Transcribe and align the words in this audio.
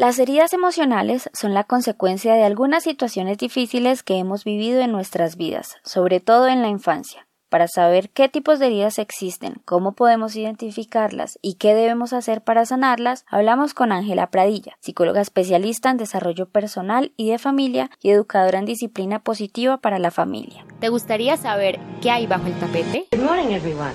Las 0.00 0.18
heridas 0.18 0.54
emocionales 0.54 1.28
son 1.34 1.52
la 1.52 1.64
consecuencia 1.64 2.32
de 2.32 2.42
algunas 2.42 2.84
situaciones 2.84 3.36
difíciles 3.36 4.02
que 4.02 4.16
hemos 4.16 4.44
vivido 4.44 4.80
en 4.80 4.92
nuestras 4.92 5.36
vidas, 5.36 5.76
sobre 5.84 6.20
todo 6.20 6.48
en 6.48 6.62
la 6.62 6.68
infancia. 6.68 7.28
Para 7.50 7.68
saber 7.68 8.08
qué 8.08 8.30
tipos 8.30 8.58
de 8.58 8.68
heridas 8.68 8.98
existen, 8.98 9.60
cómo 9.66 9.92
podemos 9.92 10.36
identificarlas 10.36 11.38
y 11.42 11.56
qué 11.56 11.74
debemos 11.74 12.14
hacer 12.14 12.40
para 12.40 12.64
sanarlas, 12.64 13.26
hablamos 13.28 13.74
con 13.74 13.92
Ángela 13.92 14.30
Pradilla, 14.30 14.78
psicóloga 14.80 15.20
especialista 15.20 15.90
en 15.90 15.98
desarrollo 15.98 16.48
personal 16.48 17.12
y 17.18 17.28
de 17.28 17.38
familia 17.38 17.90
y 18.00 18.08
educadora 18.08 18.58
en 18.58 18.64
disciplina 18.64 19.18
positiva 19.18 19.82
para 19.82 19.98
la 19.98 20.10
familia. 20.10 20.64
¿Te 20.80 20.88
gustaría 20.88 21.36
saber 21.36 21.78
qué 22.00 22.10
hay 22.10 22.26
bajo 22.26 22.46
el 22.46 22.58
tapete? 22.58 23.06
Good 23.12 23.22
morning, 23.22 23.52
everyone. 23.52 23.92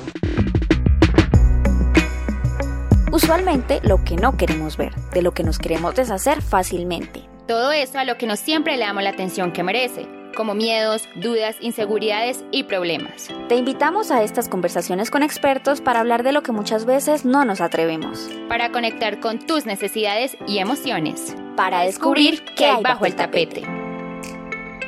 Usualmente 3.15 3.79
lo 3.81 4.03
que 4.03 4.17
no 4.17 4.35
queremos 4.35 4.75
ver, 4.75 4.93
de 5.13 5.21
lo 5.21 5.31
que 5.33 5.45
nos 5.45 5.57
queremos 5.57 5.95
deshacer 5.95 6.41
fácilmente. 6.41 7.23
Todo 7.47 7.71
eso 7.71 7.97
a 7.97 8.03
lo 8.03 8.17
que 8.17 8.27
no 8.27 8.35
siempre 8.35 8.75
le 8.75 8.83
damos 8.83 9.03
la 9.03 9.11
atención 9.11 9.53
que 9.53 9.63
merece, 9.63 10.05
como 10.35 10.53
miedos, 10.53 11.07
dudas, 11.15 11.55
inseguridades 11.61 12.43
y 12.51 12.63
problemas. 12.63 13.29
Te 13.47 13.55
invitamos 13.55 14.11
a 14.11 14.21
estas 14.21 14.49
conversaciones 14.49 15.11
con 15.11 15.23
expertos 15.23 15.79
para 15.79 16.01
hablar 16.01 16.23
de 16.23 16.33
lo 16.33 16.43
que 16.43 16.51
muchas 16.51 16.83
veces 16.83 17.23
no 17.23 17.45
nos 17.45 17.61
atrevemos. 17.61 18.29
Para 18.49 18.73
conectar 18.73 19.21
con 19.21 19.39
tus 19.39 19.65
necesidades 19.65 20.35
y 20.45 20.57
emociones. 20.57 21.37
Para 21.55 21.83
descubrir 21.83 22.43
qué 22.57 22.65
hay 22.65 22.83
bajo 22.83 23.05
el 23.05 23.15
tapete. 23.15 23.63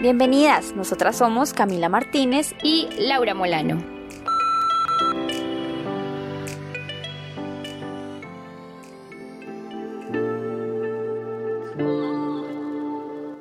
Bienvenidas, 0.01 0.75
nosotras 0.75 1.17
somos 1.17 1.53
Camila 1.53 1.87
Martínez 1.87 2.53
y 2.61 2.89
Laura 2.99 3.33
Molano. 3.33 3.81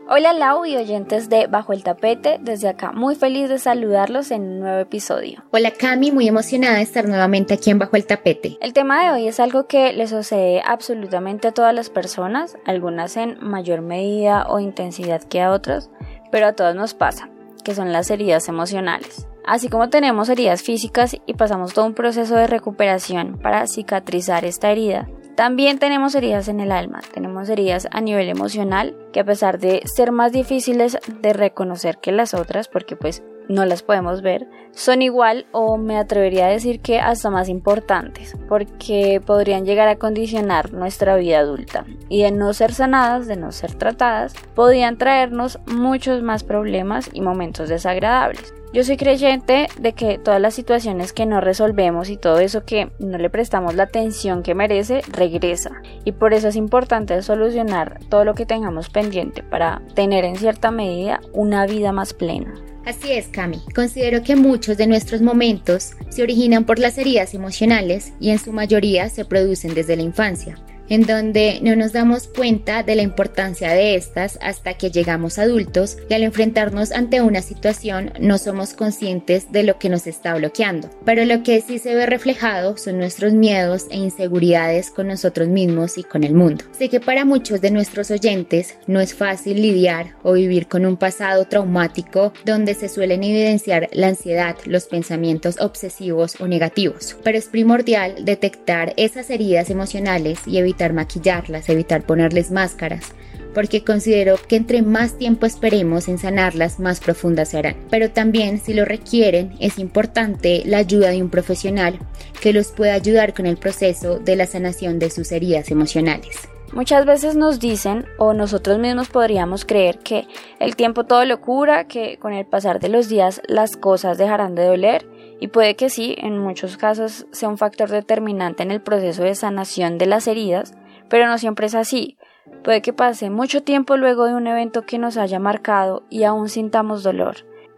Hola 0.09 0.33
Lau 0.33 0.65
y 0.65 0.77
oyentes 0.77 1.29
de 1.29 1.49
Bajo 1.49 1.73
el 1.73 1.83
Tapete, 1.83 2.39
desde 2.41 2.69
acá 2.69 2.93
muy 2.93 3.17
feliz 3.17 3.49
de 3.49 3.59
saludarlos 3.59 4.31
en 4.31 4.43
un 4.43 4.61
nuevo 4.61 4.79
episodio. 4.79 5.43
Hola 5.51 5.73
Cami, 5.73 6.13
muy 6.13 6.29
emocionada 6.29 6.77
de 6.77 6.83
estar 6.83 7.09
nuevamente 7.09 7.55
aquí 7.55 7.71
en 7.71 7.81
Bajo 7.81 7.97
el 7.97 8.07
Tapete. 8.07 8.57
El 8.61 8.73
tema 8.73 9.03
de 9.03 9.11
hoy 9.11 9.27
es 9.27 9.41
algo 9.41 9.67
que 9.67 9.93
le 9.93 10.07
sucede 10.07 10.63
absolutamente 10.65 11.49
a 11.49 11.53
todas 11.53 11.75
las 11.75 11.91
personas, 11.91 12.57
algunas 12.65 13.17
en 13.17 13.37
mayor 13.41 13.81
medida 13.81 14.47
o 14.49 14.61
intensidad 14.61 15.25
que 15.25 15.43
a 15.43 15.51
otras, 15.51 15.91
pero 16.31 16.47
a 16.47 16.53
todos 16.53 16.77
nos 16.77 16.95
pasa, 16.95 17.29
que 17.65 17.75
son 17.75 17.93
las 17.93 18.09
heridas 18.09 18.49
emocionales. 18.49 19.27
Así 19.45 19.69
como 19.69 19.91
tenemos 19.91 20.29
heridas 20.29 20.63
físicas 20.63 21.17
y 21.27 21.35
pasamos 21.35 21.73
todo 21.73 21.85
un 21.85 21.95
proceso 21.95 22.37
de 22.37 22.47
recuperación 22.47 23.39
para 23.43 23.67
cicatrizar 23.67 24.45
esta 24.45 24.71
herida, 24.71 25.09
también 25.37 25.79
tenemos 25.79 26.15
heridas 26.15 26.49
en 26.49 26.61
el 26.61 26.73
alma, 26.73 27.03
tenemos 27.13 27.49
heridas 27.51 27.87
a 27.91 28.01
nivel 28.01 28.29
emocional 28.29 28.97
que 29.13 29.21
a 29.21 29.25
pesar 29.25 29.59
de 29.59 29.83
ser 29.85 30.11
más 30.11 30.33
difíciles 30.33 30.99
de 31.21 31.33
reconocer 31.35 31.99
que 31.99 32.11
las 32.11 32.33
otras, 32.33 32.69
porque 32.69 32.97
pues 32.97 33.23
no 33.49 33.65
las 33.65 33.83
podemos 33.83 34.23
ver, 34.23 34.49
son 34.73 35.03
igual 35.03 35.47
o 35.53 35.77
me 35.79 35.97
atrevería 35.97 36.47
a 36.47 36.51
decir 36.51 36.81
que 36.81 37.01
hasta 37.01 37.31
más 37.31 37.49
importantes, 37.49 38.37
porque 38.49 39.23
podrían 39.25 39.65
llegar 39.65 39.89
a 39.89 39.97
condicionar 39.97 40.73
nuestra 40.73 41.17
vida 41.17 41.39
adulta 41.39 41.87
y 42.09 42.23
de 42.23 42.31
no 42.31 42.53
ser 42.53 42.75
sanadas, 42.75 43.27
de 43.27 43.37
no 43.37 43.53
ser 43.53 43.75
tratadas, 43.75 44.35
podrían 44.55 44.99
traernos 44.99 45.59
muchos 45.67 46.23
más 46.23 46.45
problemas 46.45 47.11
y 47.13 47.23
momentos 47.23 47.69
desagradables. 47.69 48.53
Yo 48.73 48.85
soy 48.85 48.99
creyente 48.99 49.69
de 49.79 49.95
que 49.95 50.19
todas 50.19 50.41
las 50.41 50.53
situaciones 50.53 51.15
que 51.15 51.25
no 51.25 51.41
resolvemos 51.41 52.11
y 52.11 52.19
todo 52.19 52.41
eso 52.41 52.65
que 52.65 52.91
no 52.99 53.17
le 53.17 53.31
prestamos 53.31 53.75
la 53.75 53.85
atención 53.85 54.43
que 54.43 54.55
merece 54.55 55.01
regresa. 55.09 55.71
Y 56.05 56.13
por 56.13 56.35
eso 56.35 56.49
es 56.49 56.57
importante 56.57 57.23
solucionar 57.23 58.01
todo 58.11 58.27
lo 58.27 58.35
que 58.35 58.45
tengamos 58.45 58.91
pendiente 58.91 59.43
para 59.43 59.81
tener 59.95 60.27
en 60.27 60.37
cierta 60.37 60.71
medida 60.71 61.21
una 61.33 61.65
vida 61.65 61.93
más 61.93 62.13
plena. 62.13 62.53
Así 62.87 63.13
es, 63.13 63.27
Cami. 63.27 63.61
Considero 63.75 64.23
que 64.23 64.37
muchos 64.37 64.77
de 64.77 64.87
nuestros 64.87 65.21
momentos 65.21 65.97
se 66.09 66.23
originan 66.23 66.65
por 66.65 66.79
las 66.79 66.97
heridas 66.99 67.35
emocionales 67.35 68.13
y 68.21 68.31
en 68.31 68.39
su 68.39 68.53
mayoría 68.53 69.09
se 69.09 69.25
producen 69.25 69.75
desde 69.75 69.97
la 69.97 70.03
infancia 70.03 70.57
en 70.89 71.03
donde 71.03 71.59
no 71.63 71.77
nos 71.77 71.93
damos 71.93 72.29
cuenta 72.29 72.83
de 72.83 72.95
la 72.95 73.03
importancia 73.03 73.71
de 73.73 73.95
estas 73.95 74.39
hasta 74.41 74.75
que 74.75 74.91
llegamos 74.91 75.39
adultos 75.39 75.97
y 76.09 76.15
al 76.15 76.23
enfrentarnos 76.23 76.93
ante 76.93 77.21
una 77.21 77.43
situación 77.43 78.13
no 78.21 78.39
somos 78.39 78.75
conscientes 78.75 79.51
de 79.53 79.63
lo 79.63 79.79
que 79.79 79.89
nos 79.89 80.07
está 80.07 80.35
bloqueando. 80.35 80.91
Pero 81.05 81.25
lo 81.25 81.43
que 81.43 81.61
sí 81.61 81.79
se 81.79 81.95
ve 81.95 82.07
reflejado 82.07 82.77
son 82.77 82.99
nuestros 82.99 83.33
miedos 83.33 83.87
e 83.91 83.97
inseguridades 83.97 84.91
con 84.91 85.09
nosotros 85.09 85.49
mismos 85.49 85.99
y 85.99 86.05
con 86.05 86.25
el 86.25 86.35
mundo. 86.35 86.65
Sé 86.73 86.89
que 86.89 87.01
para 87.01 87.25
muchos 87.25 87.61
de 87.61 87.71
nuestros 87.71 88.11
oyentes 88.11 88.77
no 88.87 89.01
es 89.01 89.15
fácil 89.15 89.61
lidiar 89.61 90.17
o 90.23 90.33
vivir 90.33 90.69
con 90.69 90.87
un 90.87 90.97
pasado 90.97 91.47
traumático 91.47 92.33
donde 92.45 92.75
se 92.75 92.89
suelen 92.89 93.25
evidenciar 93.25 93.89
la 93.93 94.09
ansiedad, 94.09 94.57
los 94.67 94.87
pensamientos 94.87 95.61
obsesivos 95.61 96.41
o 96.41 96.47
negativos, 96.47 97.17
pero 97.23 97.39
es 97.39 97.47
primordial 97.47 98.25
detectar 98.25 98.95
esas 98.97 99.31
heridas 99.31 99.71
emocionales 99.71 100.41
y 100.47 100.59
evitar 100.59 100.76
evitar 100.77 100.93
maquillarlas, 100.93 101.71
evitar 101.71 102.03
ponerles 102.03 102.51
máscaras, 102.51 103.15
porque 103.55 103.83
considero 103.83 104.37
que 104.37 104.57
entre 104.57 104.83
más 104.83 105.17
tiempo 105.17 105.47
esperemos 105.47 106.07
en 106.07 106.19
sanarlas, 106.19 106.79
más 106.79 107.01
profundas 107.01 107.49
se 107.49 107.59
harán. 107.59 107.77
Pero 107.89 108.11
también, 108.11 108.61
si 108.61 108.75
lo 108.75 108.85
requieren, 108.85 109.55
es 109.59 109.79
importante 109.79 110.63
la 110.67 110.77
ayuda 110.77 111.09
de 111.09 111.23
un 111.23 111.31
profesional 111.31 111.99
que 112.43 112.53
los 112.53 112.69
pueda 112.69 112.93
ayudar 112.93 113.33
con 113.33 113.47
el 113.47 113.57
proceso 113.57 114.19
de 114.19 114.37
la 114.37 114.45
sanación 114.45 114.99
de 114.99 115.09
sus 115.09 115.33
heridas 115.33 115.71
emocionales. 115.71 116.37
Muchas 116.75 117.07
veces 117.07 117.37
nos 117.37 117.59
dicen 117.59 118.05
o 118.19 118.35
nosotros 118.35 118.79
mismos 118.79 119.09
podríamos 119.09 119.65
creer 119.65 120.01
que 120.01 120.27
el 120.59 120.77
tiempo 120.77 121.05
todo 121.05 121.25
lo 121.25 121.41
cura, 121.41 121.87
que 121.87 122.19
con 122.19 122.35
el 122.35 122.45
pasar 122.45 122.81
de 122.81 122.91
los 122.91 123.09
días 123.09 123.41
las 123.49 123.79
cosas 123.79 124.19
dejarán 124.19 124.55
de 124.55 124.65
doler 124.65 125.07
y 125.41 125.49
puede 125.49 125.77
que 125.77 125.91
sí, 125.91 126.15
en 126.19 126.39
muchos 126.39 126.77
casos 126.77 127.27
sea 127.31 127.49
un 127.49 127.59
factor 127.59 127.91
determinante 127.91 128.63
en 128.63 128.71
el 128.71 128.81
proceso 128.81 129.23
de 129.23 129.35
sanación 129.35 129.99
de 129.99 130.07
las 130.07 130.27
heridas, 130.27 130.75
pero 131.09 131.27
no 131.27 131.39
siempre 131.39 131.67
es 131.67 131.75
así. 131.75 132.17
Puede 132.65 132.83
que 132.83 132.93
pase 132.93 133.31
mucho 133.31 133.63
tiempo 133.63 133.97
luego 133.97 134.25
de 134.27 134.35
un 134.35 134.47
evento 134.47 134.83
que 134.83 134.99
nos 134.99 135.17
haya 135.17 135.39
marcado 135.39 136.05
y 136.11 136.25
aún 136.25 136.49
sintamos 136.49 137.03
dolor. 137.03 137.37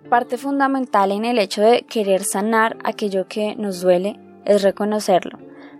Parte 0.09 0.39
fundamental 0.39 1.13
en 1.13 1.25
el 1.25 1.39
hecho 1.39 1.63
de 1.63 1.83
querer 1.83 2.23
sanar 2.23 2.77
aquello 2.85 3.27
que 3.29 3.55
nos 3.57 3.81
duele 3.81 4.19
es 4.45 4.63
reconocerlo, 4.63 5.39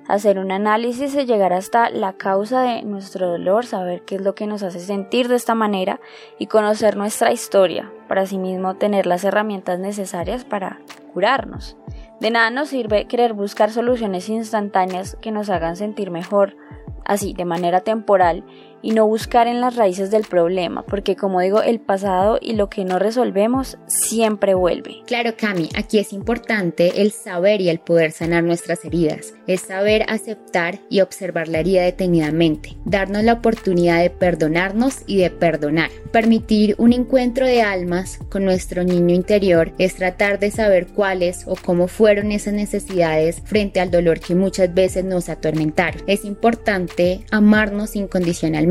hacer 0.09 0.39
un 0.39 0.51
análisis 0.51 1.15
y 1.15 1.27
llegar 1.27 1.53
hasta 1.53 1.91
la 1.91 2.15
causa 2.15 2.63
de 2.63 2.83
nuestro 2.83 3.29
dolor, 3.29 3.67
saber 3.67 4.03
qué 4.03 4.17
es 4.17 4.23
lo 4.23 4.35
que 4.35 4.47
nos 4.47 4.63
hace 4.63 4.81
sentir 4.81 5.29
de 5.29 5.37
esta 5.37 5.55
manera 5.55 6.01
y 6.39 6.47
conocer 6.47 6.97
nuestra 6.97 7.31
historia, 7.31 7.93
para 8.09 8.23
asimismo 8.23 8.75
tener 8.77 9.07
las 9.07 9.23
herramientas 9.25 9.79
necesarias 9.79 10.45
para 10.45 10.81
curarnos. 11.13 11.77
De 12.21 12.31
nada 12.31 12.51
nos 12.51 12.71
sirve 12.71 13.07
querer 13.07 13.35
buscar 13.35 13.71
soluciones 13.71 14.29
instantáneas 14.29 15.17
que 15.21 15.31
nos 15.31 15.51
hagan 15.51 15.77
sentir 15.77 16.11
mejor, 16.11 16.57
así 17.05 17.35
de 17.35 17.45
manera 17.45 17.81
temporal 17.81 18.45
y 18.83 18.93
no 18.93 19.07
buscar 19.07 19.47
en 19.47 19.61
las 19.61 19.77
raíces 19.77 20.11
del 20.11 20.25
problema, 20.25 20.83
porque 20.83 21.17
como 21.17 21.41
digo, 21.41 21.63
el 21.63 21.81
pasado 21.81 22.39
y 22.41 22.55
lo 22.55 22.69
que 22.69 22.85
no 22.85 22.99
resolvemos 22.99 23.79
siempre 23.87 24.55
vuelve. 24.55 25.03
Claro, 25.07 25.35
Cami, 25.37 25.69
aquí 25.77 25.99
es 25.99 26.13
importante 26.13 27.03
el 27.03 27.13
saber 27.13 27.61
y 27.61 27.69
el 27.69 27.81
poder 27.81 28.13
sanar 28.13 28.45
nuestras 28.45 28.85
heridas, 28.85 29.35
es 29.47 29.63
saber 29.63 30.05
aceptar 30.09 30.79
y 30.89 31.01
observar 31.01 31.49
la 31.49 31.61
herida 31.61 31.83
detenidamente, 31.83 32.77
darnos 32.85 33.25
la 33.25 33.35
oportunidad 33.35 34.01
de 34.01 34.11
perdonarnos 34.11 35.03
y 35.07 35.19
de 35.19 35.31
perdonar. 35.31 35.91
Permitir 36.13 36.75
un 36.79 36.93
encuentro 36.93 37.47
de 37.47 37.63
almas 37.63 38.19
con 38.29 38.45
nuestro 38.45 38.85
niño 38.85 39.15
interior 39.15 39.73
es 39.79 39.97
tratar 39.97 40.39
de 40.39 40.51
saber 40.51 40.87
cuáles 40.89 41.47
o 41.47 41.57
cómo 41.57 41.89
fueron 41.89 42.33
esas 42.33 42.55
necesidades 42.55 43.43
frente 43.45 43.81
al 43.81 43.91
dolor 43.91 44.21
que 44.21 44.35
muchas 44.35 44.73
veces 44.73 45.05
nos 45.05 45.29
atormentaron. 45.29 46.03
Es 46.07 46.25
importante 46.25 47.25
amarnos 47.31 47.97
incondicionalmente 47.97 48.68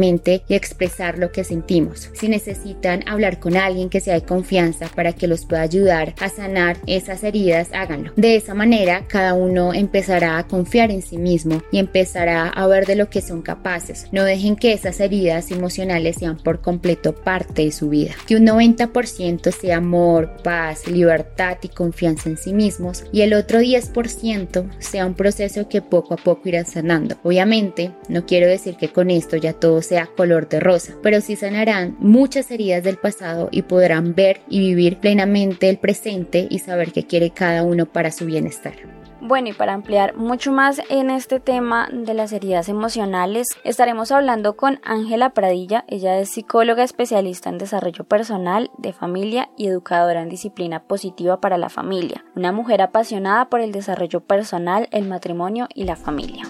y 0.48 0.54
expresar 0.54 1.18
lo 1.18 1.32
que 1.32 1.44
sentimos. 1.44 2.10
Si 2.14 2.30
necesitan 2.30 3.04
hablar 3.08 3.40
con 3.40 3.58
alguien 3.58 3.90
que 3.90 4.00
sea 4.00 4.14
de 4.14 4.22
confianza 4.22 4.88
para 4.96 5.14
que 5.14 5.28
los 5.28 5.46
pueda 5.46 5.64
ayudar 5.64 6.14
a 6.20 6.30
sanar 6.30 6.78
esas 6.86 7.24
heridas, 7.24 7.70
háganlo. 7.74 8.14
De 8.16 8.36
esa 8.36 8.54
manera, 8.54 9.06
cada 9.08 9.34
uno 9.34 9.74
empezará 9.74 10.38
a 10.38 10.48
confiar 10.48 10.92
en 10.92 11.02
sí 11.02 11.18
mismo 11.18 11.62
y 11.72 11.80
empezará 11.80 12.48
a 12.48 12.68
ver 12.68 12.86
de 12.86 12.96
lo 12.96 13.10
que 13.10 13.22
son 13.22 13.42
capaces. 13.42 14.08
No 14.12 14.24
dejen 14.24 14.56
que 14.56 14.74
esas 14.74 15.00
heridas 15.00 15.52
emocionales 15.52 16.18
sean 16.20 16.38
por 16.38 16.62
completo 16.62 17.14
parte 17.14 17.66
de 17.66 17.72
su 17.72 17.90
vida. 17.90 18.12
Que 18.28 18.36
un 18.36 18.46
90% 18.46 19.52
sea 19.52 19.78
amor, 19.78 20.38
paz, 20.44 20.88
libertad 20.88 21.58
y 21.62 21.70
confianza 21.70 22.30
en 22.30 22.38
sí 22.38 22.54
mismos 22.54 23.04
y 23.12 23.22
el 23.22 23.34
otro 23.34 23.60
10% 23.60 24.70
sea 24.80 25.06
un 25.06 25.16
proceso 25.16 25.68
que 25.68 25.82
poco 25.82 26.14
a 26.14 26.18
poco 26.18 26.50
irá 26.50 26.66
sanando. 26.66 27.16
Obviamente, 27.24 27.92
no 28.10 28.26
quiero 28.26 28.48
decir 28.48 28.78
que 28.78 28.90
con 28.90 29.10
esto 29.10 29.38
ya 29.38 29.54
todos 29.54 29.87
sea 29.88 30.08
color 30.08 30.50
de 30.50 30.60
rosa, 30.60 30.96
pero 31.02 31.22
sí 31.22 31.36
sanarán 31.36 31.96
muchas 32.00 32.52
heridas 32.52 32.84
del 32.84 32.98
pasado 32.98 33.50
y 33.52 33.64
podrán 33.64 34.16
ver 34.16 34.42
y 34.50 34.60
vivir 34.60 35.00
plenamente 35.00 35.70
el 35.70 35.78
presente 35.78 36.48
y 36.50 36.60
saber 36.60 36.92
qué 36.92 37.06
quiere 37.06 37.32
cada 37.32 37.64
uno 37.64 37.86
para 37.86 38.12
su 38.12 38.26
bienestar. 38.26 38.74
Bueno, 39.20 39.50
y 39.50 39.54
para 39.54 39.74
ampliar 39.74 40.16
mucho 40.16 40.52
más 40.52 40.80
en 40.90 41.10
este 41.10 41.40
tema 41.40 41.90
de 41.92 42.14
las 42.14 42.32
heridas 42.32 42.70
emocionales, 42.70 43.48
estaremos 43.64 44.12
hablando 44.12 44.56
con 44.56 44.80
Ángela 44.84 45.32
Pradilla. 45.32 45.86
Ella 45.88 46.20
es 46.20 46.30
psicóloga 46.30 46.84
especialista 46.84 47.50
en 47.50 47.58
desarrollo 47.58 48.04
personal, 48.04 48.70
de 48.78 48.94
familia 48.94 49.50
y 49.58 49.68
educadora 49.68 50.22
en 50.22 50.30
disciplina 50.30 50.84
positiva 50.84 51.42
para 51.42 51.58
la 51.58 51.70
familia. 51.70 52.24
Una 52.36 52.52
mujer 52.52 52.82
apasionada 52.82 53.50
por 53.50 53.60
el 53.60 53.72
desarrollo 53.72 54.22
personal, 54.22 54.88
el 54.92 55.08
matrimonio 55.08 55.68
y 55.74 55.86
la 55.86 55.96
familia. 55.96 56.44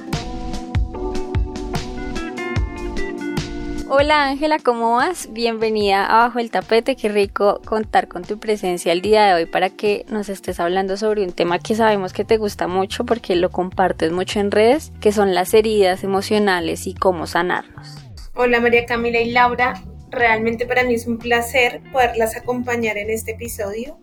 Hola 3.90 4.26
Ángela, 4.26 4.60
¿cómo 4.60 4.98
vas? 4.98 5.30
Bienvenida 5.32 6.06
a 6.06 6.28
Bajo 6.28 6.40
el 6.40 6.52
Tapete, 6.52 6.98
qué 6.98 7.08
rico 7.08 7.62
contar 7.64 8.10
con 8.10 8.22
tu 8.22 8.38
presencia 8.38 8.92
el 8.92 9.02
día 9.02 9.26
de 9.26 9.34
hoy 9.34 9.46
para 9.46 9.70
que 9.70 10.06
nos 10.10 10.28
estés 10.28 10.60
hablando 10.60 10.98
sobre 10.98 11.24
un 11.24 11.32
tema 11.32 11.58
que 11.58 11.74
sabemos 11.74 12.12
que 12.12 12.26
te 12.26 12.36
gusta 12.36 12.68
mucho 12.68 13.06
porque 13.06 13.38
lo 13.38 13.50
compartes 13.50 14.12
mucho 14.12 14.42
en 14.42 14.52
redes, 14.52 14.92
que 15.00 15.14
son 15.14 15.34
las 15.34 15.54
heridas 15.54 16.04
emocionales 16.04 16.86
y 16.86 16.96
cómo 16.96 17.28
sanarnos. 17.28 17.96
Hola 18.36 18.60
María 18.60 18.86
Camila 18.86 19.22
y 19.22 19.32
Laura, 19.32 19.82
realmente 20.10 20.66
para 20.66 20.84
mí 20.84 20.94
es 20.96 21.08
un 21.08 21.18
placer 21.18 21.82
poderlas 21.94 22.36
acompañar 22.36 22.98
en 22.98 23.10
este 23.10 23.32
episodio 23.32 24.00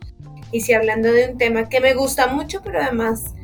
y 0.50 0.62
si 0.62 0.72
hablando 0.72 1.12
de 1.12 1.28
un 1.28 1.36
tema 1.36 1.68
que 1.68 1.80
me 1.80 1.92
gusta 1.92 2.28
mucho, 2.28 2.62
pero 2.64 2.80
además 2.80 3.34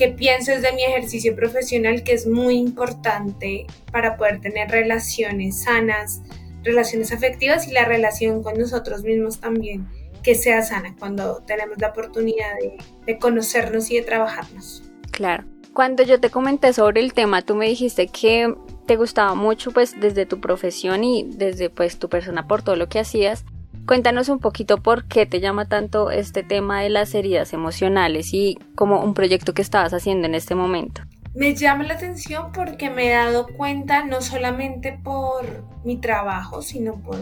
que 0.00 0.08
pienso 0.08 0.52
de 0.58 0.72
mi 0.72 0.82
ejercicio 0.82 1.36
profesional 1.36 2.02
que 2.02 2.14
es 2.14 2.26
muy 2.26 2.56
importante 2.56 3.66
para 3.92 4.16
poder 4.16 4.40
tener 4.40 4.70
relaciones 4.70 5.64
sanas, 5.64 6.22
relaciones 6.64 7.12
afectivas 7.12 7.68
y 7.68 7.72
la 7.72 7.84
relación 7.84 8.42
con 8.42 8.58
nosotros 8.58 9.02
mismos 9.02 9.40
también 9.40 9.86
que 10.22 10.34
sea 10.34 10.62
sana 10.62 10.96
cuando 10.98 11.42
tenemos 11.46 11.76
la 11.76 11.88
oportunidad 11.88 12.48
de, 12.62 12.78
de 13.04 13.18
conocernos 13.18 13.90
y 13.90 13.96
de 13.96 14.02
trabajarnos. 14.02 14.82
Claro. 15.10 15.44
Cuando 15.74 16.02
yo 16.02 16.18
te 16.18 16.30
comenté 16.30 16.72
sobre 16.72 17.02
el 17.02 17.12
tema, 17.12 17.42
tú 17.42 17.54
me 17.54 17.68
dijiste 17.68 18.06
que 18.06 18.54
te 18.86 18.96
gustaba 18.96 19.34
mucho 19.34 19.70
pues 19.70 20.00
desde 20.00 20.24
tu 20.24 20.40
profesión 20.40 21.04
y 21.04 21.28
desde 21.28 21.68
pues 21.68 21.98
tu 21.98 22.08
persona 22.08 22.48
por 22.48 22.62
todo 22.62 22.76
lo 22.76 22.88
que 22.88 23.00
hacías, 23.00 23.44
Cuéntanos 23.90 24.28
un 24.28 24.38
poquito 24.38 24.76
por 24.76 25.06
qué 25.06 25.26
te 25.26 25.40
llama 25.40 25.66
tanto 25.66 26.12
este 26.12 26.44
tema 26.44 26.80
de 26.80 26.90
las 26.90 27.12
heridas 27.12 27.52
emocionales 27.52 28.32
y 28.32 28.56
como 28.76 29.02
un 29.02 29.14
proyecto 29.14 29.52
que 29.52 29.62
estabas 29.62 29.92
haciendo 29.92 30.28
en 30.28 30.36
este 30.36 30.54
momento. 30.54 31.02
Me 31.34 31.56
llama 31.56 31.82
la 31.82 31.94
atención 31.94 32.52
porque 32.52 32.88
me 32.88 33.08
he 33.08 33.14
dado 33.14 33.48
cuenta 33.48 34.04
no 34.04 34.20
solamente 34.20 34.96
por 35.02 35.64
mi 35.82 35.96
trabajo, 35.96 36.62
sino 36.62 37.02
por 37.02 37.18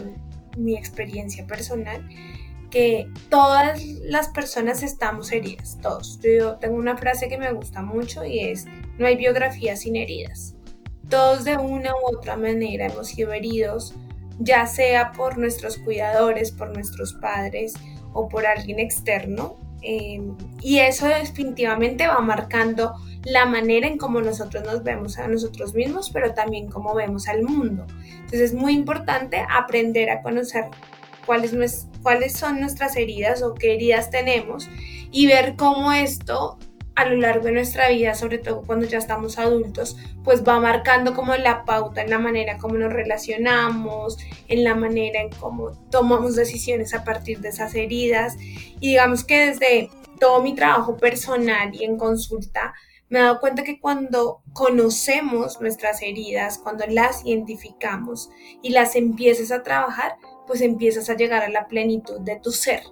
mi 0.59 0.77
experiencia 0.77 1.47
personal, 1.47 2.07
que 2.69 3.09
todas 3.31 3.83
las 4.03 4.27
personas 4.27 4.83
estamos 4.83 5.31
heridas, 5.31 5.79
todos. 5.81 6.19
Yo 6.21 6.57
tengo 6.57 6.75
una 6.75 6.97
frase 6.97 7.29
que 7.29 7.39
me 7.39 7.51
gusta 7.51 7.81
mucho 7.81 8.23
y 8.23 8.41
es, 8.41 8.65
no 8.99 9.07
hay 9.07 9.15
biografía 9.15 9.75
sin 9.75 9.95
heridas. 9.95 10.53
Todos 11.09 11.45
de 11.45 11.57
una 11.57 11.93
u 11.95 12.15
otra 12.15 12.37
manera 12.37 12.85
hemos 12.85 13.07
sido 13.07 13.33
heridos 13.33 13.95
ya 14.39 14.65
sea 14.65 15.11
por 15.11 15.37
nuestros 15.37 15.77
cuidadores, 15.77 16.51
por 16.51 16.73
nuestros 16.73 17.13
padres 17.13 17.73
o 18.13 18.27
por 18.27 18.45
alguien 18.45 18.79
externo. 18.79 19.57
Em, 19.81 20.35
y 20.61 20.79
eso 20.79 21.07
definitivamente 21.07 22.07
va 22.07 22.19
marcando 22.19 22.95
la 23.23 23.45
manera 23.45 23.87
en 23.87 23.97
cómo 23.97 24.21
nosotros 24.21 24.63
nos 24.65 24.83
vemos 24.83 25.17
a 25.19 25.27
nosotros 25.27 25.73
mismos, 25.73 26.09
pero 26.09 26.33
también 26.33 26.69
cómo 26.69 26.95
vemos 26.95 27.27
al 27.27 27.43
mundo. 27.43 27.85
Entonces 28.11 28.41
es 28.41 28.53
muy 28.53 28.73
importante 28.73 29.45
aprender 29.49 30.09
a 30.09 30.21
conocer 30.21 30.65
cuáles, 31.25 31.87
cuáles 32.01 32.33
son 32.33 32.59
nuestras 32.59 32.95
heridas 32.95 33.41
o 33.41 33.53
qué 33.53 33.75
heridas 33.75 34.09
tenemos 34.09 34.69
y 35.11 35.27
ver 35.27 35.55
cómo 35.55 35.91
esto 35.91 36.57
a 36.99 37.05
lo 37.05 37.15
largo 37.15 37.45
de 37.45 37.53
nuestra 37.53 37.87
vida, 37.87 38.13
sobre 38.13 38.39
todo 38.39 38.63
cuando 38.65 38.85
ya 38.85 38.97
estamos 38.97 39.39
adultos, 39.39 39.95
pues 40.25 40.43
va 40.43 40.59
marcando 40.59 41.13
como 41.13 41.33
la 41.35 41.63
pauta 41.63 42.01
en 42.01 42.09
la 42.09 42.19
manera 42.19 42.57
como 42.57 42.75
nos 42.75 42.91
relacionamos, 42.91 44.17
en 44.49 44.65
la 44.65 44.75
manera 44.75 45.21
en 45.21 45.29
cómo 45.29 45.71
tomamos 45.89 46.35
decisiones 46.35 46.93
a 46.93 47.05
partir 47.05 47.39
de 47.39 47.49
esas 47.49 47.73
heridas. 47.73 48.35
Y 48.81 48.89
digamos 48.89 49.23
que 49.23 49.45
desde 49.45 49.89
todo 50.19 50.41
mi 50.41 50.53
trabajo 50.55 50.97
personal 50.97 51.73
y 51.73 51.85
en 51.85 51.97
consulta, 51.97 52.73
me 53.07 53.19
he 53.19 53.21
dado 53.21 53.39
cuenta 53.39 53.63
que 53.63 53.79
cuando 53.79 54.43
conocemos 54.51 55.61
nuestras 55.61 56.01
heridas, 56.01 56.57
cuando 56.57 56.85
las 56.85 57.25
identificamos 57.25 58.29
y 58.61 58.71
las 58.71 58.97
empiezas 58.97 59.51
a 59.51 59.63
trabajar, 59.63 60.17
pues 60.47 60.59
empiezas 60.59 61.09
a 61.09 61.15
llegar 61.15 61.43
a 61.43 61.49
la 61.49 61.69
plenitud 61.69 62.19
de 62.19 62.35
tu 62.35 62.51
ser, 62.51 62.83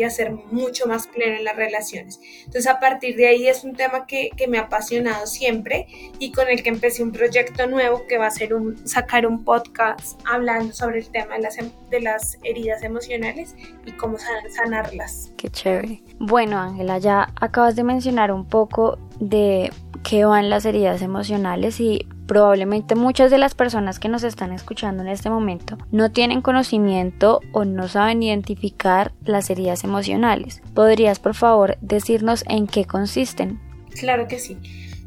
y 0.00 0.02
a 0.02 0.08
ser 0.10 0.32
mucho 0.32 0.86
más 0.86 1.06
pleno 1.06 1.36
en 1.36 1.44
las 1.44 1.56
relaciones. 1.56 2.20
Entonces 2.38 2.66
a 2.66 2.80
partir 2.80 3.16
de 3.16 3.28
ahí 3.28 3.48
es 3.48 3.64
un 3.64 3.74
tema 3.74 4.06
que, 4.06 4.30
que, 4.34 4.48
me 4.48 4.56
ha 4.56 4.62
apasionado 4.62 5.26
siempre 5.26 5.86
y 6.18 6.32
con 6.32 6.48
el 6.48 6.62
que 6.62 6.70
empecé 6.70 7.02
un 7.02 7.12
proyecto 7.12 7.66
nuevo 7.66 8.06
que 8.08 8.16
va 8.16 8.26
a 8.26 8.30
ser 8.30 8.54
un, 8.54 8.78
sacar 8.88 9.26
un 9.26 9.44
podcast 9.44 10.18
hablando 10.24 10.72
sobre 10.72 11.00
el 11.00 11.10
tema 11.10 11.36
de 11.36 11.42
las, 11.42 11.58
em, 11.58 11.70
de 11.90 12.00
las 12.00 12.38
heridas 12.42 12.82
emocionales 12.82 13.54
y 13.84 13.92
cómo 13.92 14.16
sanarlas. 14.56 15.32
Qué 15.36 15.50
chévere. 15.50 16.02
Bueno 16.18 16.58
Ángela, 16.58 16.96
ya 16.96 17.28
acabas 17.38 17.76
de 17.76 17.84
mencionar 17.84 18.32
un 18.32 18.46
poco 18.46 18.98
de 19.18 19.70
qué 20.02 20.24
van 20.24 20.50
las 20.50 20.64
heridas 20.64 21.02
emocionales 21.02 21.80
y 21.80 22.06
probablemente 22.26 22.94
muchas 22.94 23.30
de 23.30 23.38
las 23.38 23.54
personas 23.54 23.98
que 23.98 24.08
nos 24.08 24.22
están 24.22 24.52
escuchando 24.52 25.02
en 25.02 25.08
este 25.08 25.30
momento 25.30 25.78
no 25.90 26.12
tienen 26.12 26.42
conocimiento 26.42 27.40
o 27.52 27.64
no 27.64 27.88
saben 27.88 28.22
identificar 28.22 29.12
las 29.24 29.50
heridas 29.50 29.84
emocionales. 29.84 30.62
¿Podrías 30.74 31.18
por 31.18 31.34
favor 31.34 31.76
decirnos 31.80 32.44
en 32.48 32.66
qué 32.66 32.84
consisten? 32.84 33.60
Claro 33.98 34.28
que 34.28 34.38
sí. 34.38 34.58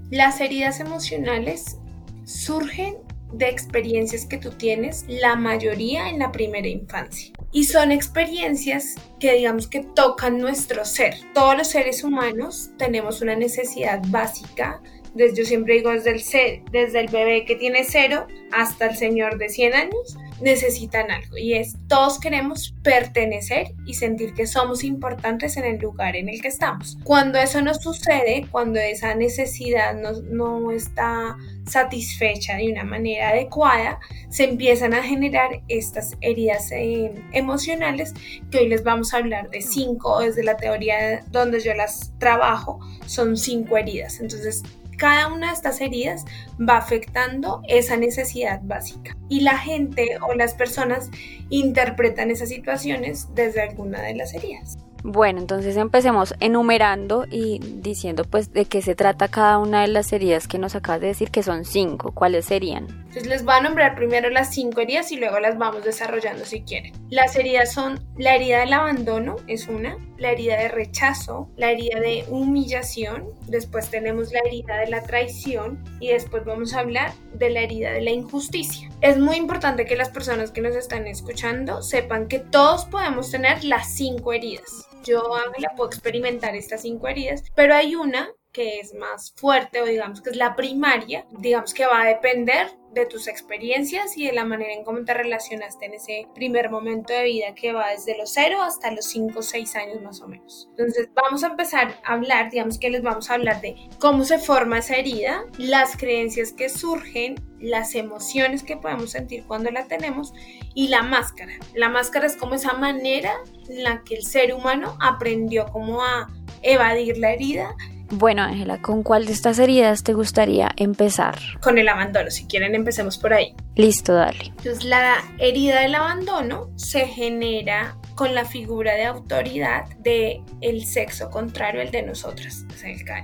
Las 0.09 0.41
heridas 0.41 0.79
emocionales 0.79 1.77
surgen 2.25 2.95
de 3.33 3.49
experiencias 3.49 4.25
que 4.25 4.37
tú 4.37 4.51
tienes, 4.51 5.05
la 5.07 5.35
mayoría 5.35 6.09
en 6.09 6.19
la 6.19 6.31
primera 6.31 6.67
infancia. 6.67 7.33
Y 7.51 7.65
son 7.65 7.91
experiencias 7.91 8.95
que 9.19 9.33
digamos 9.33 9.67
que 9.67 9.81
tocan 9.81 10.37
nuestro 10.37 10.85
ser. 10.85 11.15
Todos 11.33 11.57
los 11.57 11.67
seres 11.67 12.03
humanos 12.03 12.71
tenemos 12.77 13.21
una 13.21 13.35
necesidad 13.35 14.01
básica 14.07 14.81
desde, 15.13 15.37
yo 15.37 15.45
siempre 15.45 15.75
digo 15.75 15.91
desde 15.91 16.11
el, 16.11 16.63
desde 16.71 16.99
el 16.99 17.07
bebé 17.07 17.45
que 17.45 17.55
tiene 17.55 17.83
cero 17.83 18.27
hasta 18.51 18.87
el 18.87 18.95
señor 18.95 19.37
de 19.37 19.49
100 19.49 19.73
años, 19.73 20.17
necesitan 20.41 21.09
algo 21.09 21.37
y 21.37 21.53
es 21.53 21.75
todos 21.87 22.19
queremos 22.19 22.75
pertenecer 22.83 23.73
y 23.85 23.93
sentir 23.93 24.33
que 24.33 24.45
somos 24.45 24.83
importantes 24.83 25.57
en 25.57 25.65
el 25.65 25.79
lugar 25.79 26.15
en 26.15 26.29
el 26.29 26.41
que 26.41 26.49
estamos. 26.49 26.97
Cuando 27.03 27.39
eso 27.39 27.61
no 27.61 27.73
sucede, 27.73 28.45
cuando 28.51 28.79
esa 28.79 29.15
necesidad 29.15 29.95
no, 29.95 30.11
no 30.21 30.71
está 30.71 31.37
satisfecha 31.65 32.57
de 32.57 32.71
una 32.71 32.83
manera 32.83 33.29
adecuada, 33.29 33.99
se 34.29 34.43
empiezan 34.43 34.93
a 34.93 35.03
generar 35.03 35.61
estas 35.69 36.17
heridas 36.21 36.71
eh, 36.71 37.13
emocionales 37.31 38.13
que 38.51 38.59
hoy 38.59 38.67
les 38.67 38.83
vamos 38.83 39.13
a 39.13 39.17
hablar 39.17 39.49
de 39.49 39.61
cinco, 39.61 40.19
desde 40.19 40.43
la 40.43 40.57
teoría 40.57 41.23
donde 41.31 41.61
yo 41.61 41.73
las 41.73 42.11
trabajo, 42.19 42.79
son 43.05 43.37
cinco 43.37 43.77
heridas. 43.77 44.19
Entonces, 44.19 44.63
cada 44.97 45.27
una 45.27 45.47
de 45.47 45.53
estas 45.53 45.81
heridas 45.81 46.25
va 46.59 46.77
afectando 46.77 47.61
esa 47.67 47.97
necesidad 47.97 48.61
básica. 48.63 49.15
Y 49.29 49.41
la 49.41 49.57
gente 49.57 50.17
o 50.21 50.33
las 50.33 50.53
personas 50.53 51.09
interpretan 51.49 52.31
esas 52.31 52.49
situaciones 52.49 53.27
desde 53.35 53.61
alguna 53.61 54.01
de 54.01 54.15
las 54.15 54.33
heridas. 54.33 54.77
Bueno, 55.03 55.39
entonces 55.39 55.75
empecemos 55.75 56.33
enumerando 56.39 57.25
y 57.29 57.59
diciendo 57.59 58.23
pues 58.23 58.53
de 58.53 58.65
qué 58.65 58.81
se 58.81 58.95
trata 58.95 59.27
cada 59.27 59.57
una 59.57 59.81
de 59.81 59.89
las 59.89 60.13
heridas 60.13 60.47
que 60.47 60.57
nos 60.57 60.75
acabas 60.75 61.01
de 61.01 61.07
decir 61.07 61.29
que 61.29 61.43
son 61.43 61.65
cinco. 61.65 62.13
¿Cuáles 62.13 62.45
serían? 62.45 63.02
Entonces 63.13 63.29
les 63.29 63.45
voy 63.45 63.53
a 63.53 63.61
nombrar 63.61 63.93
primero 63.93 64.31
las 64.31 64.55
cinco 64.55 64.81
heridas 64.81 65.11
y 65.11 65.17
luego 65.17 65.39
las 65.39 65.55
vamos 65.59 65.83
desarrollando 65.83 66.45
si 66.45 66.63
quieren. 66.63 66.93
Las 67.11 67.35
heridas 67.35 67.71
son 67.71 67.99
la 68.17 68.33
herida 68.33 68.61
del 68.61 68.73
abandono, 68.73 69.35
es 69.45 69.67
una, 69.67 69.99
la 70.17 70.31
herida 70.31 70.57
de 70.57 70.69
rechazo, 70.69 71.47
la 71.55 71.69
herida 71.69 71.99
de 71.99 72.25
humillación, 72.27 73.27
después 73.45 73.91
tenemos 73.91 74.31
la 74.31 74.39
herida 74.39 74.77
de 74.77 74.87
la 74.87 75.03
traición 75.03 75.83
y 75.99 76.07
después 76.07 76.43
vamos 76.43 76.73
a 76.73 76.79
hablar 76.79 77.13
de 77.35 77.51
la 77.51 77.59
herida 77.61 77.91
de 77.91 78.01
la 78.01 78.09
injusticia. 78.09 78.89
Es 79.01 79.19
muy 79.19 79.35
importante 79.35 79.85
que 79.85 79.95
las 79.95 80.09
personas 80.09 80.49
que 80.49 80.61
nos 80.61 80.75
están 80.75 81.05
escuchando 81.05 81.83
sepan 81.83 82.27
que 82.27 82.39
todos 82.39 82.85
podemos 82.85 83.29
tener 83.29 83.63
las 83.63 83.93
cinco 83.93 84.33
heridas 84.33 84.87
yo, 85.03 85.35
Ángela, 85.35 85.73
puedo 85.75 85.89
experimentar 85.89 86.55
estas 86.55 86.81
cinco 86.81 87.07
heridas, 87.07 87.43
pero 87.55 87.75
hay 87.75 87.95
una 87.95 88.29
que 88.51 88.79
es 88.79 88.93
más 88.93 89.33
fuerte 89.35 89.81
o 89.81 89.85
digamos 89.85 90.21
que 90.21 90.29
es 90.29 90.35
la 90.35 90.55
primaria, 90.55 91.25
digamos 91.31 91.73
que 91.73 91.85
va 91.85 92.01
a 92.01 92.07
depender 92.07 92.67
de 92.93 93.05
tus 93.05 93.27
experiencias 93.27 94.17
y 94.17 94.25
de 94.25 94.33
la 94.33 94.45
manera 94.45 94.73
en 94.73 94.83
cómo 94.83 95.03
te 95.03 95.13
relacionaste 95.13 95.85
en 95.85 95.93
ese 95.93 96.27
primer 96.35 96.69
momento 96.69 97.13
de 97.13 97.23
vida 97.23 97.55
que 97.55 97.73
va 97.73 97.89
desde 97.89 98.17
los 98.17 98.31
0 98.31 98.61
hasta 98.61 98.91
los 98.91 99.05
5 99.05 99.39
o 99.39 99.41
6 99.41 99.75
años 99.75 100.01
más 100.01 100.21
o 100.21 100.27
menos. 100.27 100.67
Entonces 100.71 101.09
vamos 101.13 101.43
a 101.43 101.47
empezar 101.47 101.99
a 102.03 102.13
hablar, 102.13 102.51
digamos 102.51 102.77
que 102.77 102.89
les 102.89 103.01
vamos 103.01 103.29
a 103.29 103.35
hablar 103.35 103.61
de 103.61 103.75
cómo 103.99 104.23
se 104.23 104.37
forma 104.37 104.79
esa 104.79 104.95
herida, 104.95 105.45
las 105.57 105.97
creencias 105.97 106.53
que 106.53 106.69
surgen, 106.69 107.35
las 107.59 107.95
emociones 107.95 108.63
que 108.63 108.77
podemos 108.77 109.11
sentir 109.11 109.43
cuando 109.45 109.71
la 109.71 109.87
tenemos 109.87 110.33
y 110.75 110.89
la 110.89 111.01
máscara. 111.01 111.53
La 111.73 111.89
máscara 111.89 112.27
es 112.27 112.35
como 112.35 112.55
esa 112.55 112.73
manera 112.73 113.33
en 113.69 113.83
la 113.83 114.03
que 114.03 114.15
el 114.15 114.23
ser 114.23 114.53
humano 114.53 114.97
aprendió 114.99 115.65
cómo 115.71 116.03
a 116.03 116.27
evadir 116.61 117.17
la 117.17 117.31
herida 117.31 117.75
Bueno, 118.15 118.43
Ángela, 118.43 118.79
¿con 118.79 119.01
cuál 119.01 119.25
de 119.25 119.33
estas 119.33 119.57
heridas 119.57 120.03
te 120.03 120.13
gustaría 120.13 120.69
empezar? 120.77 121.39
Con 121.61 121.79
el 121.79 121.89
abandono, 121.89 122.29
si 122.29 122.45
quieren 122.45 122.75
empecemos 122.75 123.17
por 123.17 123.33
ahí. 123.33 123.55
Listo, 123.75 124.13
dale. 124.13 124.53
Entonces, 124.57 124.83
la 124.83 125.15
herida 125.39 125.81
del 125.81 125.95
abandono 125.95 126.69
se 126.75 127.07
genera 127.07 127.97
con 128.13 128.35
la 128.35 128.45
figura 128.45 128.93
de 128.93 129.05
autoridad 129.05 129.85
de 129.97 130.43
el 130.61 130.85
sexo 130.85 131.31
contrario 131.31 131.81
al 131.81 131.89
de 131.89 132.03
nosotras, 132.03 132.67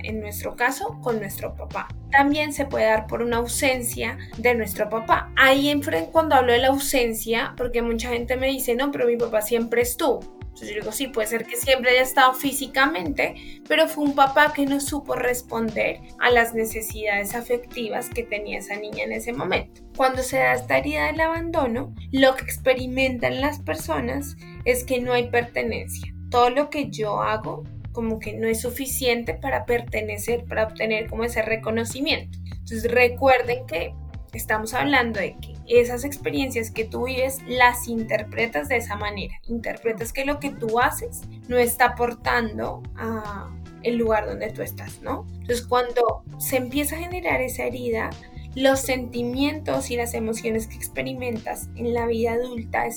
en 0.02 0.20
nuestro 0.20 0.56
caso 0.56 0.98
con 1.00 1.20
nuestro 1.20 1.54
papá. 1.54 1.86
También 2.10 2.52
se 2.52 2.64
puede 2.64 2.86
dar 2.86 3.06
por 3.06 3.22
una 3.22 3.36
ausencia 3.36 4.18
de 4.38 4.56
nuestro 4.56 4.88
papá. 4.88 5.30
Ahí 5.36 5.68
en 5.68 5.82
cuando 6.10 6.34
hablo 6.34 6.52
de 6.52 6.58
la 6.58 6.68
ausencia, 6.68 7.54
porque 7.56 7.80
mucha 7.80 8.08
gente 8.08 8.36
me 8.36 8.48
dice, 8.48 8.74
no, 8.74 8.90
pero 8.90 9.06
mi 9.06 9.16
papá 9.16 9.40
siempre 9.40 9.82
estuvo 9.82 10.40
yo 10.66 10.74
digo, 10.74 10.92
sí, 10.92 11.08
puede 11.08 11.28
ser 11.28 11.44
que 11.44 11.56
siempre 11.56 11.90
haya 11.90 12.02
estado 12.02 12.34
físicamente, 12.34 13.60
pero 13.68 13.88
fue 13.88 14.04
un 14.04 14.14
papá 14.14 14.52
que 14.52 14.66
no 14.66 14.80
supo 14.80 15.14
responder 15.14 16.00
a 16.18 16.30
las 16.30 16.54
necesidades 16.54 17.34
afectivas 17.34 18.10
que 18.10 18.22
tenía 18.22 18.58
esa 18.58 18.76
niña 18.76 19.04
en 19.04 19.12
ese 19.12 19.32
momento. 19.32 19.82
Cuando 19.96 20.22
se 20.22 20.38
da 20.38 20.54
esta 20.54 20.78
herida 20.78 21.06
del 21.06 21.20
abandono, 21.20 21.94
lo 22.12 22.34
que 22.36 22.44
experimentan 22.44 23.40
las 23.40 23.60
personas 23.60 24.36
es 24.64 24.84
que 24.84 25.00
no 25.00 25.12
hay 25.12 25.30
pertenencia. 25.30 26.12
Todo 26.30 26.50
lo 26.50 26.70
que 26.70 26.90
yo 26.90 27.22
hago 27.22 27.64
como 27.92 28.18
que 28.18 28.34
no 28.34 28.46
es 28.46 28.60
suficiente 28.60 29.34
para 29.34 29.66
pertenecer, 29.66 30.44
para 30.44 30.64
obtener 30.64 31.08
como 31.08 31.24
ese 31.24 31.42
reconocimiento. 31.42 32.38
Entonces 32.44 32.90
recuerden 32.90 33.66
que 33.66 33.94
estamos 34.32 34.74
hablando 34.74 35.18
de 35.20 35.36
que 35.40 35.54
esas 35.70 36.04
experiencias 36.04 36.70
que 36.70 36.84
tú 36.84 37.04
vives 37.04 37.38
las 37.46 37.88
interpretas 37.88 38.68
de 38.68 38.76
esa 38.76 38.96
manera. 38.96 39.34
Interpretas 39.48 40.12
que 40.12 40.24
lo 40.24 40.40
que 40.40 40.50
tú 40.50 40.80
haces 40.80 41.22
no 41.48 41.56
está 41.56 41.86
aportando 41.86 42.82
a 42.96 43.50
el 43.82 43.96
lugar 43.96 44.26
donde 44.26 44.50
tú 44.50 44.62
estás, 44.62 45.00
¿no? 45.00 45.26
Entonces 45.32 45.62
cuando 45.66 46.22
se 46.38 46.56
empieza 46.56 46.96
a 46.96 46.98
generar 46.98 47.40
esa 47.40 47.64
herida, 47.64 48.10
los 48.54 48.80
sentimientos 48.80 49.90
y 49.90 49.96
las 49.96 50.14
emociones 50.14 50.66
que 50.66 50.74
experimentas 50.74 51.68
en 51.76 51.94
la 51.94 52.06
vida 52.06 52.32
adulta 52.32 52.86
es 52.86 52.96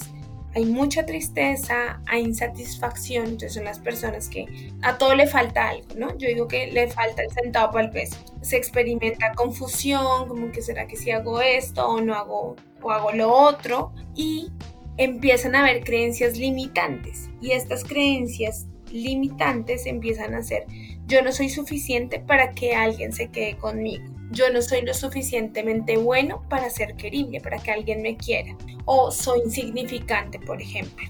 hay 0.56 0.66
mucha 0.66 1.06
tristeza, 1.06 2.02
hay 2.06 2.22
insatisfacción, 2.22 3.26
entonces 3.26 3.54
son 3.54 3.66
las 3.66 3.80
personas 3.80 4.30
que 4.30 4.72
a 4.82 4.98
todo 4.98 5.16
le 5.16 5.28
falta 5.28 5.70
algo, 5.70 5.88
¿no? 5.98 6.18
Yo 6.18 6.28
digo 6.28 6.48
que 6.48 6.68
le 6.68 6.88
falta 6.90 7.24
el 7.24 7.32
centavo 7.32 7.74
para 7.74 7.86
el 7.86 7.92
peso. 7.92 8.18
Se 8.42 8.58
experimenta 8.58 9.34
confusión, 9.34 10.28
como 10.28 10.52
que 10.52 10.62
será 10.62 10.88
que 10.88 10.96
si 10.96 11.12
hago 11.12 11.42
esto 11.42 11.88
o 11.88 12.02
no 12.02 12.14
hago 12.14 12.56
o 12.82 12.92
hago 12.92 13.12
lo 13.14 13.32
otro 13.32 13.94
y 14.16 14.52
empiezan 14.98 15.56
a 15.56 15.62
haber 15.62 15.84
creencias 15.84 16.38
limitantes 16.38 17.30
y 17.42 17.52
estas 17.52 17.84
creencias 17.84 18.68
limitantes 18.92 19.88
empiezan 19.88 20.36
a 20.36 20.44
ser 20.44 20.66
yo 21.08 21.24
no 21.24 21.32
soy 21.32 21.50
suficiente 21.50 22.20
para 22.20 22.52
que 22.52 22.76
alguien 22.76 23.12
se 23.12 23.30
quede 23.30 23.58
conmigo 23.58 24.04
yo 24.34 24.52
no 24.52 24.62
soy 24.62 24.82
lo 24.82 24.94
suficientemente 24.94 25.98
bueno 25.98 26.44
para 26.50 26.70
ser 26.70 26.96
querible, 26.96 27.40
para 27.40 27.58
que 27.60 27.72
alguien 27.72 28.02
me 28.02 28.18
quiera. 28.18 28.56
O 28.86 29.12
soy 29.12 29.42
insignificante, 29.46 30.40
por 30.40 30.62
ejemplo. 30.62 31.06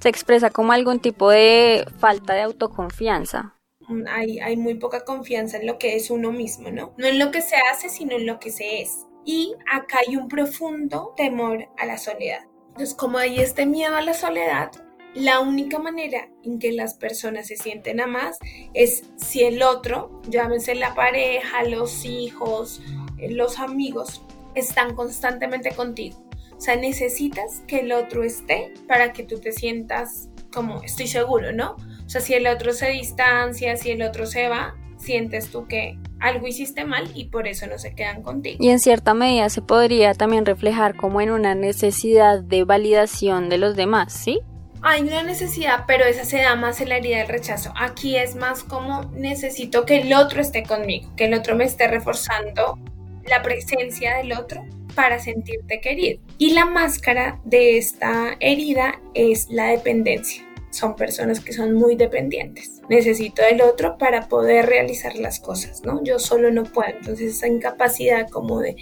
Se 0.00 0.08
expresa 0.08 0.50
como 0.50 0.72
algún 0.72 1.00
tipo 1.00 1.30
de 1.30 1.84
falta 1.98 2.34
de 2.34 2.42
autoconfianza. 2.42 3.54
Mm, 3.88 4.04
hay, 4.08 4.38
hay 4.38 4.56
muy 4.56 4.74
poca 4.74 5.04
confianza 5.04 5.58
en 5.58 5.66
lo 5.66 5.78
que 5.78 5.96
es 5.96 6.10
uno 6.10 6.32
mismo, 6.32 6.70
¿no? 6.70 6.94
No 6.96 7.06
en 7.06 7.18
lo 7.18 7.30
que 7.30 7.42
se 7.42 7.56
hace, 7.70 7.88
sino 7.88 8.16
en 8.16 8.26
lo 8.26 8.38
que 8.38 8.50
se 8.50 8.80
es. 8.80 9.06
Y 9.24 9.54
acá 9.70 9.98
hay 10.06 10.16
un 10.16 10.28
profundo 10.28 11.12
temor 11.16 11.68
a 11.76 11.84
la 11.84 11.98
soledad. 11.98 12.46
Entonces, 12.68 12.94
como 12.94 13.18
hay 13.18 13.40
este 13.40 13.66
miedo 13.66 13.96
a 13.96 14.00
la 14.00 14.14
soledad, 14.14 14.70
la 15.18 15.40
única 15.40 15.78
manera 15.78 16.28
en 16.44 16.58
que 16.58 16.72
las 16.72 16.94
personas 16.94 17.48
se 17.48 17.56
sienten 17.56 18.00
amadas 18.00 18.38
es 18.74 19.04
si 19.16 19.42
el 19.42 19.62
otro, 19.62 20.22
llámese 20.28 20.74
la 20.74 20.94
pareja, 20.94 21.64
los 21.64 22.04
hijos, 22.04 22.80
eh, 23.18 23.30
los 23.30 23.58
amigos, 23.58 24.22
están 24.54 24.94
constantemente 24.94 25.70
contigo. 25.72 26.18
O 26.56 26.60
sea, 26.60 26.76
necesitas 26.76 27.62
que 27.66 27.80
el 27.80 27.92
otro 27.92 28.24
esté 28.24 28.72
para 28.86 29.12
que 29.12 29.22
tú 29.22 29.38
te 29.38 29.52
sientas 29.52 30.28
como 30.52 30.82
estoy 30.82 31.06
seguro, 31.06 31.52
¿no? 31.52 31.76
O 32.04 32.08
sea, 32.08 32.20
si 32.20 32.34
el 32.34 32.46
otro 32.46 32.72
se 32.72 32.88
distancia, 32.90 33.76
si 33.76 33.90
el 33.90 34.02
otro 34.02 34.26
se 34.26 34.48
va, 34.48 34.74
sientes 34.96 35.50
tú 35.50 35.66
que 35.66 35.98
algo 36.20 36.46
hiciste 36.46 36.84
mal 36.84 37.08
y 37.14 37.26
por 37.26 37.46
eso 37.46 37.66
no 37.66 37.78
se 37.78 37.94
quedan 37.94 38.22
contigo. 38.22 38.56
Y 38.60 38.70
en 38.70 38.80
cierta 38.80 39.14
medida 39.14 39.48
se 39.50 39.62
podría 39.62 40.14
también 40.14 40.44
reflejar 40.46 40.96
como 40.96 41.20
en 41.20 41.30
una 41.30 41.54
necesidad 41.54 42.40
de 42.40 42.64
validación 42.64 43.48
de 43.48 43.58
los 43.58 43.76
demás, 43.76 44.12
¿sí? 44.12 44.40
Hay 44.82 45.02
una 45.02 45.22
necesidad, 45.22 45.84
pero 45.86 46.04
esa 46.04 46.24
se 46.24 46.38
da 46.38 46.54
más 46.56 46.80
en 46.80 46.90
la 46.90 46.96
herida 46.96 47.18
del 47.18 47.28
rechazo. 47.28 47.72
Aquí 47.76 48.16
es 48.16 48.36
más 48.36 48.62
como 48.62 49.04
necesito 49.12 49.84
que 49.84 50.00
el 50.00 50.12
otro 50.14 50.40
esté 50.40 50.62
conmigo, 50.62 51.10
que 51.16 51.24
el 51.24 51.34
otro 51.34 51.56
me 51.56 51.64
esté 51.64 51.88
reforzando 51.88 52.78
la 53.26 53.42
presencia 53.42 54.16
del 54.16 54.32
otro 54.32 54.64
para 54.94 55.18
sentirte 55.18 55.80
querido. 55.80 56.20
Y 56.38 56.54
la 56.54 56.64
máscara 56.64 57.40
de 57.44 57.78
esta 57.78 58.36
herida 58.40 59.00
es 59.14 59.48
la 59.50 59.66
dependencia. 59.66 60.44
Son 60.70 60.96
personas 60.96 61.40
que 61.40 61.52
son 61.52 61.74
muy 61.74 61.96
dependientes. 61.96 62.82
Necesito 62.88 63.42
del 63.42 63.62
otro 63.62 63.96
para 63.96 64.28
poder 64.28 64.66
realizar 64.66 65.16
las 65.16 65.40
cosas, 65.40 65.82
¿no? 65.82 66.02
Yo 66.04 66.18
solo 66.18 66.50
no 66.50 66.64
puedo. 66.64 66.90
Entonces 66.90 67.36
esa 67.36 67.48
incapacidad 67.48 68.28
como 68.28 68.60
de 68.60 68.76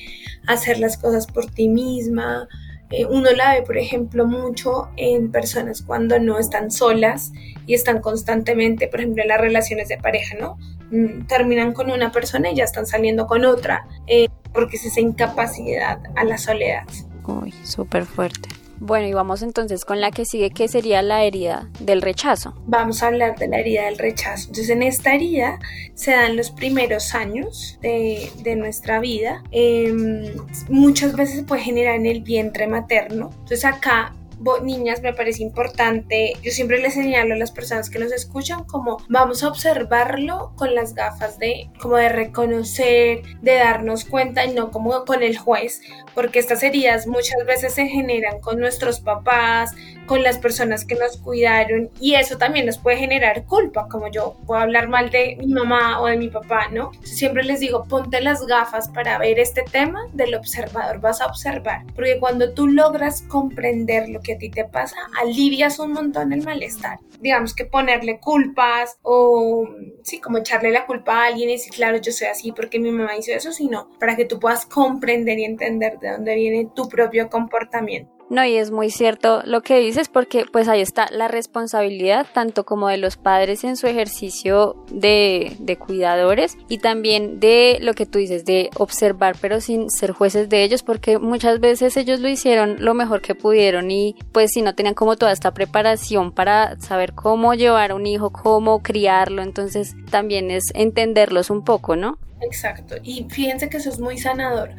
hacer 0.47 0.79
las 0.79 0.99
cosas 0.99 1.27
por 1.27 1.47
ti 1.47 1.69
misma, 1.69 2.49
eh, 2.91 3.05
uno 3.07 3.31
la 3.33 3.55
ve, 3.55 3.63
por 3.63 3.79
ejemplo, 3.79 4.27
mucho 4.27 4.89
en 4.97 5.31
personas 5.31 5.83
cuando 5.83 6.19
no 6.21 6.39
están 6.39 6.71
solas 6.71 7.33
y 7.67 7.75
están 7.75 8.01
constantemente, 8.01 8.87
por 8.89 9.01
ejemplo, 9.01 9.23
en 9.23 9.29
las 9.29 9.41
relaciones 9.41 9.89
de 9.89 9.99
pareja, 9.99 10.37
¿no? 10.39 10.57
Mm, 10.91 11.27
terminan 11.27 11.73
con 11.73 11.91
una 11.91 12.13
persona 12.13 12.51
y 12.51 12.57
ya 12.57 12.65
están 12.65 12.87
saliendo 12.87 13.27
con 13.27 13.45
otra, 13.45 13.87
eh, 14.07 14.29
porque 14.53 14.77
es 14.77 14.87
esa 14.87 15.01
incapacidad 15.01 15.99
a 16.15 16.25
la 16.25 16.39
soledad. 16.39 16.87
Uy, 17.27 17.53
súper 17.65 18.05
fuerte. 18.07 18.49
Bueno, 18.79 19.07
y 19.07 19.13
vamos 19.13 19.43
entonces 19.43 19.85
con 19.85 20.01
la 20.01 20.11
que 20.11 20.25
sigue, 20.25 20.51
que 20.51 20.69
sería 20.69 21.03
la 21.03 21.25
herida 21.25 21.69
del 21.81 22.03
rechazo. 22.03 22.55
Vamos 22.67 23.03
a 23.03 23.09
hablar 23.09 23.39
de 23.39 23.49
la 23.49 23.59
herida 23.59 23.85
del 23.85 23.99
rechazo. 23.99 24.49
Entonces, 24.49 24.71
en 24.71 24.83
esta 24.83 25.15
herida 25.15 25.59
se 25.95 26.13
dan 26.13 26.37
los 26.37 26.51
primeros 26.51 27.15
años 27.15 27.79
de, 27.81 28.31
nuestra 28.57 29.01
vida. 29.01 29.43
Em, 29.51 30.27
muchas 30.69 31.15
veces 31.15 31.45
puede 31.45 31.63
generar 31.63 31.97
en 31.97 32.07
el 32.07 32.23
vientre 32.23 32.67
materno. 32.67 33.31
Entonces, 33.33 33.65
acá 33.65 34.15
niñas, 34.63 35.03
me 35.03 35.13
parece 35.13 35.43
importante, 35.43 36.35
yo 36.43 36.51
siempre 36.51 36.79
les 36.79 36.95
señalo 36.95 37.35
a 37.35 37.39
las 37.39 37.51
personas 37.51 37.91
que 37.91 37.99
nos 37.99 38.13
escuchan 38.13 38.65
como 38.65 38.99
vamos 39.09 39.43
a 39.43 39.49
observarlo 39.49 40.53
con 40.57 40.75
las 40.75 40.95
gafas 40.95 41.39
de 41.39 41.71
como 41.81 41.97
de 41.97 42.09
reconocer, 42.09 43.23
de 43.41 43.55
darnos 43.55 44.05
cuenta 44.05 44.45
y 44.45 44.55
no 44.55 44.71
como 44.71 45.05
con 45.05 45.23
el 45.23 45.37
juez, 45.37 45.81
porque 46.15 46.39
estas 46.39 46.63
heridas 46.63 47.07
muchas 47.07 47.45
veces 47.47 47.75
se 47.75 47.87
generan 47.87 48.41
con 48.41 48.59
nuestros 48.59 49.01
papás, 49.01 49.75
con 50.07 50.23
las 50.23 50.39
personas 50.39 50.85
que 50.85 50.95
nos 50.95 51.17
cuidaron 51.19 51.91
y 52.01 52.15
eso 52.15 52.39
también 52.39 52.67
nos 52.67 52.79
puede 52.79 52.97
generar 52.97 53.45
culpa, 53.45 53.89
como 53.89 54.11
yo 54.11 54.37
puedo 54.47 54.61
hablar 54.61 54.89
mal 54.89 55.11
de 55.11 55.37
mi 55.39 55.47
mamá 55.47 56.01
o 56.01 56.07
de 56.07 56.17
mi 56.17 56.29
papá, 56.29 56.69
¿no? 56.69 56.93
Siempre 57.03 57.45
les 57.45 57.61
digo, 57.61 57.85
ponte 57.89 58.21
las 58.21 58.47
gafas 58.47 58.89
para 58.89 59.19
ver 59.19 59.39
este 59.39 59.63
tema 59.63 60.07
del 60.13 60.35
observador, 60.35 61.01
vas 61.01 61.21
a 61.21 61.27
observar, 61.27 61.85
porque 61.95 62.19
cuando 62.19 62.53
tú 62.53 62.69
logras 62.69 63.23
comprender 63.23 64.09
lo 64.09 64.21
que 64.21 64.35
a 64.35 64.39
ti 64.39 64.51
te 64.51 64.65
pasa, 64.65 64.97
alivias 65.21 65.79
un 65.79 65.93
montón 65.93 66.33
el 66.33 66.43
malestar. 66.43 66.99
Digamos 67.21 67.55
que 67.55 67.65
ponerle 67.65 68.21
culpas 68.21 68.99
o, 69.03 69.67
sí, 70.03 70.21
como 70.21 70.39
echarle 70.39 70.71
la 70.71 70.87
culpa 70.87 71.23
a 71.23 71.27
alguien 71.29 71.49
y 71.49 71.53
decir, 71.53 71.73
claro, 71.73 71.97
yo 71.97 72.13
soy 72.13 72.29
así 72.29 72.53
porque 72.53 72.79
mi 72.79 72.91
mamá 72.91 73.17
hizo 73.17 73.33
eso, 73.33 73.53
sino 73.53 73.89
para 73.99 74.17
que 74.17 74.27
tú 74.27 74.39
puedas 74.39 74.67
comprender 74.67 75.39
y 75.39 75.45
entender 75.45 75.99
de 75.99 76.13
dónde 76.13 76.35
viene 76.35 76.69
tu 76.75 76.89
propio 76.89 77.29
comportamiento. 77.31 78.16
No, 78.29 78.45
y 78.45 78.57
es 78.57 78.73
muy 78.73 78.91
cierto 78.91 79.43
lo 79.45 79.63
que 79.63 79.79
dices 79.79 80.09
porque 80.09 80.47
pues 80.51 80.67
ahí 80.67 80.81
está 80.81 81.07
la 81.13 81.29
responsabilidad 81.29 82.27
tanto 82.33 82.65
como 82.65 82.89
de 82.89 82.97
los 82.97 83.17
padres 83.17 83.63
en 83.63 83.77
su 83.77 83.87
ejercicio 83.87 84.85
de, 84.91 85.57
de, 85.61 85.77
cuidadores 85.77 86.59
y 86.69 86.79
también 86.79 87.39
de 87.39 87.79
lo 87.81 87.95
que 87.95 88.05
tú 88.05 88.19
dices, 88.19 88.45
de 88.45 88.71
observar 88.77 89.37
pero 89.41 89.61
sin 89.61 89.91
ser 89.91 90.11
jueces 90.11 90.49
de 90.49 90.65
ellos 90.65 90.83
porque 90.83 91.19
muchas 91.19 91.61
veces 91.61 91.97
ellos 91.97 92.19
lo 92.19 92.29
hicieron 92.29 92.85
lo 92.85 92.95
mejor 92.95 93.23
que 93.23 93.37
pudieron 93.37 93.93
y 93.93 94.17
pues 94.33 94.51
si 94.53 94.63
no 94.63 94.75
tenían 94.75 94.95
como 94.95 95.17
toda 95.17 95.31
esta 95.31 95.55
preparación 95.55 96.33
para 96.33 96.79
saber 96.81 97.13
cómo 97.13 97.55
llevar 97.55 97.93
a 97.93 97.95
un 97.95 98.07
hijo, 98.07 98.31
cómo 98.31 98.83
criarlo, 98.83 99.43
entonces 99.43 99.95
también 100.11 100.51
es 100.51 100.65
entenderlos 100.75 101.49
un 101.51 101.63
poco, 101.63 101.95
¿no? 101.95 102.19
Exacto, 102.41 102.97
y 103.03 103.27
fíjense 103.31 103.69
que 103.69 103.77
eso 103.77 103.89
es 103.89 104.01
muy 104.01 104.19
sanador 104.19 104.71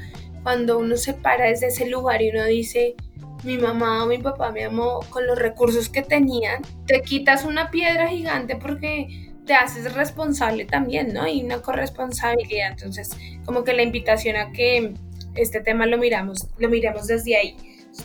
cuando 0.44 0.78
uno 0.78 0.96
se 0.96 1.14
para 1.14 1.48
desde 1.48 1.68
ese 1.68 1.90
lugar 1.90 2.22
y 2.22 2.30
uno 2.30 2.46
dice, 2.46 2.96
mi 3.44 3.58
mamá 3.58 4.04
o 4.04 4.08
mi 4.08 4.18
papá 4.18 4.52
me 4.52 4.66
amó 4.66 5.00
con 5.10 5.28
los 5.28 5.38
recursos 5.38 5.90
que 5.90 6.02
tenían, 6.02 6.62
te 6.86 7.02
quitas 7.02 7.44
una 7.44 7.72
piedra 7.72 8.08
gigante 8.08 8.56
porque 8.56 9.28
te 9.46 9.54
haces 9.54 9.94
responsable 9.94 10.66
también, 10.66 11.14
¿no? 11.14 11.28
Y 11.28 11.44
una 11.44 11.62
corresponsabilidad. 11.62 12.72
Entonces, 12.72 13.10
como 13.46 13.64
que 13.64 13.74
la 13.74 13.84
invitación 13.84 14.36
a 14.36 14.52
que 14.52 14.94
este 15.36 15.62
tema 15.62 15.86
lo 15.86 15.98
miramos, 15.98 16.48
lo 16.58 16.70
miremos 16.70 17.08
desde 17.08 17.38
ahí. 17.38 17.56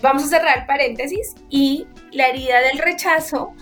vamos 0.01 0.25
a 0.25 0.29
cerrar 0.29 0.67
paréntesis 0.67 1.35
y 1.51 1.87
la 2.13 2.29
herida 2.29 2.61
del 2.61 2.79
rechazo 2.79 3.53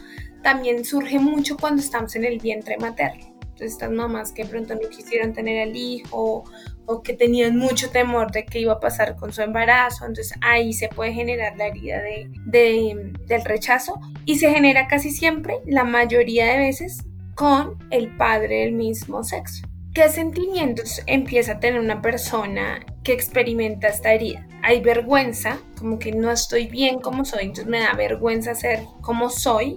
también 0.43 0.85
surge 0.85 1.19
mucho 1.19 1.57
cuando 1.57 1.83
estamos 1.83 2.15
en 2.17 2.25
el 2.25 2.39
vientre 2.39 2.77
materno. 2.79 3.27
Entonces 3.41 3.73
estas 3.73 3.91
mamás 3.91 4.33
que 4.33 4.45
pronto 4.45 4.75
no 4.75 4.89
quisieron 4.89 5.33
tener 5.33 5.69
al 5.69 5.77
hijo 5.77 6.45
o 6.91 7.03
que 7.03 7.15
tenían 7.15 7.57
mucho 7.57 7.91
temor 7.91 8.33
de 8.33 8.45
qué 8.45 8.59
iba 8.59 8.73
a 8.73 8.81
pasar 8.81 9.15
con 9.15 9.33
su 9.33 9.43
embarazo, 9.43 10.07
entonces 10.07 10.37
ahí 10.41 10.73
se 10.73 10.89
puede 10.89 11.13
generar 11.13 11.57
la 11.57 11.69
herida 11.69 12.03
de, 12.03 13.13
del 13.27 13.45
rechazo 13.45 14.01
y 14.25 14.39
se 14.39 14.51
genera 14.51 14.89
casi 14.89 15.11
siempre, 15.11 15.59
la 15.67 15.85
mayoría 15.85 16.47
de 16.47 16.59
veces, 16.59 17.05
con 17.37 17.79
el 17.91 18.17
padre 18.17 18.63
del 18.63 18.73
mismo 18.73 19.23
sexo. 19.23 19.67
¿Qué 19.95 20.09
sentimientos 20.09 21.01
empieza 21.07 21.53
a 21.53 21.61
tener 21.61 21.79
una 21.79 22.03
persona 22.03 22.85
que 23.05 23.13
experimenta 23.13 23.87
esta 23.87 24.13
herida? 24.13 24.47
Hay 24.63 24.81
vergüenza, 24.81 25.59
como 25.79 25.99
que 26.01 26.11
no 26.11 26.33
estoy 26.33 26.67
bien 26.67 26.99
como 26.99 27.25
soy, 27.25 27.45
entonces 27.45 27.67
me 27.67 27.81
da 27.81 27.95
vergüenza 27.95 28.55
ser 28.57 28.81
como 29.01 29.31
soy. 29.31 29.77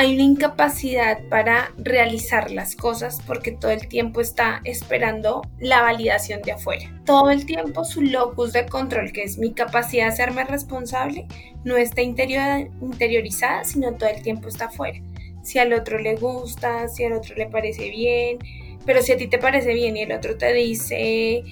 Hay 0.00 0.14
una 0.14 0.22
incapacidad 0.22 1.18
para 1.28 1.72
realizar 1.76 2.52
las 2.52 2.76
cosas 2.76 3.20
porque 3.26 3.50
todo 3.50 3.72
el 3.72 3.88
tiempo 3.88 4.20
está 4.20 4.60
esperando 4.62 5.42
la 5.58 5.82
validación 5.82 6.40
de 6.42 6.52
afuera. 6.52 6.88
Todo 7.04 7.32
el 7.32 7.44
tiempo 7.44 7.84
su 7.84 8.02
locus 8.02 8.52
de 8.52 8.66
control, 8.66 9.10
que 9.10 9.24
es 9.24 9.38
mi 9.38 9.52
capacidad 9.54 10.04
de 10.04 10.12
hacerme 10.12 10.44
responsable, 10.44 11.26
no 11.64 11.76
está 11.76 12.00
interiorizada, 12.00 13.64
sino 13.64 13.92
todo 13.94 14.08
el 14.08 14.22
tiempo 14.22 14.46
está 14.46 14.66
afuera. 14.66 15.00
Si 15.42 15.58
al 15.58 15.72
otro 15.72 15.98
le 15.98 16.14
gusta, 16.14 16.86
si 16.86 17.02
al 17.02 17.14
otro 17.14 17.34
le 17.34 17.46
parece 17.46 17.90
bien, 17.90 18.38
pero 18.86 19.02
si 19.02 19.10
a 19.10 19.16
ti 19.16 19.26
te 19.26 19.38
parece 19.38 19.74
bien 19.74 19.96
y 19.96 20.02
el 20.02 20.12
otro 20.12 20.38
te 20.38 20.52
dice, 20.52 21.42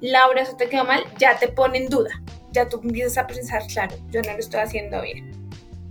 Laura, 0.00 0.42
eso 0.42 0.54
te 0.54 0.68
quedó 0.68 0.84
mal, 0.84 1.02
ya 1.18 1.36
te 1.36 1.48
pone 1.48 1.78
en 1.78 1.88
duda. 1.88 2.22
Ya 2.52 2.68
tú 2.68 2.80
empiezas 2.80 3.18
a 3.18 3.26
pensar, 3.26 3.66
claro, 3.66 3.96
yo 4.12 4.22
no 4.22 4.34
lo 4.34 4.38
estoy 4.38 4.60
haciendo 4.60 5.02
bien. 5.02 5.37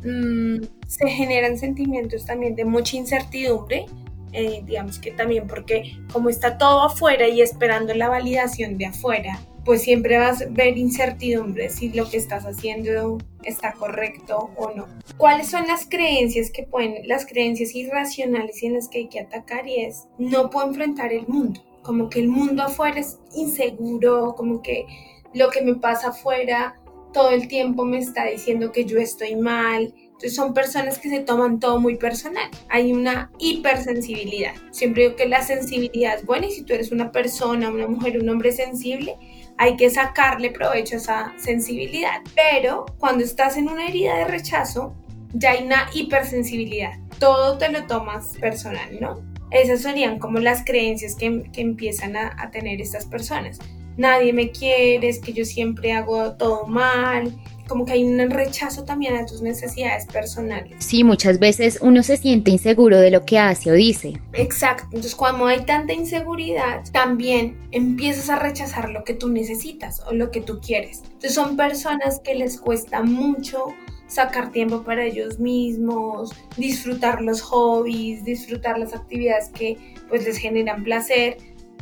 Mm, 0.04 0.64
se 0.88 1.10
generan 1.10 1.58
sentimientos 1.58 2.26
también 2.26 2.56
de 2.56 2.66
mucha 2.66 2.98
incertidumbre, 2.98 3.86
eh, 4.34 4.62
digamos 4.66 5.00
que 5.00 5.12
también 5.12 5.48
porque 5.48 5.98
como 6.12 6.30
está 6.30 6.58
todo 6.58 6.84
afuera 6.84 7.28
y 7.28 7.42
esperando 7.42 7.94
la 7.94 8.10
validación 8.10 8.78
de 8.78 8.88
afuera, 8.88 9.40
pues 9.66 9.82
siempre 9.82 10.18
vas 10.18 10.42
a 10.42 10.46
ver 10.50 10.78
incertidumbre 10.78 11.70
si 11.70 11.90
lo 11.90 12.10
que 12.10 12.18
estás 12.18 12.46
haciendo 12.46 13.18
está 13.44 13.74
correcto 13.74 14.52
o 14.56 14.72
no. 14.72 14.88
¿Cuáles 15.18 15.50
son 15.50 15.68
las 15.68 15.88
creencias 15.90 16.52
que 16.52 16.64
pueden, 16.64 17.08
las 17.08 17.26
creencias 17.26 17.76
irracionales 17.76 18.64
en 18.64 18.76
las 18.76 18.88
que 18.88 19.00
hay 19.00 19.08
que 19.08 19.20
atacar? 19.20 19.68
Y 19.68 19.82
es, 19.82 20.08
no 20.18 20.50
puedo 20.50 20.68
enfrentar 20.68 21.12
el 21.12 21.28
mundo, 21.28 21.62
como 21.82 22.10
que 22.10 22.20
el 22.20 22.30
mundo 22.30 22.64
afuera 22.64 23.00
es 23.00 23.20
inseguro, 23.36 24.36
como 24.36 24.62
que 24.62 24.86
lo 25.34 25.50
que 25.50 25.62
me 25.62 25.76
pasa 25.76 26.10
afuera 26.10 26.80
todo 27.18 27.32
el 27.32 27.48
tiempo 27.48 27.84
me 27.84 27.98
está 27.98 28.26
diciendo 28.26 28.72
que 28.72 28.86
yo 28.86 29.00
estoy 29.00 29.36
mal, 29.36 29.92
entonces 30.06 30.36
son 30.36 30.54
personas 30.54 31.00
que 31.00 31.10
se 31.10 31.22
toman 31.22 31.60
todo 31.60 31.80
muy 31.80 31.96
personal. 31.96 32.48
Hay 32.70 32.94
una 32.94 33.32
hipersensibilidad. 33.40 34.54
Siempre 34.70 35.02
digo 35.02 35.16
que 35.16 35.28
la 35.28 35.42
sensibilidad 35.42 36.16
es 36.20 36.24
buena 36.28 36.46
y 36.46 36.52
si 36.52 36.62
tú 36.62 36.76
eres 36.76 36.92
una 36.92 37.12
persona, 37.12 37.72
una 37.72 37.88
mujer, 37.88 38.22
un 38.22 38.30
hombre 38.30 38.52
sensible, 38.52 39.18
hay 39.58 39.76
que 39.78 39.90
sacarle 39.90 40.52
provecho 40.52 40.94
a 40.94 40.98
esa 41.00 41.34
sensibilidad. 41.38 42.22
Pero 42.36 42.86
cuando 43.00 43.24
estás 43.24 43.58
en 43.58 43.68
una 43.68 43.88
herida 43.88 44.16
de 44.20 44.26
rechazo, 44.26 44.94
ya 45.34 45.54
hay 45.54 45.64
una 45.64 45.90
hipersensibilidad. 45.96 47.00
Todo 47.18 47.58
te 47.58 47.72
lo 47.72 47.88
tomas 47.88 48.38
personal, 48.38 48.96
¿no? 49.02 49.24
Esas 49.50 49.82
serían 49.82 50.20
como 50.20 50.38
las 50.38 50.64
creencias 50.64 51.16
que, 51.16 51.50
empiezan 51.56 52.16
a, 52.16 52.36
a 52.38 52.52
tener 52.52 52.80
estas 52.80 53.08
personas. 53.08 53.58
Nadie 53.98 54.32
me 54.34 54.52
quiere, 54.52 55.10
es 55.10 55.20
que 55.20 55.34
yo 55.34 55.44
siempre 55.44 55.92
hago 55.92 56.34
todo 56.34 56.68
mal, 56.68 57.34
como 57.68 57.86
que 57.86 57.94
hay 57.94 58.04
un 58.04 58.30
rechazo 58.30 58.84
también 58.84 59.16
a 59.16 59.26
tus 59.26 59.42
necesidades 59.42 60.06
personales. 60.06 60.74
Sí, 60.80 61.04
muchas 61.04 61.40
veces 61.40 61.80
uno 61.82 62.02
se 62.02 62.18
siente 62.18 62.52
inseguro 62.52 63.00
de 63.00 63.12
lo 63.12 63.26
que 63.26 63.38
hace 63.38 63.72
o 63.72 63.74
dice. 63.74 64.14
Exacto, 64.34 64.86
entonces 64.86 65.16
cuando 65.16 65.46
hay 65.46 65.66
tanta 65.66 65.94
inseguridad, 65.94 66.84
también 66.92 67.58
empiezas 67.72 68.30
a 68.30 68.40
rechazar 68.40 68.90
lo 68.90 69.04
que 69.04 69.14
tú 69.14 69.30
necesitas 69.30 70.02
o 70.08 70.14
lo 70.14 70.32
que 70.32 70.42
tú 70.42 70.60
quieres. 70.60 71.04
Entonces 71.04 71.34
son 71.34 71.58
personas 71.58 72.20
que 72.24 72.36
les 72.36 72.60
cuesta 72.60 73.04
mucho 73.04 73.74
sacar 74.08 74.52
tiempo 74.52 74.84
para 74.84 75.04
ellos 75.04 75.38
mismos, 75.38 76.34
disfrutar 76.56 77.22
los 77.22 77.42
hobbies, 77.42 78.24
disfrutar 78.24 78.80
las 78.80 78.94
actividades 78.94 79.50
que 79.50 79.78
pues 80.08 80.26
les 80.26 80.38
generan 80.38 80.84
placer, 80.84 81.38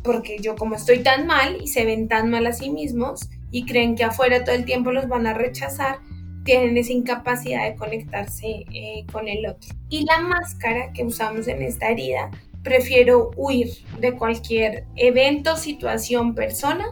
porque 0.06 0.38
yo 0.39 0.56
como 0.56 0.76
estoy 0.76 1.00
tan 1.00 1.26
mal 1.26 1.58
y 1.62 1.68
se 1.68 1.84
ven 1.84 2.08
tan 2.08 2.30
mal 2.30 2.46
a 2.46 2.54
sí 2.54 2.70
mismos, 2.70 3.28
y 3.52 3.65
creen 3.65 3.96
que 3.96 4.04
afuera 4.04 4.44
todo 4.44 4.56
el 4.56 4.65
tiempo 4.65 4.91
los 4.91 5.08
van 5.08 5.28
a 5.28 5.34
rechazar, 5.34 6.00
tienen 6.44 6.78
esa 6.78 6.94
incapacidad 6.94 7.63
de 7.63 7.76
conectarse 7.76 8.65
eh, 8.72 9.06
con 9.12 9.28
el 9.28 9.48
otro. 9.48 9.74
Y 9.89 10.06
la 10.06 10.20
máscara 10.20 10.94
que 10.94 11.04
usamos 11.04 11.48
en 11.48 11.63
esta 11.63 11.89
herida, 11.89 12.30
prefiero 12.63 13.32
huir 13.36 13.70
de 14.00 14.13
cualquier 14.13 14.86
evento, 14.96 15.58
situación, 15.58 16.36
persona 16.36 16.86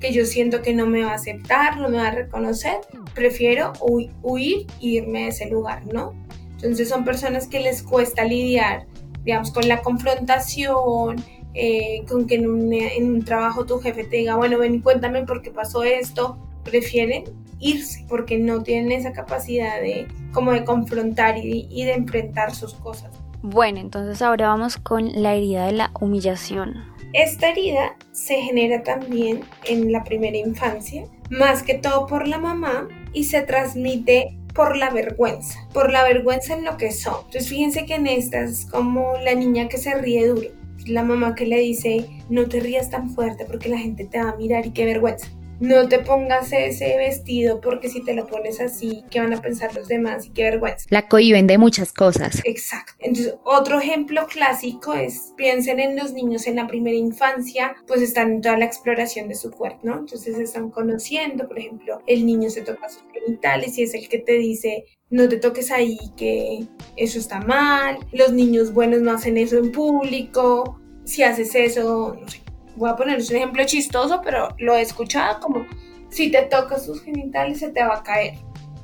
que 0.00 0.12
yo 0.12 0.26
siento 0.26 0.62
que 0.62 0.74
no 0.74 0.86
me 0.86 1.02
va 1.02 1.12
a 1.12 1.14
aceptar, 1.14 1.78
no 1.78 1.88
me 1.88 1.98
va 1.98 2.08
a 2.08 2.12
reconocer, 2.12 2.76
prefiero 3.14 3.72
huir 3.80 4.66
e 4.80 4.86
irme 4.86 5.22
de 5.22 5.28
ese 5.28 5.46
lugar, 5.46 5.86
¿no? 5.86 6.14
Entonces 6.52 6.88
son 6.88 7.04
personas 7.04 7.46
que 7.46 7.60
les 7.60 7.82
cuesta 7.82 8.24
lidiar, 8.24 8.86
digamos, 9.24 9.50
con 9.52 9.68
la 9.68 9.82
confrontación, 9.82 11.16
eh, 11.54 12.04
con 12.08 12.26
que 12.26 12.36
en 12.36 12.48
un, 12.48 13.24
trabajo 13.24 13.64
tu 13.64 13.78
jefe 13.78 14.04
te 14.04 14.16
diga, 14.16 14.36
bueno, 14.36 14.58
ven 14.58 14.74
y 14.74 14.80
cuéntame 14.80 15.24
por 15.24 15.42
qué 15.42 15.50
pasó 15.50 15.82
esto, 15.82 16.38
prefieren 16.64 17.24
irse 17.60 18.04
porque 18.08 18.38
no 18.38 18.62
tienen 18.62 18.92
esa 18.92 19.12
capacidad 19.12 19.80
de 19.80 20.06
como 20.32 20.52
de 20.52 20.64
confrontar 20.64 21.38
y, 21.38 21.66
y 21.70 21.84
de 21.84 21.94
enfrentar 21.94 22.54
sus 22.54 22.74
cosas. 22.74 23.10
Bueno, 23.42 23.80
entonces 23.80 24.20
ahora 24.22 24.48
vamos 24.48 24.76
con 24.76 25.10
la 25.22 25.34
herida 25.34 25.66
de 25.66 25.72
la 25.72 25.90
humillación. 26.00 26.84
Esta 27.12 27.50
herida 27.50 27.96
se 28.12 28.34
genera 28.42 28.82
también 28.82 29.40
en 29.64 29.92
la 29.92 30.04
primera 30.04 30.36
infancia, 30.36 31.04
más 31.30 31.62
que 31.62 31.74
todo 31.74 32.06
por 32.06 32.28
la 32.28 32.38
mamá 32.38 32.88
y 33.12 33.24
se 33.24 33.42
transmite 33.42 34.36
por 34.54 34.76
la 34.76 34.90
vergüenza, 34.90 35.66
por 35.72 35.90
la 35.90 36.02
vergüenza 36.02 36.54
en 36.54 36.64
lo 36.64 36.76
que 36.76 36.90
son. 36.92 37.14
Entonces 37.26 37.48
fíjense 37.48 37.86
que 37.86 37.94
en 37.94 38.08
esta 38.08 38.40
es 38.40 38.66
como 38.66 39.16
la 39.22 39.34
niña 39.34 39.68
que 39.68 39.78
se 39.78 39.94
ríe 39.94 40.26
duro 40.26 40.48
la 40.86 41.02
mamá 41.02 41.34
que 41.34 41.46
le 41.46 41.58
dice, 41.60 42.08
no 42.28 42.48
te 42.48 42.60
rías 42.60 42.90
tan 42.90 43.10
fuerte 43.10 43.44
porque 43.44 43.68
la 43.68 43.78
gente 43.78 44.04
te 44.04 44.22
va 44.22 44.30
a 44.30 44.36
mirar 44.36 44.66
y 44.66 44.70
qué 44.70 44.84
vergüenza. 44.84 45.28
No 45.60 45.88
te 45.88 45.98
pongas 45.98 46.52
ese 46.52 46.96
vestido 46.96 47.60
porque 47.60 47.88
si 47.88 48.04
te 48.04 48.14
lo 48.14 48.26
pones 48.26 48.60
así, 48.60 49.04
¿qué 49.10 49.20
van 49.20 49.34
a 49.34 49.42
pensar 49.42 49.74
los 49.74 49.88
demás? 49.88 50.26
Y 50.26 50.30
qué 50.30 50.44
vergüenza. 50.44 50.86
La 50.90 51.08
cohiben 51.08 51.48
de 51.48 51.58
muchas 51.58 51.92
cosas. 51.92 52.40
Exacto. 52.44 52.92
Entonces, 53.00 53.34
otro 53.44 53.80
ejemplo 53.80 54.26
clásico 54.26 54.94
es, 54.94 55.32
piensen 55.36 55.80
en 55.80 55.96
los 55.96 56.12
niños 56.12 56.46
en 56.46 56.56
la 56.56 56.68
primera 56.68 56.96
infancia, 56.96 57.74
pues 57.86 58.02
están 58.02 58.32
en 58.32 58.42
toda 58.42 58.56
la 58.56 58.66
exploración 58.66 59.28
de 59.28 59.34
su 59.34 59.50
cuerpo, 59.50 59.80
¿no? 59.82 59.98
Entonces 59.98 60.36
se 60.36 60.42
están 60.44 60.70
conociendo, 60.70 61.48
por 61.48 61.58
ejemplo, 61.58 62.02
el 62.06 62.24
niño 62.24 62.50
se 62.50 62.62
toca 62.62 62.88
sus 62.88 63.02
genitales 63.12 63.76
y 63.78 63.82
es 63.82 63.94
el 63.94 64.08
que 64.08 64.18
te 64.18 64.34
dice, 64.34 64.84
no 65.10 65.28
te 65.28 65.38
toques 65.38 65.70
ahí, 65.70 65.98
que 66.16 66.66
eso 66.96 67.18
está 67.18 67.40
mal, 67.40 67.98
los 68.12 68.32
niños 68.32 68.72
buenos 68.72 69.00
no 69.00 69.12
hacen 69.12 69.36
eso 69.36 69.58
en 69.58 69.72
público, 69.72 70.80
si 71.04 71.22
haces 71.22 71.54
eso, 71.54 72.16
no 72.20 72.28
sé, 72.28 72.42
voy 72.78 72.90
a 72.90 72.96
poner 72.96 73.16
un 73.16 73.36
ejemplo 73.36 73.64
chistoso, 73.66 74.20
pero 74.22 74.48
lo 74.58 74.74
he 74.74 74.80
escuchado 74.80 75.40
como 75.40 75.66
si 76.08 76.30
te 76.30 76.42
tocas 76.42 76.86
sus 76.86 77.02
genitales 77.02 77.58
se 77.58 77.70
te 77.70 77.82
va 77.82 77.96
a 77.96 78.02
caer. 78.02 78.34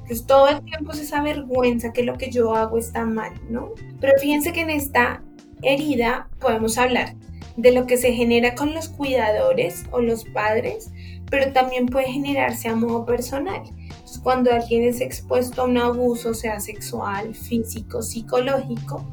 Entonces 0.03 0.27
todo 0.27 0.49
el 0.49 0.63
tiempo 0.63 0.93
es 0.93 1.01
esa 1.01 1.23
vergüenza 1.23 1.93
que 1.93 2.03
lo 2.03 2.19
que 2.19 2.31
yo 2.31 2.55
hago 2.55 2.77
está 2.77 3.07
mal, 3.07 3.33
¿no? 3.49 3.71
Pero 4.01 4.13
fíjense 4.21 4.53
que 4.53 4.61
en 4.61 4.71
esta 4.71 5.23
herida 5.63 6.29
podemos 6.41 6.77
hablar 6.77 7.15
de 7.57 7.73
lo 7.73 7.87
que 7.87 7.97
se 7.97 8.13
genera 8.13 8.55
con 8.55 8.75
los 8.75 8.89
cuidadores 8.89 9.85
o 9.93 10.01
los 10.01 10.25
padres, 10.25 10.91
pero 11.31 11.53
también 11.53 11.87
puede 11.87 12.13
generarse 12.13 12.69
a 12.69 12.77
modo 12.77 13.07
personal. 13.07 13.63
Entonces, 13.79 14.19
cuando 14.23 14.53
alguien 14.53 14.83
es 14.83 15.01
expuesto 15.01 15.63
a 15.63 15.65
un 15.65 15.79
abuso, 15.79 16.35
sea 16.35 16.61
sexual, 16.61 17.35
físico, 17.35 18.03
psicológico, 18.03 19.05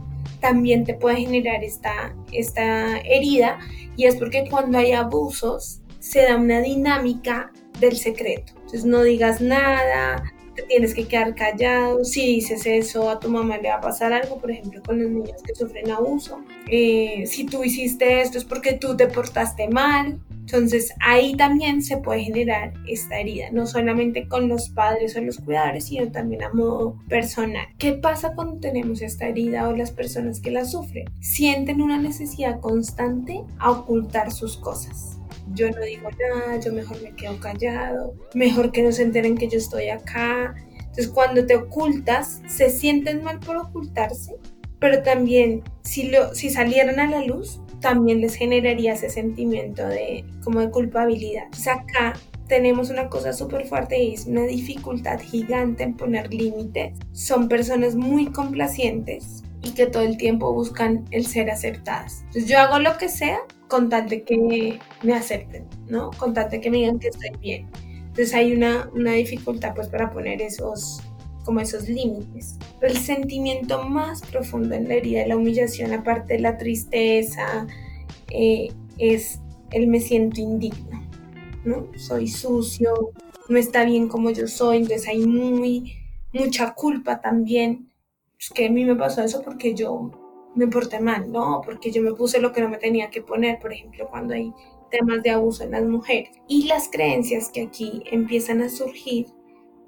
también 0.42 0.84
te 0.84 0.96
puede 0.96 1.18
generar 1.18 1.64
esta, 1.64 2.14
esta 2.32 3.00
herida 3.00 3.60
y 3.96 4.06
es 4.06 4.16
porque 4.18 4.48
cuando 4.50 4.78
hay 4.78 4.92
abusos 4.92 5.82
se 6.00 6.24
da 6.24 6.36
una 6.36 6.60
dinámica 6.60 7.52
del 7.80 7.96
secreto. 7.96 8.54
Entonces 8.56 8.86
no 8.86 9.04
digas 9.04 9.40
nada, 9.40 10.24
te 10.62 10.68
tienes 10.68 10.94
que 10.94 11.08
quedar 11.08 11.36
callado. 11.36 12.04
Si 12.04 12.26
dices 12.36 12.66
eso 12.66 13.10
a 13.10 13.20
tu 13.20 13.30
mamá 13.30 13.58
le 13.58 13.70
va 13.70 13.76
a 13.76 13.82
pasar 13.82 14.14
algo, 14.14 14.40
por 14.40 14.52
ejemplo, 14.52 14.82
con 14.84 15.02
los 15.02 15.10
niños 15.10 15.42
que 15.44 15.56
sufren 15.56 15.92
abuso. 15.92 16.40
Eh, 16.68 17.24
si 17.26 17.46
tú 17.46 17.64
hiciste 17.64 18.22
esto 18.22 18.38
es 18.38 18.46
porque 18.46 18.74
tú 18.74 18.96
te 18.96 19.08
portaste 19.08 19.68
mal. 19.68 20.20
Entonces 20.42 20.94
ahí 21.00 21.36
también 21.36 21.82
se 21.82 21.98
puede 21.98 22.24
generar 22.24 22.74
esta 22.86 23.20
herida, 23.20 23.52
no 23.52 23.68
solamente 23.68 24.28
con 24.28 24.50
los 24.50 24.70
padres 24.70 25.16
o 25.16 25.22
los 25.22 25.38
cuidadores, 25.38 25.86
sino 25.86 26.12
también 26.12 26.44
a 26.44 26.52
modo 26.52 26.98
personal. 27.08 27.68
¿Qué 27.78 27.94
pasa 27.94 28.34
cuando 28.36 28.60
tenemos 28.60 29.02
esta 29.02 29.28
herida 29.28 29.70
o 29.70 29.76
las 29.76 29.92
personas 29.92 30.42
que 30.42 30.52
la 30.52 30.66
sufren? 30.66 31.06
Sienten 31.22 31.82
una 31.82 31.98
necesidad 31.98 32.60
constante 32.60 33.44
a 33.60 33.72
ocultar 33.72 34.32
sus 34.32 34.58
cosas. 34.58 35.21
Yo 35.54 35.70
no 35.70 35.82
digo 35.82 36.10
nada, 36.12 36.60
yo 36.60 36.72
mejor 36.74 37.02
me 37.02 37.14
quedo 37.16 37.40
callado, 37.40 38.14
mejor 38.34 38.72
que 38.72 38.84
no 38.84 38.92
se 38.92 39.04
enteren 39.04 39.38
que 39.38 39.48
yo 39.48 39.58
estoy 39.58 39.90
acá. 39.90 40.56
Entonces 40.80 41.08
cuando 41.10 41.46
te 41.46 41.56
ocultas, 41.56 42.42
se 42.48 42.70
sienten 42.70 43.24
mal 43.24 43.40
por 43.40 43.58
ocultarse, 43.58 44.36
pero 44.80 45.04
también 45.04 45.64
si, 45.84 46.10
lo, 46.10 46.34
si 46.36 46.50
salieran 46.50 47.00
a 47.00 47.08
la 47.08 47.24
luz, 47.26 47.62
también 47.80 48.22
les 48.22 48.36
generaría 48.36 48.94
ese 48.94 49.10
sentimiento 49.10 49.88
de 49.88 50.26
como 50.44 50.60
de 50.60 50.70
culpabilidad. 50.70 51.46
Entonces 51.46 51.68
acá 51.68 52.14
tenemos 52.48 52.90
una 52.90 53.08
cosa 53.08 53.32
súper 53.32 53.66
fuerte 53.66 54.14
es 54.14 54.26
una 54.26 54.44
dificultad 54.44 55.22
gigante 55.22 55.84
en 55.84 55.96
poner 55.96 56.34
límites. 56.34 56.94
Son 57.14 57.48
personas 57.48 57.96
muy 57.96 58.26
complacientes 58.28 59.44
y 59.64 59.72
que 59.72 59.86
todo 59.86 60.04
el 60.04 60.18
tiempo 60.18 60.54
buscan 60.54 61.06
el 61.12 61.26
ser 61.26 61.50
aceptadas. 61.50 62.24
Entonces 62.26 62.48
yo 62.48 62.60
hago 62.60 62.80
lo 62.80 62.98
que 62.98 63.08
sea 63.08 63.40
con 63.72 63.88
tal 63.88 64.10
de 64.10 64.24
que 64.24 64.78
me 65.02 65.14
acepten, 65.14 65.66
¿no? 65.88 66.12
Con 66.18 66.34
que 66.34 66.70
me 66.70 66.80
digan 66.80 67.00
que 67.00 67.08
estoy 67.08 67.30
bien. 67.40 67.70
Entonces 67.96 68.34
hay 68.34 68.52
una, 68.52 68.90
una 68.94 69.14
dificultad 69.14 69.74
pues 69.74 69.88
para 69.88 70.12
poner 70.12 70.42
esos, 70.42 71.02
como 71.46 71.62
esos 71.62 71.88
límites. 71.88 72.58
el 72.82 72.98
sentimiento 72.98 73.84
más 73.84 74.24
profundo 74.24 74.76
en 74.76 74.90
la 74.90 74.96
herida 74.96 75.22
de 75.22 75.28
la 75.28 75.38
humillación, 75.38 75.94
aparte 75.94 76.34
de 76.34 76.40
la 76.40 76.58
tristeza, 76.58 77.66
eh, 78.30 78.74
es 78.98 79.40
el 79.72 79.88
me 79.88 80.02
siento 80.02 80.42
indigno, 80.42 81.02
¿no? 81.64 81.88
Soy 81.96 82.28
sucio, 82.28 83.14
no 83.48 83.58
está 83.58 83.86
bien 83.86 84.10
como 84.10 84.32
yo 84.32 84.50
soy, 84.50 84.80
entonces 84.80 85.08
hay 85.08 85.26
muy, 85.26 85.94
mucha 86.34 86.74
culpa 86.74 87.22
también. 87.22 87.90
Es 88.38 88.50
que 88.50 88.66
a 88.66 88.70
mí 88.70 88.84
me 88.84 88.98
pasó 88.98 89.24
eso 89.24 89.42
porque 89.42 89.74
yo 89.74 90.12
me 90.56 90.68
porté 90.68 91.00
mal, 91.00 91.32
¿no? 91.32 91.62
Porque 91.64 91.92
yo 91.92 92.02
me 92.02 92.14
puse 92.14 92.40
lo 92.40 92.52
que 92.52 92.62
no 92.62 92.70
me 92.70 92.78
tenía 92.78 93.10
que 93.10 93.22
poner, 93.22 93.60
por 93.60 93.74
ejemplo, 93.74 94.08
cuando 94.10 94.34
hay 94.34 94.54
temas 94.90 95.24
de 95.24 95.32
abuso 95.32 95.64
en 95.64 95.72
las 95.72 95.84
mujeres. 95.84 96.32
Y 96.48 96.68
las 96.68 96.90
creencias 96.90 97.50
que 97.50 97.62
aquí 97.62 98.04
empiezan 98.12 98.62
a 98.62 98.70
surgir 98.70 99.28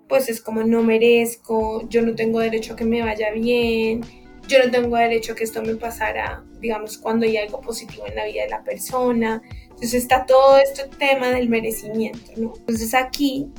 pues 0.07 0.29
es 0.29 0.41
como 0.41 0.63
no 0.63 0.83
merezco, 0.83 1.87
yo 1.89 2.01
no 2.01 2.13
tengo 2.13 2.39
derecho 2.39 2.73
a 2.73 2.75
que 2.75 2.85
me 2.85 3.01
vaya 3.01 3.31
bien, 3.31 4.01
yo 4.47 4.63
no 4.63 4.69
tengo 4.69 4.95
derecho 4.95 5.33
a 5.33 5.35
que 5.35 5.43
esto 5.43 5.61
me 5.61 5.75
pasara, 5.75 6.43
digamos, 6.59 6.97
cuando 6.97 7.25
hay 7.25 7.37
algo 7.37 7.61
positivo 7.61 8.05
en 8.07 8.15
la 8.15 8.25
vida 8.25 8.43
de 8.43 8.49
la 8.49 8.63
persona. 8.63 9.41
Entonces 9.63 9.95
está 9.95 10.25
todo 10.25 10.57
este 10.57 10.87
tema 10.97 11.31
del 11.31 11.49
merecimiento, 11.49 12.31
¿no? 12.37 12.53
Entonces 12.59 12.93
aquí 12.93 13.49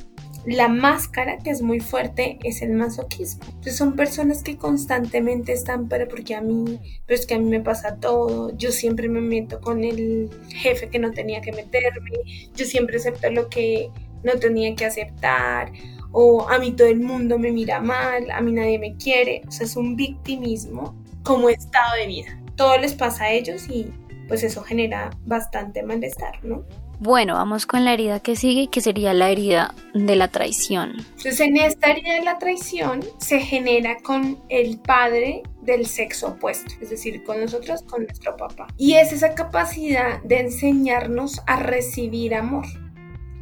la 0.45 0.67
máscara 0.67 1.37
que 1.39 1.49
es 1.49 1.61
muy 1.61 1.79
fuerte 1.79 2.37
es 2.43 2.61
el 2.61 2.73
masoquismo. 2.73 3.43
Entonces 3.47 3.77
son 3.77 3.95
personas 3.95 4.43
que 4.43 4.57
constantemente 4.57 5.53
están, 5.53 5.87
pero 5.87 6.07
porque 6.07 6.35
a 6.35 6.41
mí, 6.41 6.79
pero 7.05 7.19
es 7.19 7.25
que 7.25 7.35
a 7.35 7.39
mí 7.39 7.49
me 7.49 7.61
pasa 7.61 7.97
todo, 7.97 8.55
yo 8.55 8.71
siempre 8.71 9.09
me 9.09 9.21
meto 9.21 9.59
con 9.59 9.83
el 9.83 10.29
jefe 10.49 10.89
que 10.89 10.99
no 10.99 11.11
tenía 11.11 11.41
que 11.41 11.51
meterme, 11.51 12.11
yo 12.55 12.65
siempre 12.65 12.97
acepto 12.97 13.29
lo 13.31 13.49
que 13.49 13.89
no 14.23 14.33
tenía 14.33 14.75
que 14.75 14.85
aceptar, 14.85 15.71
o 16.11 16.47
a 16.47 16.59
mí 16.59 16.71
todo 16.71 16.87
el 16.87 16.99
mundo 16.99 17.37
me 17.37 17.51
mira 17.51 17.81
mal, 17.81 18.29
a 18.31 18.41
mí 18.41 18.51
nadie 18.51 18.79
me 18.79 18.95
quiere, 18.95 19.41
o 19.47 19.51
sea, 19.51 19.65
es 19.65 19.75
un 19.75 19.95
victimismo 19.95 20.95
como 21.23 21.49
estado 21.49 21.95
de 21.95 22.07
vida. 22.07 22.39
Todo 22.55 22.77
les 22.77 22.93
pasa 22.93 23.25
a 23.25 23.31
ellos 23.31 23.67
y 23.67 23.91
pues 24.27 24.43
eso 24.43 24.63
genera 24.63 25.09
bastante 25.25 25.83
malestar, 25.83 26.43
¿no? 26.43 26.63
Bueno, 27.05 27.35
vamos 27.35 27.67
con 27.67 27.85
la 27.85 27.93
herida 27.93 28.19
que 28.19 28.35
sigue, 28.35 28.67
que 28.67 28.81
sería 28.81 29.13
la 29.13 29.29
herida 29.29 29.75
de 29.93 30.15
la 30.15 30.29
traición. 30.29 30.93
Entonces, 30.97 31.39
en 31.39 31.55
esta 31.57 31.91
herida 31.91 32.15
de 32.15 32.23
la 32.23 32.39
traición 32.39 33.01
se 33.19 33.39
genera 33.41 33.97
con 33.97 34.39
el 34.49 34.79
padre 34.79 35.43
del 35.61 35.85
sexo 35.85 36.29
opuesto, 36.29 36.73
es 36.81 36.89
decir, 36.89 37.23
con 37.23 37.39
nosotros, 37.39 37.83
con 37.83 38.05
nuestro 38.05 38.35
papá. 38.35 38.65
Y 38.75 38.95
es 38.95 39.13
esa 39.13 39.35
capacidad 39.35 40.19
de 40.23 40.39
enseñarnos 40.39 41.43
a 41.45 41.59
recibir 41.59 42.33
amor 42.33 42.65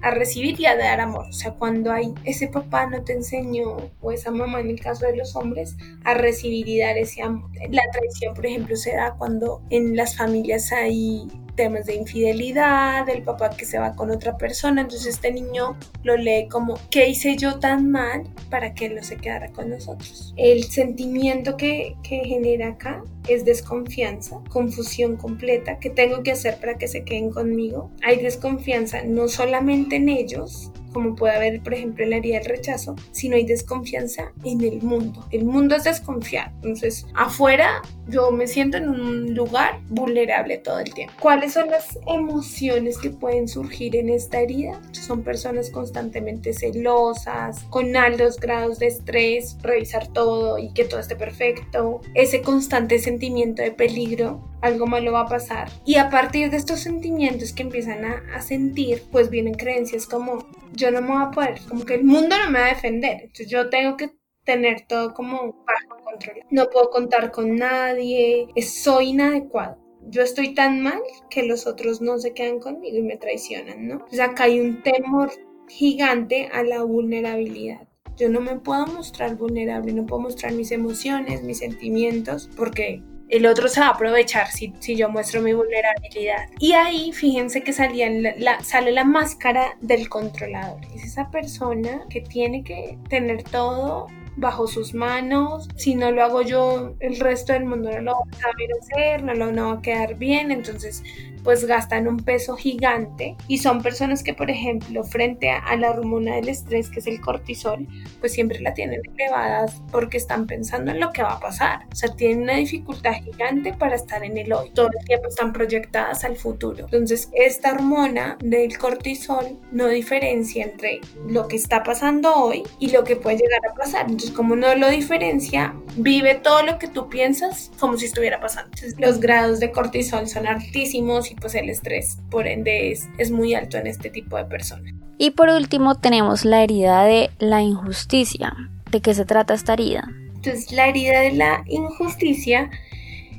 a 0.02 0.12
recibir 0.12 0.60
y 0.60 0.66
a 0.66 0.76
dar 0.76 1.00
amor. 1.00 1.28
O 1.30 1.32
sea, 1.32 1.54
cuando 1.54 1.90
hay 1.90 2.14
ese 2.26 2.50
papá 2.50 2.88
no 2.88 3.06
te 3.06 3.14
enseñó, 3.14 3.78
o 4.02 4.12
esa 4.12 4.32
mamá 4.32 4.60
en 4.60 4.72
el 4.72 4.82
caso 4.82 5.06
de 5.06 5.16
los 5.16 5.34
hombres, 5.38 5.78
a 6.04 6.14
recibir 6.14 6.68
y 6.68 6.80
dar 6.80 6.98
ese 6.98 7.22
amor. 7.22 7.50
La 7.70 7.84
traición, 7.94 8.34
por 8.34 8.46
ejemplo, 8.46 8.76
se 8.76 8.94
da 8.94 9.16
cuando 9.18 9.62
en 9.70 9.96
las 9.96 10.18
familias 10.18 10.74
hay 10.74 11.30
temas 11.56 11.86
de 11.86 11.96
infidelidad, 11.96 13.06
del 13.06 13.24
papá 13.24 13.52
que 13.52 13.66
se 13.66 13.80
va 13.80 13.96
con 13.96 14.12
otra 14.12 14.38
persona, 14.38 14.82
entonces 14.82 15.16
este 15.16 15.32
niño 15.32 15.78
lo 16.04 16.18
lee 16.18 16.48
como, 16.50 16.76
¿qué 16.90 17.10
hice 17.10 17.36
yo 17.36 17.60
tan 17.60 17.92
mal 17.92 18.24
para 18.50 18.74
que 18.74 18.88
él 18.88 18.96
no 18.96 19.04
se 19.04 19.18
quedara 19.18 19.52
con 19.52 19.70
nosotros? 19.70 20.34
El 20.38 20.64
sentimiento 20.66 21.58
que, 21.58 21.96
que 22.04 22.20
genera 22.26 22.70
acá 22.70 23.04
es 23.28 23.46
desconfianza, 23.46 24.42
confusión 24.50 25.18
completa, 25.18 25.80
¿qué 25.80 25.90
tengo 25.90 26.24
que 26.24 26.32
hacer 26.32 26.58
para 26.60 26.78
que 26.78 26.88
se 26.88 27.04
queden 27.04 27.32
conmigo? 27.32 27.90
Hay 28.02 28.18
desconfianza 28.18 29.04
no 29.04 29.28
solamente 29.28 29.96
en 29.98 30.10
ellos, 30.10 30.72
como 30.94 31.16
puede 31.16 31.36
haber, 31.36 31.62
por 31.62 31.74
ejemplo, 31.74 32.04
en 32.04 32.12
la 32.12 32.18
herida 32.18 32.40
del 32.40 32.46
rechazo, 32.46 32.96
sino 33.12 33.36
hay 33.36 33.46
desconfianza 33.46 34.32
en 34.44 34.62
el 34.62 34.82
mundo. 34.82 35.26
El 35.32 35.46
mundo 35.46 35.76
es 35.76 35.84
desconfiado. 35.84 36.52
Entonces, 36.56 37.06
afuera 37.16 37.82
yo 38.08 38.32
me 38.32 38.48
siento 38.48 38.78
en 38.78 38.90
un 38.90 39.34
lugar 39.34 39.80
vulnerable 39.90 40.58
todo 40.58 40.80
el 40.80 40.94
tiempo. 40.94 41.14
¿Cuáles 41.20 41.54
son 41.54 41.70
las 41.70 41.98
emociones 42.08 42.98
que 42.98 43.10
pueden 43.10 43.48
surgir 43.48 43.96
en 43.96 44.10
esta 44.10 44.42
herida? 44.42 44.80
Son 44.92 45.24
personas 45.24 45.70
constantemente 45.70 46.54
celosas, 46.54 47.64
con 47.70 47.96
altos 47.96 48.40
grados 48.40 48.80
de 48.80 48.88
estrés, 48.88 49.58
revisar 49.62 50.08
todo 50.08 50.58
y 50.58 50.74
que 50.74 50.86
todo 50.86 51.00
esté 51.00 51.16
perfecto, 51.16 52.02
ese 52.14 52.42
constante 52.42 53.00
sentimiento 53.00 53.62
de 53.62 53.72
peligro, 53.72 54.53
algo 54.64 54.88
malo 54.88 55.12
va 55.12 55.22
a 55.22 55.28
pasar. 55.28 55.70
Y 55.86 55.96
a 55.96 56.10
partir 56.10 56.50
de 56.50 56.58
estos 56.58 56.80
sentimientos 56.80 57.52
que 57.54 57.64
empiezan 57.64 58.06
a, 58.06 58.42
sentir, 58.42 59.04
pues 59.12 59.30
vienen 59.30 59.54
creencias 59.54 60.08
como 60.08 60.48
yo 60.74 60.90
no 60.90 61.02
me 61.02 61.10
voy 61.10 61.24
a 61.24 61.32
poder, 61.32 61.62
como 61.70 61.86
que 61.86 61.96
el 61.96 62.04
mundo 62.04 62.36
no 62.38 62.50
me 62.50 62.60
va 62.60 62.66
a 62.66 62.70
defender, 62.70 63.22
entonces 63.22 63.50
yo 63.50 63.70
tengo 63.70 63.96
que 63.96 64.12
tener 64.44 64.86
todo 64.88 65.14
como 65.14 65.64
bajo 65.66 66.04
control. 66.04 66.38
No 66.50 66.70
puedo 66.70 66.90
contar 66.90 67.32
con 67.32 67.56
nadie, 67.56 68.48
soy 68.62 69.10
inadecuado. 69.10 69.78
Yo 70.10 70.22
estoy 70.22 70.54
tan 70.54 70.82
mal 70.82 71.00
que 71.30 71.44
los 71.44 71.68
otros 71.68 72.02
no 72.02 72.18
se 72.18 72.34
quedan 72.34 72.60
conmigo 72.60 72.98
y 72.98 73.04
me 73.04 73.18
traicionan, 73.18 73.88
¿no? 73.88 73.94
Entonces 73.94 74.20
acá 74.20 74.46
hay 74.46 74.60
un 74.60 74.82
temor 74.82 75.32
gigante 75.70 76.50
a 76.52 76.64
la 76.64 76.84
vulnerabilidad. 76.84 77.88
Yo 78.18 78.30
no 78.30 78.42
me 78.42 78.60
puedo 78.60 78.86
mostrar 78.88 79.36
vulnerable, 79.36 79.94
no 79.94 80.06
puedo 80.06 80.24
mostrar 80.24 80.54
mis 80.54 80.72
emociones, 80.72 81.44
mis 81.44 81.60
sentimientos, 81.60 82.50
porque 82.58 83.02
el 83.34 83.48
otro 83.48 83.68
se 83.68 83.80
va 83.80 83.88
a 83.88 83.90
aprovechar 83.90 84.52
si, 84.52 84.74
si 84.80 84.96
yo 84.96 85.10
muestro 85.10 85.42
mi 85.42 85.54
vulnerabilidad. 85.54 86.50
Y 86.60 86.74
ahí 86.74 87.12
fíjense 87.12 87.64
que 87.64 87.74
salía 87.74 88.08
la, 88.38 88.64
sale 88.64 88.92
la 88.92 89.04
máscara 89.04 89.76
del 89.82 90.08
controlador. 90.08 90.80
Es 90.96 91.04
esa 91.04 91.32
persona 91.32 92.06
que 92.12 92.22
tiene 92.22 92.64
que 92.64 92.96
tener 93.10 93.42
todo 93.42 94.06
bajo 94.36 94.68
sus 94.68 94.94
manos. 94.94 95.68
Si 95.76 95.96
no 95.96 96.12
lo 96.12 96.24
hago 96.24 96.44
yo, 96.44 96.94
el 97.00 97.20
resto 97.20 97.54
del 97.54 97.66
mundo 97.66 97.90
no 97.90 98.02
lo 98.02 98.12
va 98.14 98.38
a 98.38 98.40
saber 98.40 98.70
hacer, 98.80 99.24
no, 99.24 99.34
lo, 99.34 99.52
no 99.52 99.70
va 99.70 99.80
a 99.80 99.82
quedar 99.82 100.14
bien. 100.14 100.52
Entonces 100.52 101.02
pues 101.44 101.66
gastan 101.66 102.08
un 102.08 102.18
peso 102.18 102.56
gigante 102.56 103.36
y 103.48 103.58
son 103.58 103.82
personas 103.82 104.24
que, 104.24 104.34
por 104.34 104.50
ejemplo, 104.50 105.04
frente 105.04 105.50
a, 105.50 105.76
la 105.76 105.90
hormona 105.90 106.36
del 106.36 106.50
estrés, 106.50 106.90
que 106.90 107.00
es 107.00 107.08
el 107.08 107.20
cortisol, 107.20 107.88
pues 108.20 108.34
siempre 108.34 108.60
la 108.60 108.74
tienen 108.74 109.02
elevadas 109.16 109.82
porque 109.92 110.18
están 110.18 110.46
pensando 110.46 110.92
en 110.92 111.00
lo 111.00 111.12
que 111.12 111.24
va 111.24 111.34
a 111.34 111.40
pasar. 111.40 111.86
O 111.92 111.96
sea, 111.96 112.16
tienen 112.16 112.44
una 112.44 112.56
dificultad 112.56 113.14
gigante 113.24 113.74
para 113.74 113.96
estar 113.96 114.24
en 114.24 114.38
el 114.38 114.54
hoy. 114.54 114.70
Todo 114.72 114.90
el 114.98 115.06
tiempo 115.06 115.28
están 115.28 115.52
proyectadas 115.52 116.24
al 116.24 116.36
futuro. 116.36 116.86
Entonces, 116.86 117.30
esta 117.34 117.74
hormona 117.74 118.38
del 118.40 118.78
cortisol 118.78 119.58
no 119.72 119.88
diferencia 119.88 120.64
entre 120.64 121.02
lo 121.28 121.48
que 121.48 121.56
está 121.56 121.84
pasando 121.84 122.34
hoy 122.36 122.64
y 122.80 122.92
lo 122.92 123.04
que 123.04 123.16
puede 123.16 123.38
llegar 123.38 123.62
a 123.72 123.74
pasar. 123.74 124.02
Entonces, 124.02 124.32
como 124.32 124.56
no 124.56 124.74
lo 124.76 124.90
diferencia, 124.90 125.76
vive 125.96 126.36
todo 126.36 126.64
lo 126.64 126.80
que 126.80 126.88
tú 126.88 127.10
piensas 127.10 127.72
como 127.80 127.98
si 127.98 128.06
estuviera 128.06 128.40
pasando. 128.40 128.72
Entonces, 128.74 129.00
los 129.00 129.20
grados 129.20 129.60
de 129.60 129.72
cortisol 129.72 130.28
son 130.28 130.48
altísimos 130.48 131.33
pues 131.34 131.56
el 131.56 131.70
estrés 131.70 132.18
por 132.30 132.48
ende 132.48 132.92
es, 132.92 133.32
muy 133.32 133.54
alto 133.54 133.78
en 133.78 133.88
este 133.88 134.10
tipo 134.10 134.38
de 134.38 134.46
personas. 134.46 134.94
Y 135.18 135.32
por 135.32 135.50
último 135.50 135.96
tenemos 135.96 136.46
la 136.46 136.64
herida 136.64 137.04
de 137.04 137.30
la 137.40 137.62
injusticia. 137.62 138.56
¿De 138.92 139.02
qué 139.02 139.14
se 139.14 139.26
trata 139.26 139.54
esta 139.54 139.74
herida? 139.74 140.08
Entonces 140.36 140.72
la 140.72 140.88
herida 140.88 141.22
de 141.22 141.34
la 141.34 141.64
injusticia 141.68 142.70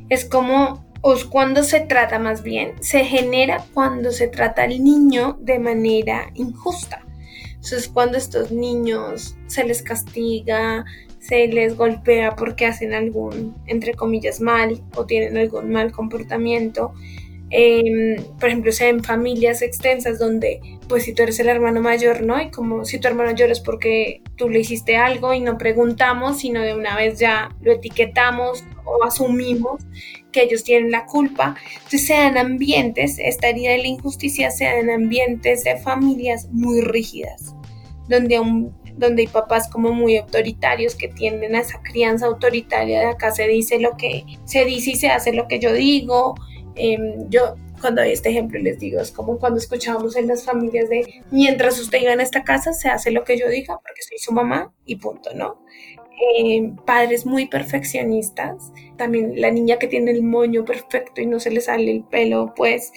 es 0.08 0.24
como 0.24 0.84
o 1.06 1.14
cuando 1.28 1.62
se 1.62 1.80
trata 1.80 2.18
más 2.18 2.42
bien, 2.42 2.72
se 2.80 3.04
genera 3.04 3.62
cuando 3.74 4.10
se 4.10 4.26
trata 4.26 4.62
al 4.62 4.82
niño 4.82 5.36
de 5.38 5.58
manera 5.58 6.30
injusta. 6.34 7.04
Entonces 7.56 7.88
cuando 7.88 8.16
estos 8.16 8.50
niños 8.50 9.36
se 9.46 9.64
les 9.64 9.82
castiga, 9.82 10.86
se 11.20 11.46
les 11.48 11.76
golpea 11.76 12.36
porque 12.36 12.66
hacen 12.66 12.92
algún, 12.92 13.54
entre 13.66 13.94
comillas, 13.94 14.40
mal 14.40 14.82
o 14.94 15.06
tienen 15.06 15.36
algún 15.36 15.70
mal 15.72 15.92
comportamiento, 15.92 16.94
Em, 17.56 18.16
por 18.40 18.48
ejemplo, 18.48 18.72
sea 18.72 18.88
en 18.88 19.04
familias 19.04 19.62
extensas 19.62 20.18
donde, 20.18 20.60
pues 20.88 21.04
si 21.04 21.14
tú 21.14 21.22
eres 21.22 21.38
el 21.38 21.48
hermano 21.48 21.80
mayor, 21.80 22.22
¿no? 22.22 22.42
Y 22.42 22.50
como 22.50 22.84
si 22.84 22.98
tu 22.98 23.06
hermano 23.06 23.30
mayor 23.30 23.52
es 23.52 23.60
porque 23.60 24.22
tú 24.34 24.48
le 24.48 24.58
hiciste 24.58 24.96
algo 24.96 25.32
y 25.32 25.38
no 25.38 25.56
preguntamos, 25.56 26.40
sino 26.40 26.62
de 26.62 26.74
una 26.74 26.96
vez 26.96 27.20
ya 27.20 27.54
lo 27.60 27.70
etiquetamos 27.70 28.64
o 28.84 29.04
asumimos 29.04 29.84
que 30.32 30.42
ellos 30.42 30.64
tienen 30.64 30.90
la 30.90 31.06
culpa. 31.06 31.54
Entonces 31.76 32.08
se 32.08 32.14
dan 32.14 32.38
ambientes, 32.38 33.20
esta 33.20 33.50
herida 33.50 33.70
de 33.70 33.78
la 33.78 33.86
injusticia 33.86 34.50
se 34.50 34.64
dan 34.64 34.90
ambientes 34.90 35.62
de 35.62 35.76
familias 35.76 36.48
muy 36.50 36.80
rígidas, 36.80 37.54
donde 38.08 38.40
un 38.40 38.74
donde 38.96 39.22
hay 39.22 39.28
papás 39.28 39.68
como 39.68 39.92
muy 39.92 40.16
autoritarios 40.16 40.94
que 40.94 41.08
tienden 41.08 41.56
a 41.56 41.60
esa 41.60 41.82
crianza 41.82 42.26
autoritaria 42.26 43.00
de 43.00 43.06
acá 43.06 43.32
se 43.32 43.48
dice 43.48 43.80
lo 43.80 43.96
que 43.96 44.24
se 44.44 44.64
dice 44.64 44.90
y 44.90 44.96
se 44.96 45.08
hace 45.08 45.32
lo 45.32 45.48
que 45.48 45.58
yo 45.58 45.72
digo. 45.72 46.34
Em, 46.76 47.28
yo 47.30 47.56
cuando 47.80 48.02
hay 48.02 48.12
este 48.12 48.30
ejemplo 48.30 48.58
les 48.58 48.78
digo, 48.78 49.00
es 49.00 49.12
como 49.12 49.38
cuando 49.38 49.58
escuchábamos 49.58 50.16
en 50.16 50.26
las 50.26 50.44
familias 50.44 50.88
de 50.88 51.22
mientras 51.30 51.78
usted 51.78 52.00
iba 52.00 52.12
en 52.12 52.20
esta 52.20 52.44
casa 52.44 52.72
se 52.72 52.88
hace 52.88 53.10
lo 53.10 53.24
que 53.24 53.38
yo 53.38 53.48
diga 53.48 53.74
porque 53.74 54.02
soy 54.02 54.18
su 54.18 54.32
mamá 54.32 54.72
y 54.84 54.96
punto, 54.96 55.34
¿no? 55.34 55.60
Eh, 56.38 56.72
padres 56.86 57.26
muy 57.26 57.46
perfeccionistas, 57.46 58.72
también 58.96 59.40
la 59.40 59.50
niña 59.50 59.78
que 59.78 59.88
tiene 59.88 60.12
el 60.12 60.22
moño 60.22 60.64
perfecto 60.64 61.20
y 61.20 61.26
no 61.26 61.40
se 61.40 61.50
le 61.50 61.60
sale 61.60 61.90
el 61.90 62.04
pelo, 62.04 62.54
pues, 62.56 62.92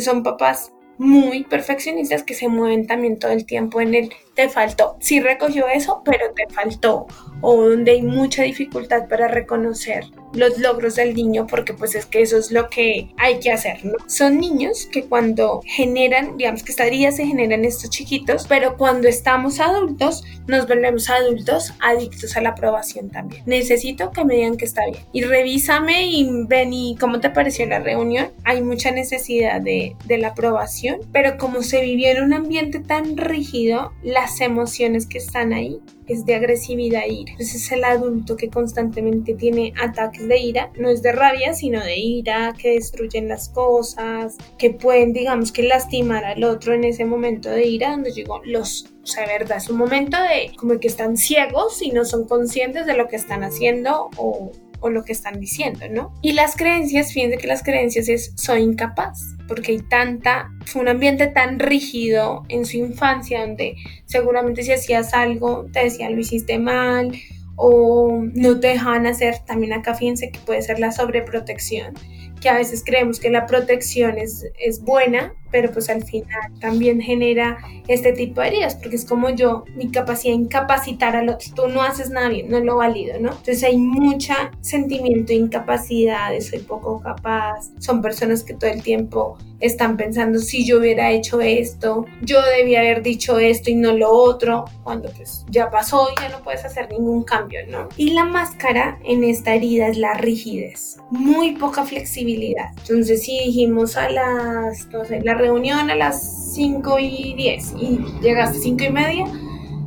son 0.00 0.22
papás 0.22 0.72
muy 0.98 1.44
perfeccionistas 1.44 2.22
que 2.24 2.34
se 2.34 2.48
mueven 2.48 2.86
también 2.86 3.18
todo 3.18 3.30
el 3.30 3.46
tiempo 3.46 3.80
en 3.80 3.94
el 3.94 4.12
te 4.38 4.48
faltó, 4.48 4.96
sí 5.00 5.18
recogió 5.18 5.66
eso, 5.66 6.00
pero 6.04 6.32
te 6.32 6.46
faltó, 6.54 7.08
o 7.40 7.56
donde 7.56 7.90
hay 7.90 8.02
mucha 8.02 8.44
dificultad 8.44 9.08
para 9.08 9.26
reconocer 9.26 10.04
los 10.34 10.58
logros 10.58 10.96
del 10.96 11.14
niño 11.14 11.46
porque 11.46 11.72
pues 11.72 11.94
es 11.94 12.06
que 12.06 12.20
eso 12.22 12.36
es 12.36 12.50
lo 12.50 12.68
que 12.68 13.08
hay 13.16 13.40
que 13.40 13.50
hacer, 13.50 13.84
¿no? 13.84 13.94
Son 14.06 14.38
niños 14.38 14.86
que 14.92 15.04
cuando 15.04 15.62
generan, 15.64 16.36
digamos 16.36 16.62
que 16.62 16.72
esta 16.72 16.84
herida 16.84 17.10
se 17.12 17.26
generan 17.26 17.64
estos 17.64 17.90
chiquitos, 17.90 18.46
pero 18.46 18.76
cuando 18.76 19.08
estamos 19.08 19.58
adultos 19.58 20.22
nos 20.46 20.68
volvemos 20.68 21.08
adultos 21.08 21.72
adictos 21.80 22.36
a 22.36 22.40
la 22.40 22.50
aprobación 22.50 23.10
también. 23.10 23.42
Necesito 23.46 24.10
que 24.10 24.24
me 24.24 24.34
digan 24.34 24.56
que 24.56 24.66
está 24.66 24.84
bien 24.84 25.02
y 25.12 25.22
revísame 25.22 26.06
y 26.06 26.28
ven 26.46 26.72
y 26.72 26.96
cómo 27.00 27.20
te 27.20 27.30
pareció 27.30 27.66
la 27.66 27.78
reunión. 27.78 28.32
Hay 28.44 28.62
mucha 28.62 28.90
necesidad 28.90 29.60
de, 29.60 29.96
de 30.04 30.18
la 30.18 30.28
aprobación, 30.28 31.00
pero 31.12 31.38
como 31.38 31.62
se 31.62 31.80
vivió 31.80 32.10
en 32.10 32.22
un 32.22 32.32
ambiente 32.34 32.80
tan 32.80 33.16
rígido, 33.16 33.92
las 34.28 34.40
emociones 34.42 35.06
que 35.06 35.18
están 35.18 35.52
ahí 35.52 35.80
es 36.06 36.26
de 36.26 36.34
agresividad 36.34 37.02
e 37.04 37.12
ira. 37.12 37.32
Entonces 37.32 37.62
es 37.62 37.72
el 37.72 37.84
adulto 37.84 38.36
que 38.36 38.50
constantemente 38.50 39.34
tiene 39.34 39.72
ataques 39.80 40.28
de 40.28 40.38
ira, 40.38 40.70
no 40.76 40.88
es 40.88 41.02
de 41.02 41.12
rabia, 41.12 41.54
sino 41.54 41.82
de 41.82 41.96
ira, 41.96 42.54
que 42.56 42.72
destruyen 42.72 43.28
las 43.28 43.48
cosas, 43.48 44.36
que 44.58 44.70
pueden, 44.70 45.12
digamos, 45.12 45.52
que 45.52 45.62
lastimar 45.62 46.24
al 46.24 46.44
otro 46.44 46.74
en 46.74 46.84
ese 46.84 47.04
momento 47.04 47.48
de 47.50 47.66
ira, 47.66 47.90
donde 47.90 48.12
llegó 48.12 48.40
los 48.44 48.86
o 49.02 49.10
sea, 49.10 49.26
verdad, 49.26 49.56
es 49.56 49.70
un 49.70 49.78
momento 49.78 50.18
de 50.20 50.54
como 50.56 50.78
que 50.78 50.86
están 50.86 51.16
ciegos 51.16 51.80
y 51.80 51.92
no 51.92 52.04
son 52.04 52.28
conscientes 52.28 52.84
de 52.84 52.94
lo 52.94 53.08
que 53.08 53.16
están 53.16 53.42
haciendo 53.42 54.10
o, 54.18 54.52
o 54.80 54.90
lo 54.90 55.04
que 55.04 55.12
están 55.12 55.40
diciendo, 55.40 55.86
¿no? 55.90 56.14
Y 56.22 56.32
las 56.32 56.56
creencias, 56.56 57.12
fíjense 57.12 57.38
que 57.38 57.46
las 57.46 57.62
creencias 57.62 58.08
es 58.08 58.32
soy 58.36 58.62
incapaz, 58.62 59.20
porque 59.46 59.72
hay 59.72 59.78
tanta, 59.80 60.50
fue 60.66 60.82
un 60.82 60.88
ambiente 60.88 61.26
tan 61.26 61.58
rígido 61.58 62.44
en 62.48 62.64
su 62.64 62.76
infancia 62.76 63.40
donde 63.40 63.76
seguramente 64.04 64.62
si 64.62 64.72
hacías 64.72 65.14
algo 65.14 65.66
te 65.72 65.84
decían 65.84 66.14
lo 66.14 66.20
hiciste 66.20 66.58
mal 66.58 67.12
o 67.56 68.22
no 68.34 68.60
te 68.60 68.68
dejaban 68.68 69.06
hacer, 69.06 69.40
también 69.44 69.72
acá 69.72 69.94
fíjense 69.94 70.30
que 70.30 70.38
puede 70.40 70.62
ser 70.62 70.78
la 70.78 70.92
sobreprotección, 70.92 71.94
que 72.40 72.48
a 72.48 72.54
veces 72.54 72.84
creemos 72.84 73.18
que 73.18 73.30
la 73.30 73.46
protección 73.46 74.16
es, 74.16 74.46
es 74.60 74.80
buena, 74.80 75.34
pero 75.50 75.72
pues 75.72 75.88
al 75.90 76.04
final 76.04 76.52
también 76.60 77.00
genera 77.00 77.58
este 77.88 78.12
tipo 78.12 78.40
de 78.40 78.48
heridas, 78.48 78.74
porque 78.76 78.96
es 78.96 79.04
como 79.04 79.30
yo, 79.30 79.64
mi 79.74 79.90
capacidad 79.90 80.34
de 80.34 80.42
incapacitar 80.42 81.16
al 81.16 81.28
otro, 81.28 81.50
tú 81.54 81.68
no 81.68 81.82
haces 81.82 82.10
nada 82.10 82.28
bien, 82.28 82.50
no 82.50 82.60
lo 82.60 82.76
valido, 82.76 83.18
¿no? 83.20 83.30
Entonces 83.30 83.64
hay 83.64 83.76
mucha 83.76 84.50
sentimiento 84.60 85.28
de 85.28 85.34
incapacidad, 85.34 86.30
de 86.30 86.40
soy 86.40 86.60
poco 86.60 87.00
capaz, 87.00 87.70
son 87.78 88.02
personas 88.02 88.42
que 88.44 88.54
todo 88.54 88.70
el 88.70 88.82
tiempo 88.82 89.38
están 89.60 89.96
pensando 89.96 90.38
si 90.38 90.64
yo 90.64 90.78
hubiera 90.78 91.10
hecho 91.10 91.40
esto, 91.40 92.06
yo 92.22 92.40
debía 92.56 92.80
haber 92.80 93.02
dicho 93.02 93.38
esto 93.38 93.70
y 93.70 93.74
no 93.74 93.92
lo 93.92 94.10
otro, 94.10 94.64
cuando 94.84 95.10
pues 95.10 95.44
ya 95.50 95.70
pasó 95.70 96.08
y 96.12 96.20
ya 96.20 96.28
no 96.28 96.42
puedes 96.42 96.64
hacer 96.64 96.88
ningún 96.90 97.24
cambio, 97.24 97.60
¿no? 97.68 97.88
Y 97.96 98.10
la 98.10 98.24
máscara 98.24 98.98
en 99.04 99.24
esta 99.24 99.54
herida 99.54 99.88
es 99.88 99.98
la 99.98 100.14
rigidez, 100.14 100.98
muy 101.10 101.52
poca 101.56 101.84
flexibilidad. 101.84 102.70
Entonces 102.78 103.24
si 103.24 103.38
dijimos 103.38 103.96
a 103.96 104.08
las, 104.08 104.86
no 104.88 105.04
sé, 105.04 105.20
la 105.22 105.34
reunión 105.38 105.90
a 105.90 105.94
las 105.94 106.52
5 106.54 106.98
y 106.98 107.34
10 107.34 107.74
y 107.80 107.98
llegaste 108.20 108.58
5 108.58 108.84
y 108.84 108.90
media, 108.90 109.26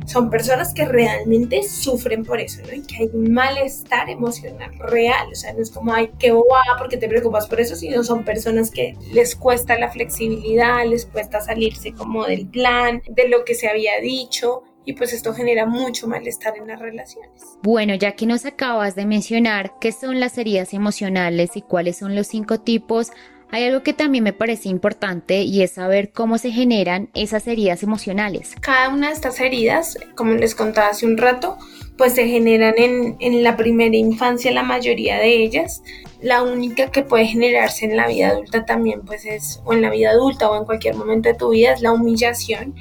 son 0.06 0.30
personas 0.30 0.74
que 0.74 0.84
realmente 0.84 1.62
sufren 1.62 2.24
por 2.24 2.40
eso, 2.40 2.60
¿no? 2.62 2.72
Y 2.74 2.82
que 2.82 2.96
hay 2.96 3.10
un 3.12 3.32
malestar 3.32 4.10
emocional 4.10 4.76
real, 4.78 5.28
o 5.30 5.34
sea, 5.34 5.52
no 5.52 5.62
es 5.62 5.70
como, 5.70 5.92
ay, 5.92 6.10
qué 6.18 6.32
bobada 6.32 6.76
porque 6.78 6.96
te 6.96 7.08
preocupas 7.08 7.46
por 7.46 7.60
eso, 7.60 7.76
sino 7.76 8.02
son 8.02 8.24
personas 8.24 8.70
que 8.70 8.96
les 9.12 9.36
cuesta 9.36 9.78
la 9.78 9.90
flexibilidad, 9.90 10.84
les 10.86 11.06
cuesta 11.06 11.40
salirse 11.40 11.92
como 11.92 12.26
del 12.26 12.46
plan, 12.46 13.02
de 13.08 13.28
lo 13.28 13.44
que 13.44 13.54
se 13.54 13.68
había 13.68 14.00
dicho, 14.00 14.64
y 14.84 14.94
pues 14.94 15.12
esto 15.12 15.32
genera 15.32 15.66
mucho 15.66 16.08
malestar 16.08 16.56
en 16.56 16.66
las 16.66 16.80
relaciones. 16.80 17.30
Bueno, 17.62 17.94
ya 17.94 18.12
que 18.12 18.26
nos 18.26 18.44
acabas 18.44 18.96
de 18.96 19.06
mencionar 19.06 19.74
qué 19.80 19.92
son 19.92 20.18
las 20.18 20.36
heridas 20.38 20.74
emocionales 20.74 21.56
y 21.56 21.62
cuáles 21.62 21.98
son 21.98 22.16
los 22.16 22.26
cinco 22.26 22.58
tipos, 22.58 23.12
hay 23.52 23.64
algo 23.64 23.82
que 23.82 23.92
también 23.92 24.24
me 24.24 24.32
parece 24.32 24.70
importante 24.70 25.42
y 25.42 25.62
es 25.62 25.72
saber 25.72 26.10
cómo 26.10 26.38
se 26.38 26.50
generan 26.50 27.10
esas 27.12 27.46
heridas 27.46 27.82
emocionales. 27.82 28.54
Cada 28.62 28.88
una 28.88 29.08
de 29.08 29.12
estas 29.12 29.38
heridas, 29.40 29.98
como 30.14 30.32
les 30.32 30.54
contaba 30.54 30.88
hace 30.88 31.04
un 31.04 31.18
rato, 31.18 31.58
pues 31.98 32.14
se 32.14 32.26
generan 32.26 32.72
en, 32.78 33.16
en 33.20 33.44
la 33.44 33.58
primera 33.58 33.94
infancia 33.94 34.50
la 34.52 34.62
mayoría 34.62 35.18
de 35.18 35.42
ellas. 35.42 35.82
La 36.22 36.42
única 36.42 36.90
que 36.90 37.02
puede 37.02 37.26
generarse 37.26 37.84
en 37.84 37.94
la 37.94 38.08
vida 38.08 38.28
adulta 38.28 38.64
también 38.64 39.02
pues 39.02 39.26
es, 39.26 39.60
o 39.66 39.74
en 39.74 39.82
la 39.82 39.90
vida 39.90 40.12
adulta 40.12 40.50
o 40.50 40.56
en 40.56 40.64
cualquier 40.64 40.94
momento 40.94 41.28
de 41.28 41.34
tu 41.34 41.50
vida, 41.50 41.74
es 41.74 41.82
la 41.82 41.92
humillación. 41.92 42.74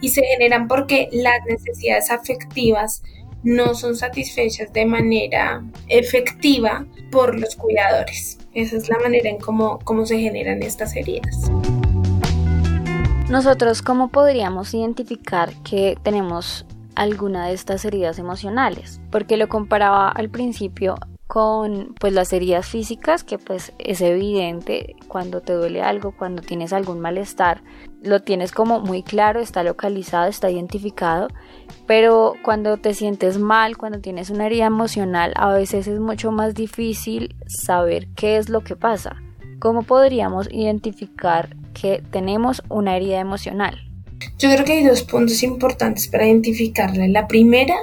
Y 0.00 0.08
se 0.08 0.22
generan 0.22 0.68
porque 0.68 1.10
las 1.12 1.44
necesidades 1.46 2.10
afectivas 2.10 3.02
no 3.44 3.74
son 3.74 3.94
satisfechas 3.94 4.72
de 4.72 4.86
manera 4.86 5.62
efectiva 5.88 6.86
por 7.12 7.38
los 7.38 7.54
cuidadores. 7.54 8.38
Esa 8.54 8.76
es 8.76 8.88
la 8.88 8.98
manera 8.98 9.28
en 9.28 9.38
cómo, 9.38 9.78
cómo 9.84 10.06
se 10.06 10.18
generan 10.18 10.62
estas 10.62 10.96
heridas. 10.96 11.50
Nosotros, 13.28 13.82
¿cómo 13.82 14.08
podríamos 14.08 14.74
identificar 14.74 15.52
que 15.62 15.96
tenemos 16.02 16.66
alguna 16.94 17.46
de 17.46 17.54
estas 17.54 17.84
heridas 17.84 18.18
emocionales? 18.18 19.00
Porque 19.10 19.36
lo 19.36 19.48
comparaba 19.48 20.08
al 20.08 20.30
principio 20.30 20.96
con 21.26 21.94
pues 21.98 22.12
las 22.12 22.32
heridas 22.32 22.66
físicas 22.66 23.24
que 23.24 23.38
pues 23.38 23.72
es 23.78 24.00
evidente 24.00 24.94
cuando 25.08 25.40
te 25.40 25.54
duele 25.54 25.82
algo, 25.82 26.14
cuando 26.16 26.42
tienes 26.42 26.72
algún 26.72 27.00
malestar, 27.00 27.62
lo 28.04 28.20
tienes 28.20 28.52
como 28.52 28.80
muy 28.80 29.02
claro, 29.02 29.40
está 29.40 29.62
localizado, 29.62 30.28
está 30.28 30.50
identificado, 30.50 31.28
pero 31.86 32.34
cuando 32.44 32.76
te 32.76 32.94
sientes 32.94 33.38
mal, 33.38 33.76
cuando 33.76 34.00
tienes 34.00 34.30
una 34.30 34.46
herida 34.46 34.66
emocional, 34.66 35.32
a 35.36 35.52
veces 35.52 35.86
es 35.86 35.98
mucho 35.98 36.30
más 36.30 36.54
difícil 36.54 37.34
saber 37.46 38.08
qué 38.14 38.36
es 38.36 38.48
lo 38.48 38.60
que 38.60 38.76
pasa. 38.76 39.16
¿Cómo 39.58 39.82
podríamos 39.82 40.48
identificar 40.52 41.56
que 41.72 42.02
tenemos 42.10 42.62
una 42.68 42.96
herida 42.96 43.20
emocional? 43.20 43.78
Yo 44.38 44.50
creo 44.52 44.64
que 44.64 44.72
hay 44.72 44.84
dos 44.84 45.02
puntos 45.02 45.42
importantes 45.42 46.08
para 46.08 46.26
identificarla. 46.26 47.08
La 47.08 47.26
primera 47.26 47.74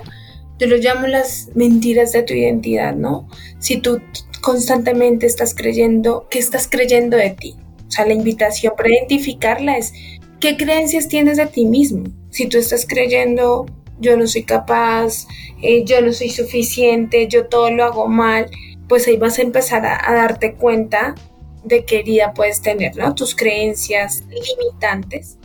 yo 0.62 0.68
lo 0.68 0.78
llamo 0.78 1.08
las 1.08 1.50
mentiras 1.56 2.12
de 2.12 2.22
tu 2.22 2.36
identidad, 2.36 2.94
¿no? 2.94 3.28
Si 3.58 3.78
tú 3.78 4.00
constantemente 4.42 5.26
estás 5.26 5.56
creyendo, 5.56 6.28
¿qué 6.30 6.38
estás 6.38 6.68
creyendo 6.70 7.18
de 7.18 7.32
ti? 7.32 7.56
O 7.92 7.94
sea, 7.94 8.06
la 8.06 8.14
invitación 8.14 8.72
para 8.78 8.90
identificarla 8.90 9.78
es, 9.78 9.92
¿qué 10.40 10.56
creencias 10.56 11.10
tienes 11.10 11.36
de 11.36 11.46
ti 11.48 11.66
mismo? 11.66 12.06
Si 12.30 12.48
tú 12.48 12.58
estás 12.58 12.86
creyendo, 12.88 13.66
yo 14.00 14.16
no 14.16 14.28
soy 14.28 14.44
capaz, 14.44 15.28
eh, 15.62 15.84
yo 15.84 16.02
no 16.02 16.14
soy 16.14 16.30
suficiente, 16.30 17.28
yo 17.28 17.48
todo 17.48 17.70
lo 17.70 17.84
hago 17.84 18.08
mal, 18.08 18.50
pues 18.88 19.10
ahí 19.10 19.18
vas 19.18 19.40
a 19.40 19.42
empezar 19.42 19.86
a, 19.86 20.10
a 20.10 20.14
darte 20.14 20.54
cuenta 20.54 21.16
de 21.66 21.84
qué 21.84 22.00
herida 22.00 22.34
puedes 22.34 22.62
tener, 22.62 22.96
¿no? 22.96 23.14
Tus 23.14 23.36
creencias 23.36 24.24
limitantes 24.30 25.38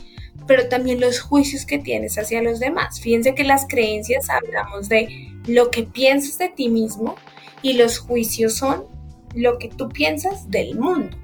pero 0.46 0.68
también 0.68 1.00
los 1.00 1.18
juicios 1.18 1.66
que 1.66 1.80
tienes 1.80 2.18
hacia 2.18 2.40
los 2.40 2.60
demás. 2.60 3.00
Fíjense 3.00 3.34
que 3.34 3.42
las 3.42 3.66
creencias 3.66 4.30
hablamos 4.30 4.88
de 4.88 5.32
lo 5.48 5.72
que 5.72 5.82
piensas 5.82 6.38
de 6.38 6.50
ti 6.50 6.68
mismo 6.68 7.16
y 7.62 7.72
los 7.72 7.98
juicios 7.98 8.54
son 8.54 8.84
lo 9.34 9.58
que 9.58 9.68
tú 9.68 9.88
piensas 9.88 10.48
del 10.48 10.78
mundo. 10.78 11.16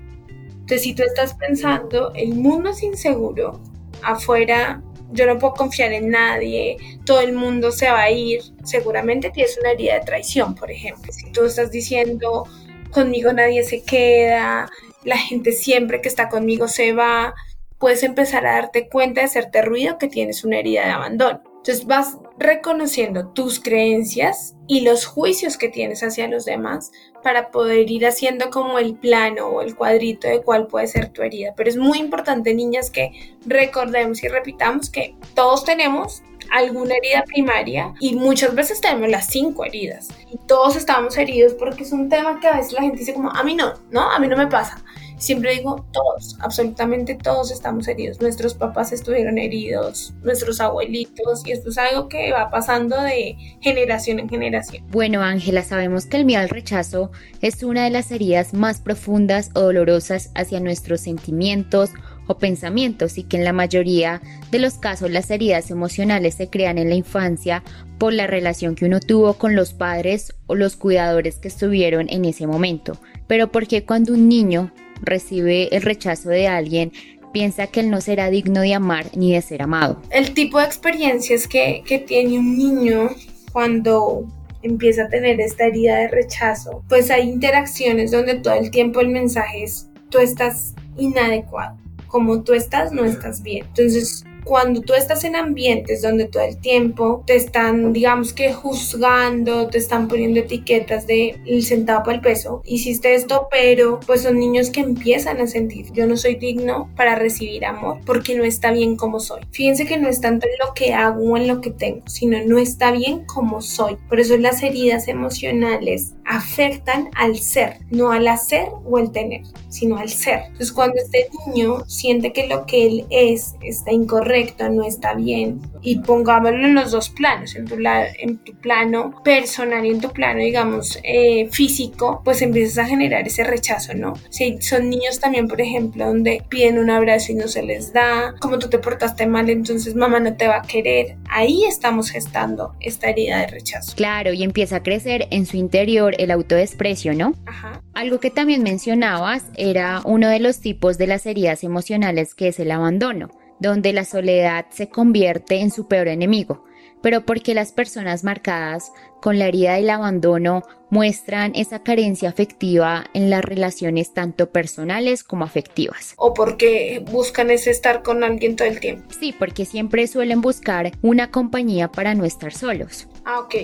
Entonces, 0.62 0.82
si 0.82 0.94
tú 0.94 1.02
estás 1.02 1.34
pensando, 1.34 2.12
el 2.14 2.34
mundo 2.34 2.70
es 2.70 2.82
inseguro, 2.82 3.60
afuera 4.02 4.82
yo 5.12 5.26
no 5.26 5.38
puedo 5.38 5.54
confiar 5.54 5.92
en 5.92 6.10
nadie, 6.10 6.76
todo 7.04 7.20
el 7.20 7.34
mundo 7.34 7.70
se 7.70 7.90
va 7.90 8.02
a 8.02 8.10
ir, 8.10 8.40
seguramente 8.64 9.30
tienes 9.30 9.58
una 9.58 9.72
herida 9.72 9.94
de 9.94 10.06
traición, 10.06 10.54
por 10.54 10.70
ejemplo. 10.70 11.12
Si 11.12 11.30
tú 11.32 11.44
estás 11.44 11.70
diciendo, 11.70 12.46
conmigo 12.90 13.32
nadie 13.32 13.62
se 13.62 13.82
queda, 13.82 14.70
la 15.04 15.18
gente 15.18 15.52
siempre 15.52 16.00
que 16.00 16.08
está 16.08 16.28
conmigo 16.28 16.68
se 16.68 16.92
va, 16.92 17.34
puedes 17.78 18.02
empezar 18.02 18.46
a 18.46 18.54
darte 18.54 18.88
cuenta 18.88 19.20
de 19.20 19.26
hacerte 19.26 19.62
ruido 19.62 19.98
que 19.98 20.08
tienes 20.08 20.44
una 20.44 20.58
herida 20.58 20.86
de 20.86 20.92
abandono. 20.92 21.42
Entonces 21.44 21.86
vas 21.86 22.18
reconociendo 22.38 23.28
tus 23.28 23.60
creencias 23.60 24.54
y 24.66 24.80
los 24.80 25.06
juicios 25.06 25.56
que 25.56 25.68
tienes 25.68 26.02
hacia 26.02 26.26
los 26.26 26.44
demás 26.44 26.90
para 27.22 27.50
poder 27.50 27.90
ir 27.90 28.06
haciendo 28.06 28.50
como 28.50 28.78
el 28.78 28.94
plano 28.94 29.46
o 29.46 29.62
el 29.62 29.74
cuadrito 29.74 30.28
de 30.28 30.42
cuál 30.42 30.66
puede 30.66 30.86
ser 30.86 31.08
tu 31.08 31.22
herida. 31.22 31.54
Pero 31.56 31.70
es 31.70 31.76
muy 31.76 31.98
importante, 31.98 32.54
niñas, 32.54 32.90
que 32.90 33.12
recordemos 33.46 34.22
y 34.22 34.28
repitamos 34.28 34.90
que 34.90 35.14
todos 35.34 35.64
tenemos 35.64 36.22
alguna 36.50 36.94
herida 36.96 37.24
primaria 37.24 37.94
y 37.98 38.14
muchas 38.14 38.54
veces 38.54 38.80
tenemos 38.80 39.08
las 39.08 39.26
cinco 39.28 39.64
heridas 39.64 40.08
y 40.30 40.36
todos 40.46 40.76
estamos 40.76 41.16
heridos 41.16 41.54
porque 41.54 41.84
es 41.84 41.92
un 41.92 42.08
tema 42.08 42.40
que 42.40 42.46
a 42.46 42.56
veces 42.56 42.72
la 42.72 42.82
gente 42.82 42.98
dice 42.98 43.14
como 43.14 43.30
a 43.30 43.42
mí 43.42 43.54
no, 43.54 43.72
no, 43.90 44.10
a 44.10 44.18
mí 44.18 44.28
no 44.28 44.36
me 44.36 44.46
pasa. 44.46 44.84
Siempre 45.22 45.54
digo, 45.54 45.86
todos, 45.92 46.36
absolutamente 46.40 47.14
todos 47.14 47.52
estamos 47.52 47.86
heridos. 47.86 48.20
Nuestros 48.20 48.54
papás 48.54 48.90
estuvieron 48.90 49.38
heridos, 49.38 50.12
nuestros 50.24 50.60
abuelitos, 50.60 51.46
y 51.46 51.52
esto 51.52 51.70
es 51.70 51.78
algo 51.78 52.08
que 52.08 52.32
va 52.32 52.50
pasando 52.50 53.00
de 53.00 53.36
generación 53.60 54.18
en 54.18 54.28
generación. 54.28 54.84
Bueno, 54.90 55.22
Ángela, 55.22 55.62
sabemos 55.62 56.06
que 56.06 56.16
el 56.16 56.24
miedo 56.24 56.40
al 56.40 56.48
rechazo 56.48 57.12
es 57.40 57.62
una 57.62 57.84
de 57.84 57.90
las 57.90 58.10
heridas 58.10 58.52
más 58.52 58.80
profundas 58.80 59.50
o 59.54 59.60
dolorosas 59.60 60.32
hacia 60.34 60.58
nuestros 60.58 61.02
sentimientos 61.02 61.90
o 62.26 62.38
pensamientos 62.38 63.16
y 63.16 63.22
que 63.22 63.36
en 63.36 63.44
la 63.44 63.52
mayoría 63.52 64.20
de 64.50 64.58
los 64.58 64.74
casos 64.74 65.12
las 65.12 65.30
heridas 65.30 65.70
emocionales 65.70 66.34
se 66.34 66.50
crean 66.50 66.78
en 66.78 66.88
la 66.88 66.96
infancia 66.96 67.62
por 67.98 68.12
la 68.12 68.26
relación 68.26 68.74
que 68.74 68.86
uno 68.86 68.98
tuvo 68.98 69.34
con 69.34 69.54
los 69.54 69.72
padres 69.72 70.34
o 70.48 70.56
los 70.56 70.74
cuidadores 70.74 71.36
que 71.36 71.46
estuvieron 71.46 72.08
en 72.10 72.24
ese 72.24 72.48
momento. 72.48 72.98
Pero 73.28 73.52
porque 73.52 73.84
cuando 73.84 74.14
un 74.14 74.28
niño 74.28 74.72
recibe 75.02 75.74
el 75.74 75.82
rechazo 75.82 76.30
de 76.30 76.48
alguien, 76.48 76.92
piensa 77.32 77.66
que 77.66 77.80
él 77.80 77.90
no 77.90 78.00
será 78.00 78.30
digno 78.30 78.60
de 78.60 78.74
amar 78.74 79.06
ni 79.16 79.32
de 79.32 79.42
ser 79.42 79.62
amado. 79.62 80.00
El 80.10 80.34
tipo 80.34 80.58
de 80.58 80.66
experiencias 80.66 81.48
que, 81.48 81.82
que 81.86 81.98
tiene 81.98 82.38
un 82.38 82.56
niño 82.56 83.10
cuando 83.52 84.26
empieza 84.62 85.04
a 85.04 85.08
tener 85.08 85.40
esta 85.40 85.66
herida 85.66 85.96
de 85.96 86.08
rechazo, 86.08 86.84
pues 86.88 87.10
hay 87.10 87.28
interacciones 87.28 88.10
donde 88.10 88.36
todo 88.36 88.54
el 88.54 88.70
tiempo 88.70 89.00
el 89.00 89.08
mensaje 89.08 89.64
es 89.64 89.88
tú 90.08 90.18
estás 90.18 90.74
inadecuado, 90.96 91.76
como 92.06 92.42
tú 92.42 92.52
estás 92.52 92.92
no 92.92 93.04
estás 93.04 93.42
bien. 93.42 93.66
Entonces 93.66 94.24
cuando 94.44 94.80
tú 94.80 94.94
estás 94.94 95.24
en 95.24 95.36
ambientes 95.36 96.02
donde 96.02 96.26
todo 96.26 96.42
el 96.42 96.58
tiempo 96.58 97.22
te 97.26 97.36
están, 97.36 97.92
digamos 97.92 98.32
que 98.32 98.52
juzgando, 98.52 99.68
te 99.68 99.78
están 99.78 100.08
poniendo 100.08 100.40
etiquetas 100.40 101.06
de 101.06 101.40
el 101.46 101.62
centavo 101.62 102.04
para 102.04 102.16
el 102.16 102.22
peso, 102.22 102.62
hiciste 102.64 103.14
esto, 103.14 103.48
pero 103.50 104.00
pues 104.06 104.22
son 104.22 104.38
niños 104.38 104.70
que 104.70 104.80
empiezan 104.80 105.40
a 105.40 105.46
sentir, 105.46 105.92
yo 105.92 106.06
no 106.06 106.16
soy 106.16 106.36
digno 106.36 106.90
para 106.96 107.14
recibir 107.14 107.64
amor 107.64 108.00
porque 108.06 108.34
no 108.34 108.44
está 108.44 108.70
bien 108.70 108.96
como 108.96 109.20
soy. 109.20 109.42
Fíjense 109.50 109.86
que 109.86 109.98
no 109.98 110.08
es 110.08 110.20
tanto 110.20 110.46
en 110.46 110.52
lo 110.64 110.74
que 110.74 110.94
hago 110.94 111.22
o 111.22 111.36
en 111.36 111.48
lo 111.48 111.60
que 111.60 111.70
tengo, 111.70 112.02
sino 112.06 112.38
no 112.44 112.58
está 112.58 112.92
bien 112.92 113.24
como 113.24 113.62
soy. 113.62 113.96
Por 114.08 114.20
eso 114.20 114.36
las 114.36 114.62
heridas 114.62 115.08
emocionales 115.08 116.14
afectan 116.24 117.10
al 117.14 117.36
ser, 117.36 117.78
no 117.90 118.12
al 118.12 118.28
hacer 118.28 118.68
o 118.84 118.98
el 118.98 119.10
tener, 119.10 119.42
sino 119.68 119.96
al 119.96 120.08
ser. 120.08 120.40
Entonces 120.46 120.72
cuando 120.72 120.96
este 120.96 121.28
niño 121.46 121.84
siente 121.86 122.32
que 122.32 122.46
lo 122.46 122.66
que 122.66 122.86
él 122.86 123.06
es 123.10 123.54
está 123.62 123.92
incorrecto, 123.92 124.68
no 124.68 124.84
está 124.84 125.14
bien. 125.14 125.60
Y 125.80 125.98
pongámoslo 125.98 126.64
en 126.64 126.74
los 126.74 126.92
dos 126.92 127.10
planos, 127.10 127.56
en 127.56 127.66
tu, 127.66 127.76
en 127.76 128.38
tu 128.38 128.54
plano 128.54 129.14
personal 129.24 129.84
y 129.84 129.90
en 129.90 130.00
tu 130.00 130.10
plano, 130.10 130.40
digamos, 130.40 130.98
eh, 131.02 131.48
físico, 131.50 132.22
pues 132.24 132.40
empiezas 132.42 132.84
a 132.84 132.88
generar 132.88 133.26
ese 133.26 133.42
rechazo, 133.42 133.94
¿no? 133.94 134.14
Si 134.30 134.60
son 134.60 134.90
niños 134.90 135.18
también, 135.18 135.48
por 135.48 135.60
ejemplo, 135.60 136.06
donde 136.06 136.44
piden 136.48 136.78
un 136.78 136.90
abrazo 136.90 137.32
y 137.32 137.34
no 137.34 137.48
se 137.48 137.62
les 137.62 137.92
da, 137.92 138.34
como 138.40 138.58
tú 138.58 138.68
te 138.68 138.78
portaste 138.78 139.26
mal, 139.26 139.50
entonces 139.50 139.94
mamá 139.94 140.20
no 140.20 140.36
te 140.36 140.46
va 140.46 140.58
a 140.58 140.62
querer. 140.62 141.16
Ahí 141.28 141.64
estamos 141.64 142.10
gestando 142.10 142.74
esta 142.80 143.08
herida 143.10 143.40
de 143.40 143.46
rechazo. 143.48 143.94
Claro, 143.96 144.32
y 144.32 144.42
empieza 144.42 144.76
a 144.76 144.82
crecer 144.82 145.26
en 145.30 145.46
su 145.46 145.56
interior 145.56 146.11
el 146.18 146.30
autodesprecio, 146.30 147.14
¿no? 147.14 147.34
Ajá. 147.46 147.82
Algo 147.94 148.20
que 148.20 148.30
también 148.30 148.62
mencionabas 148.62 149.44
era 149.56 150.02
uno 150.04 150.28
de 150.28 150.40
los 150.40 150.60
tipos 150.60 150.98
de 150.98 151.06
las 151.06 151.26
heridas 151.26 151.64
emocionales 151.64 152.34
que 152.34 152.48
es 152.48 152.60
el 152.60 152.70
abandono 152.70 153.30
donde 153.62 153.92
la 153.92 154.04
soledad 154.04 154.66
se 154.70 154.88
convierte 154.88 155.60
en 155.60 155.70
su 155.70 155.86
peor 155.86 156.08
enemigo, 156.08 156.64
pero 157.00 157.24
porque 157.24 157.54
las 157.54 157.72
personas 157.72 158.24
marcadas 158.24 158.92
con 159.20 159.38
la 159.38 159.46
herida 159.46 159.74
del 159.74 159.88
abandono 159.88 160.62
muestran 160.90 161.52
esa 161.54 161.82
carencia 161.82 162.28
afectiva 162.28 163.04
en 163.14 163.30
las 163.30 163.44
relaciones 163.44 164.12
tanto 164.12 164.50
personales 164.50 165.22
como 165.24 165.44
afectivas. 165.44 166.14
O 166.16 166.34
porque 166.34 167.02
buscan 167.10 167.50
ese 167.50 167.70
estar 167.70 168.02
con 168.02 168.24
alguien 168.24 168.56
todo 168.56 168.68
el 168.68 168.80
tiempo. 168.80 169.04
Sí, 169.18 169.32
porque 169.36 169.64
siempre 169.64 170.06
suelen 170.06 170.40
buscar 170.40 170.92
una 171.00 171.30
compañía 171.30 171.88
para 171.88 172.14
no 172.14 172.24
estar 172.24 172.52
solos. 172.52 173.08
Ah, 173.24 173.40
ok. 173.40 173.54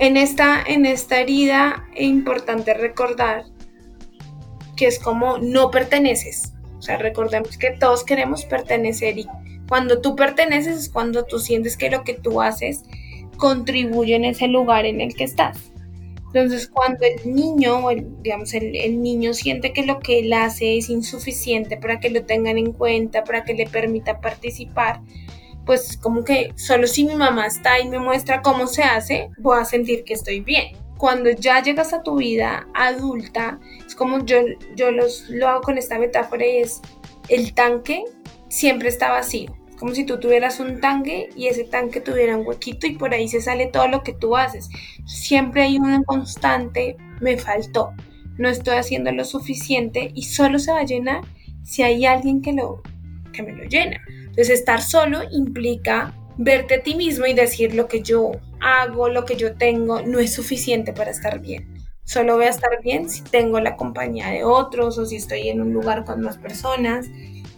En 0.00 0.16
esta, 0.16 0.62
en 0.66 0.86
esta 0.86 1.20
herida 1.20 1.86
es 1.94 2.06
importante 2.06 2.72
recordar 2.72 3.44
que 4.74 4.86
es 4.86 4.98
como 4.98 5.36
no 5.36 5.70
perteneces. 5.70 6.54
O 6.78 6.80
sea, 6.80 6.96
recordemos 6.96 7.58
que 7.58 7.72
todos 7.72 8.02
queremos 8.02 8.46
pertenecer 8.46 9.18
y 9.18 9.26
cuando 9.68 10.00
tú 10.00 10.16
perteneces 10.16 10.78
es 10.78 10.88
cuando 10.88 11.26
tú 11.26 11.38
sientes 11.38 11.76
que 11.76 11.90
lo 11.90 12.02
que 12.02 12.14
tú 12.14 12.40
haces 12.40 12.82
contribuye 13.36 14.14
en 14.16 14.24
ese 14.24 14.48
lugar 14.48 14.86
en 14.86 15.02
el 15.02 15.14
que 15.14 15.24
estás. 15.24 15.70
Entonces, 16.32 16.68
cuando 16.68 17.04
el 17.04 17.34
niño, 17.34 17.82
digamos, 18.22 18.54
el, 18.54 18.74
el, 18.76 19.02
niño 19.02 19.34
siente 19.34 19.74
que 19.74 19.84
lo 19.84 19.98
que 19.98 20.20
él 20.20 20.32
hace 20.32 20.78
es 20.78 20.88
insuficiente 20.88 21.76
para 21.76 22.00
que 22.00 22.08
lo 22.08 22.24
tengan 22.24 22.56
en 22.56 22.72
cuenta, 22.72 23.22
para 23.22 23.44
que 23.44 23.52
le 23.52 23.66
permita 23.66 24.22
participar, 24.22 25.02
pues 25.70 25.96
como 25.96 26.24
que 26.24 26.52
solo 26.56 26.88
si 26.88 27.04
mi 27.04 27.14
mamá 27.14 27.46
está 27.46 27.78
y 27.78 27.88
me 27.88 28.00
muestra 28.00 28.42
cómo 28.42 28.66
se 28.66 28.82
hace, 28.82 29.30
voy 29.38 29.60
a 29.60 29.64
sentir 29.64 30.02
que 30.02 30.14
estoy 30.14 30.40
bien 30.40 30.76
cuando 30.96 31.30
ya 31.30 31.62
llegas 31.62 31.92
a 31.92 32.02
tu 32.02 32.16
vida 32.16 32.66
adulta, 32.74 33.60
es 33.86 33.94
como 33.94 34.26
yo, 34.26 34.38
yo 34.74 34.90
los, 34.90 35.30
lo 35.30 35.46
hago 35.46 35.60
con 35.60 35.78
esta 35.78 35.96
metáfora 35.96 36.44
y 36.44 36.56
es 36.56 36.80
el 37.28 37.54
tanque 37.54 38.02
siempre 38.48 38.88
está 38.88 39.12
vacío. 39.12 39.56
Como 39.78 39.94
si 39.94 40.04
tú 40.04 40.18
tuvieras 40.18 40.58
un 40.58 40.80
tanque 40.80 41.28
y 41.36 41.46
ese 41.46 41.62
tanque 41.62 42.00
tuviera 42.00 42.36
un 42.36 42.44
huequito 42.44 42.88
y 42.88 42.96
por 42.96 43.14
ahí 43.14 43.28
se 43.28 43.40
sale 43.40 43.66
todo 43.66 43.86
lo 43.86 44.02
que 44.02 44.12
tú 44.12 44.36
haces. 44.36 44.70
Siempre 45.06 45.62
hay 45.62 45.78
una 45.78 46.02
constante, 46.02 46.96
me 47.20 47.38
faltó, 47.38 47.92
no 48.38 48.48
estoy 48.48 48.74
haciendo 48.74 49.12
lo 49.12 49.24
suficiente 49.24 50.10
y 50.16 50.24
solo 50.24 50.58
se 50.58 50.72
va 50.72 50.80
a 50.80 50.84
llenar 50.84 51.20
si 51.62 51.84
hay 51.84 52.06
alguien 52.06 52.42
que, 52.42 52.54
lo, 52.54 52.82
que 53.32 53.44
me 53.44 53.52
lo 53.52 53.62
llena. 53.68 54.00
Entonces 54.40 54.60
estar 54.60 54.80
solo 54.80 55.18
implica 55.32 56.14
verte 56.38 56.76
a 56.76 56.82
ti 56.82 56.94
mismo 56.94 57.26
y 57.26 57.34
decir 57.34 57.74
lo 57.74 57.88
que 57.88 58.00
yo 58.00 58.32
hago, 58.58 59.10
lo 59.10 59.26
que 59.26 59.36
yo 59.36 59.54
tengo, 59.54 60.00
no 60.00 60.18
es 60.18 60.32
suficiente 60.32 60.94
para 60.94 61.10
estar 61.10 61.40
bien. 61.40 61.74
Solo 62.04 62.36
voy 62.36 62.46
a 62.46 62.48
estar 62.48 62.70
bien 62.82 63.10
si 63.10 63.22
tengo 63.22 63.60
la 63.60 63.76
compañía 63.76 64.28
de 64.28 64.44
otros 64.44 64.96
o 64.96 65.04
si 65.04 65.16
estoy 65.16 65.50
en 65.50 65.60
un 65.60 65.74
lugar 65.74 66.06
con 66.06 66.22
más 66.22 66.38
personas. 66.38 67.06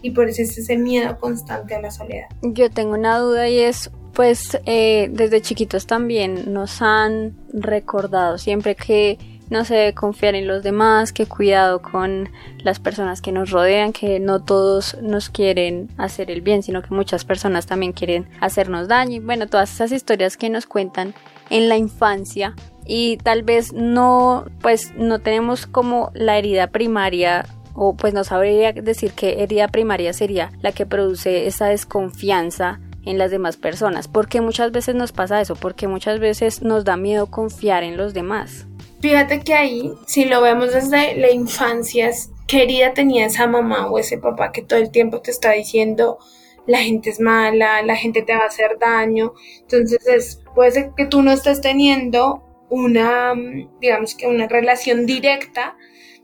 Y 0.01 0.11
por 0.11 0.27
eso 0.27 0.41
es 0.41 0.57
ese 0.57 0.75
miedo 0.75 1.17
constante 1.21 1.73
a 1.73 1.79
la 1.79 1.89
soledad. 1.89 2.27
Yo 2.41 2.69
tengo 2.69 2.95
una 2.95 3.17
duda 3.17 3.47
y 3.47 3.59
es, 3.59 3.89
pues 4.11 4.59
eh, 4.65 5.07
desde 5.09 5.41
chiquitos 5.41 5.87
también 5.87 6.51
nos 6.51 6.81
han 6.81 7.37
recordado 7.53 8.37
siempre 8.37 8.75
que 8.75 9.17
no 9.49 9.63
debe 9.63 9.93
confiar 9.93 10.35
en 10.35 10.47
los 10.47 10.63
demás, 10.63 11.11
que 11.13 11.25
cuidado 11.25 11.81
con 11.81 12.29
las 12.59 12.79
personas 12.79 13.21
que 13.21 13.31
nos 13.31 13.51
rodean, 13.51 13.93
que 13.93 14.19
no 14.19 14.43
todos 14.43 14.97
nos 15.01 15.29
quieren 15.29 15.89
hacer 15.97 16.31
el 16.31 16.41
bien, 16.41 16.63
sino 16.63 16.81
que 16.81 16.93
muchas 16.93 17.25
personas 17.25 17.65
también 17.65 17.93
quieren 17.93 18.27
hacernos 18.39 18.87
daño. 18.87 19.15
Y 19.15 19.19
bueno, 19.19 19.47
todas 19.47 19.73
esas 19.73 19.91
historias 19.91 20.37
que 20.37 20.49
nos 20.49 20.65
cuentan 20.65 21.13
en 21.49 21.69
la 21.69 21.77
infancia 21.77 22.55
y 22.85 23.17
tal 23.17 23.43
vez 23.43 23.73
no, 23.73 24.45
pues 24.61 24.93
no 24.95 25.19
tenemos 25.19 25.67
como 25.67 26.11
la 26.13 26.37
herida 26.37 26.67
primaria 26.67 27.45
o 27.75 27.95
pues 27.95 28.13
no 28.13 28.23
sabría 28.23 28.71
decir 28.71 29.13
qué 29.13 29.41
herida 29.43 29.67
primaria 29.67 30.13
sería 30.13 30.51
la 30.61 30.71
que 30.71 30.85
produce 30.85 31.47
esa 31.47 31.67
desconfianza 31.67 32.79
en 33.05 33.17
las 33.17 33.31
demás 33.31 33.57
personas. 33.57 34.07
Porque 34.07 34.41
muchas 34.41 34.71
veces 34.71 34.95
nos 34.95 35.11
pasa 35.11 35.41
eso, 35.41 35.55
porque 35.55 35.87
muchas 35.87 36.19
veces 36.19 36.61
nos 36.61 36.85
da 36.85 36.97
miedo 36.97 37.27
confiar 37.27 37.83
en 37.83 37.97
los 37.97 38.13
demás. 38.13 38.67
Fíjate 39.03 39.41
que 39.41 39.53
ahí, 39.53 39.91
si 40.07 40.23
lo 40.23 40.41
vemos 40.41 40.71
desde 40.71 41.17
la 41.17 41.29
infancia, 41.29 42.09
qué 42.47 42.63
herida 42.63 42.93
tenía 42.93 43.25
esa 43.25 43.47
mamá 43.47 43.91
o 43.91 43.99
ese 43.99 44.17
papá 44.17 44.53
que 44.53 44.61
todo 44.61 44.79
el 44.79 44.91
tiempo 44.91 45.19
te 45.19 45.29
está 45.29 45.51
diciendo 45.51 46.19
la 46.67 46.77
gente 46.77 47.09
es 47.09 47.19
mala, 47.19 47.81
la 47.81 47.97
gente 47.97 48.21
te 48.21 48.33
va 48.33 48.43
a 48.43 48.47
hacer 48.47 48.79
daño. 48.79 49.33
Entonces, 49.59 50.41
puede 50.55 50.71
ser 50.71 50.91
que 50.95 51.05
tú 51.05 51.21
no 51.21 51.33
estés 51.33 51.59
teniendo 51.59 52.43
una, 52.69 53.33
digamos 53.81 54.15
que 54.15 54.27
una 54.27 54.47
relación 54.47 55.05
directa, 55.05 55.75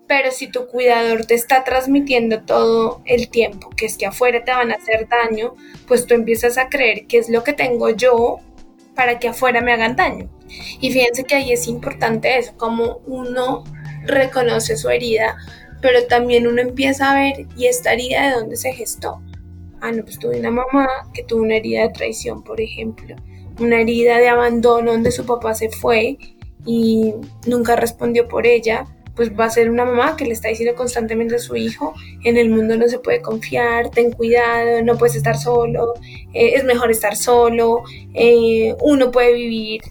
pero 0.07 0.31
si 0.31 0.49
tu 0.49 0.67
cuidador 0.67 1.25
te 1.25 1.33
está 1.33 1.65
transmitiendo 1.65 2.45
todo 2.45 3.01
el 3.03 3.29
tiempo 3.29 3.71
que 3.71 3.87
es 3.87 3.97
que 3.97 4.05
afuera 4.05 4.45
te 4.45 4.51
van 4.51 4.71
a 4.71 4.75
hacer 4.75 5.09
daño, 5.09 5.53
pues 5.85 6.05
tú 6.05 6.13
empiezas 6.13 6.57
a 6.57 6.69
creer 6.69 7.07
que 7.07 7.17
es 7.17 7.27
lo 7.27 7.43
que 7.43 7.51
tengo 7.51 7.89
yo 7.89 8.39
para 8.99 9.17
que 9.17 9.29
afuera 9.29 9.61
me 9.61 9.71
hagan 9.71 9.95
daño. 9.95 10.29
Y 10.81 10.91
fíjense 10.91 11.23
que 11.23 11.35
ahí 11.35 11.53
es 11.53 11.69
importante 11.69 12.37
eso, 12.37 12.51
como 12.57 12.99
uno 13.05 13.63
reconoce 14.03 14.75
su 14.75 14.89
herida, 14.89 15.37
pero 15.81 16.05
también 16.07 16.45
uno 16.45 16.61
empieza 16.61 17.09
a 17.09 17.15
ver, 17.15 17.47
¿y 17.55 17.67
esta 17.67 17.93
herida 17.93 18.27
de 18.27 18.35
dónde 18.35 18.57
se 18.57 18.73
gestó? 18.73 19.21
Ah, 19.79 19.93
no, 19.93 20.03
pues 20.03 20.19
tuve 20.19 20.37
una 20.37 20.51
mamá 20.51 20.89
que 21.13 21.23
tuvo 21.23 21.43
una 21.43 21.55
herida 21.55 21.83
de 21.83 21.93
traición, 21.93 22.43
por 22.43 22.59
ejemplo. 22.59 23.15
una 23.61 23.79
herida 23.79 24.17
de 24.17 24.27
abandono 24.27 24.91
donde 24.91 25.13
su 25.13 25.25
papá 25.25 25.53
se 25.53 25.69
fue 25.69 26.17
y 26.65 27.13
nunca 27.47 27.77
respondió 27.77 28.27
por 28.27 28.45
ella, 28.45 28.85
pues 29.19 29.37
va 29.37 29.43
a 29.43 29.49
ser 29.49 29.69
una 29.69 29.83
mamá 29.83 30.15
que 30.15 30.23
le 30.23 30.31
está 30.31 30.47
diciendo 30.47 30.77
constantemente 30.77 31.35
a 31.35 31.39
su 31.39 31.57
hijo, 31.57 31.93
en 32.23 32.37
el 32.37 32.49
mundo 32.49 32.77
no 32.77 32.87
se 32.87 32.99
puede 32.99 33.21
confiar, 33.21 33.89
ten 33.89 34.13
cuidado, 34.13 34.81
no 34.81 34.97
puedes 34.97 35.17
estar 35.17 35.37
solo, 35.37 35.95
eh, 36.33 36.53
es 36.55 36.63
mejor 36.63 36.89
estar 36.89 37.17
solo, 37.17 37.83
eh, 38.13 38.73
uno 38.79 39.11
puede 39.11 39.33
vivir 39.33 39.81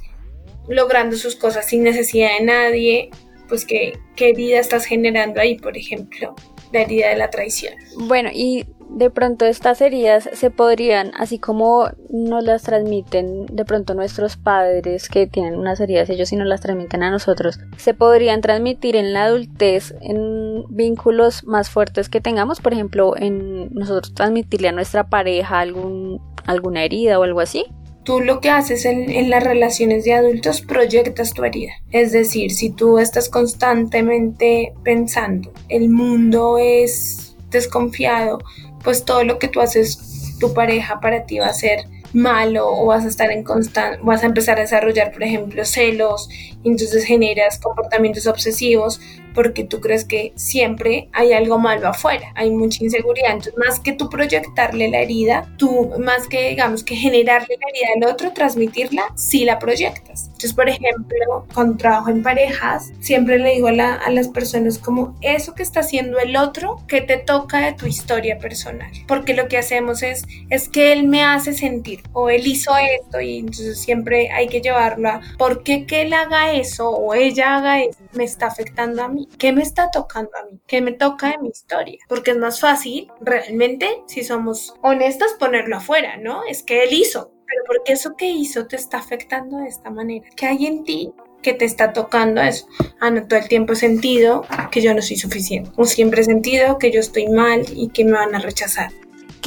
logrando 0.67 1.15
sus 1.15 1.37
cosas 1.37 1.69
sin 1.69 1.83
necesidad 1.83 2.39
de 2.39 2.45
nadie, 2.47 3.11
pues 3.51 3.67
qué, 3.67 3.99
qué 4.17 4.31
herida 4.31 4.61
estás 4.61 4.87
generando 4.87 5.43
ahí, 5.43 5.59
por 5.59 5.77
ejemplo, 5.77 6.35
la 6.73 6.81
herida 6.81 7.11
de 7.11 7.17
la 7.17 7.29
traición. 7.29 7.75
Bueno, 7.99 8.31
y 8.33 8.65
de 8.89 9.11
pronto 9.11 9.45
estas 9.45 9.81
heridas 9.81 10.29
se 10.33 10.51
podrían, 10.51 11.13
así 11.17 11.39
como 11.39 11.91
nos 12.11 12.45
las 12.45 12.63
transmiten 12.63 13.47
de 13.47 13.65
pronto 13.65 13.95
nuestros 13.95 14.37
padres 14.37 15.09
que 15.09 15.27
tienen 15.27 15.57
unas 15.57 15.81
heridas, 15.81 16.09
ellos 16.11 16.29
sí 16.29 16.37
nos 16.37 16.47
las 16.47 16.61
transmiten 16.61 17.03
a 17.03 17.11
nosotros, 17.11 17.61
se 17.77 17.95
podrían 17.95 18.41
transmitir 18.41 18.97
en 18.97 19.13
la 19.13 19.25
adultez 19.25 19.95
en 20.01 20.65
vínculos 20.69 21.45
más 21.45 21.71
fuertes 21.71 22.09
que 22.09 22.21
tengamos, 22.21 22.61
por 22.61 22.73
ejemplo, 22.73 23.17
en 23.17 23.73
nosotros 23.75 24.15
transmitirle 24.15 24.69
a 24.69 24.73
nuestra 24.73 25.09
pareja 25.09 25.61
algún, 25.61 26.21
alguna 26.47 26.85
herida 26.85 27.19
o 27.19 27.23
algo 27.23 27.41
así. 27.41 27.67
Tú 28.05 28.21
lo 28.21 28.41
que 28.41 28.49
haces 28.49 28.87
en, 28.87 29.11
en 29.11 29.29
las 29.29 29.45
relaciones 29.45 30.05
de 30.05 30.15
adultos 30.15 30.63
proyectas 30.63 31.35
tu 31.35 31.45
herida. 31.45 31.73
Es 31.91 32.13
decir, 32.13 32.53
si 32.53 32.71
tú 32.71 32.99
estás 32.99 33.29
constantemente 33.29 34.73
pensando, 34.83 35.53
el 35.69 35.91
mundo 35.91 36.57
es 36.57 37.37
desconfiado, 37.51 38.39
pues 38.83 39.05
todo 39.05 39.25
lo 39.25 39.39
que 39.39 39.49
tú 39.49 39.61
haces, 39.61 40.37
tu 40.41 40.55
pareja 40.55 41.01
para 41.01 41.25
ti 41.25 41.39
va 41.39 41.47
a 41.47 41.53
ser 41.53 41.87
malo 42.13 42.67
o 42.69 42.87
vas 42.87 43.05
a 43.05 43.09
estar 43.09 43.31
en 43.31 43.45
constante, 43.45 43.99
vas 44.03 44.23
a 44.23 44.27
empezar 44.27 44.59
a 44.59 44.63
desarrollar, 44.63 45.13
por 45.13 45.23
ejemplo, 45.23 45.65
celos, 45.65 46.29
entonces 46.69 47.05
generas 47.05 47.59
comportamientos 47.59 48.27
obsesivos 48.27 49.01
porque 49.39 49.63
tú 49.63 49.81
crees 49.81 50.05
que 50.05 50.33
siempre 50.35 51.09
hay 51.13 51.33
algo 51.33 51.61
malo 51.61 51.87
afuera, 51.87 52.33
hay 52.35 52.51
mucha 52.51 52.83
inseguridad. 52.83 53.35
Entonces, 53.35 53.55
más 53.57 53.79
que 53.79 53.93
tú 53.93 54.11
proyectarle 54.11 54.89
la 54.89 54.99
herida, 54.99 55.49
tú, 55.57 55.93
más 56.01 56.27
que, 56.27 56.49
digamos, 56.49 56.83
que 56.83 56.97
generarle 56.97 57.57
la 57.61 57.69
herida 57.71 57.87
al 58.09 58.13
otro, 58.13 58.33
transmitirla, 58.33 59.05
sí 59.15 59.45
la 59.45 59.61
proyectas. 59.61 60.25
Entonces, 60.25 60.55
por 60.55 60.69
ejemplo, 60.69 61.47
cuando 61.55 61.77
trabajo 61.77 62.11
en 62.11 62.25
parejas, 62.25 62.91
siempre 62.99 63.39
le 63.39 63.55
digo 63.55 63.69
a, 63.69 63.95
a 63.95 64.11
las 64.11 64.27
personas 64.27 64.77
como 64.79 65.17
eso 65.21 65.55
que 65.55 65.63
está 65.63 65.81
haciendo 65.81 66.19
el 66.19 66.37
otro, 66.37 66.83
que 66.89 67.01
te 67.01 67.17
toca 67.17 67.61
de 67.61 67.75
tu 67.75 67.87
historia 67.87 68.39
personal. 68.39 68.91
Porque 69.07 69.35
lo 69.35 69.47
que 69.47 69.59
hacemos 69.59 70.03
es, 70.03 70.25
es 70.51 70.69
que 70.69 70.93
él 70.93 71.07
me 71.07 71.23
hace 71.23 71.53
sentir, 71.53 72.03
o 72.13 72.29
él 72.29 72.45
hizo 72.45 72.73
esto, 72.77 73.21
y 73.21 73.39
entonces 73.39 73.81
siempre 73.81 74.31
hay 74.31 74.49
que 74.49 74.61
llevarlo 74.61 75.11
a, 75.11 75.21
¿por 75.39 75.63
qué 75.63 75.87
que 75.87 76.03
él 76.03 76.13
haga 76.13 76.53
eso 76.61 76.91
o 76.91 77.15
ella 77.15 77.57
haga 77.57 77.83
eso? 77.83 77.99
Me 78.13 78.25
está 78.25 78.47
afectando 78.47 79.03
a 79.03 79.09
mí 79.09 79.29
¿Qué 79.39 79.53
me 79.53 79.63
está 79.63 79.91
tocando 79.91 80.31
a 80.37 80.51
mí? 80.51 80.61
¿Qué 80.67 80.81
me 80.81 80.93
toca 80.93 81.31
de 81.31 81.39
mi 81.39 81.49
historia? 81.49 81.99
Porque 82.09 82.33
es 82.33 82.37
más 82.37 82.61
fácil, 82.61 83.11
realmente, 83.21 84.03
si 84.07 84.25
somos 84.25 84.75
honestas, 84.83 85.35
ponerlo 85.39 85.77
afuera, 85.77 86.17
¿no? 86.17 86.43
Es 86.45 86.63
que 86.63 86.83
él 86.85 86.93
hizo, 86.93 87.31
pero 87.47 87.63
porque 87.67 87.93
eso 87.93 88.17
que 88.17 88.29
hizo 88.29 88.67
te 88.67 88.77
está 88.77 88.99
afectando 88.99 89.59
de 89.59 89.69
esta 89.69 89.91
manera. 89.91 90.29
¿Qué 90.37 90.47
hay 90.47 90.67
en 90.67 90.85
ti 90.85 91.13
que 91.43 91.53
te 91.53 91.65
está 91.65 91.93
tocando 91.93 92.41
eso? 92.41 92.67
Ah, 93.01 93.11
no, 93.11 93.27
todo 93.27 93.39
el 93.39 93.49
tiempo 93.49 93.75
he 93.75 93.77
sentido 93.77 94.45
que 94.71 94.81
yo 94.81 94.93
no 94.95 95.03
soy 95.03 95.17
suficiente. 95.17 95.71
O 95.77 95.85
siempre 95.85 96.23
he 96.23 96.25
sentido 96.25 96.79
que 96.79 96.91
yo 96.91 97.01
estoy 97.01 97.29
mal 97.29 97.65
y 97.73 97.89
que 97.89 98.05
me 98.05 98.13
van 98.13 98.35
a 98.35 98.41
rechazar. 98.41 98.91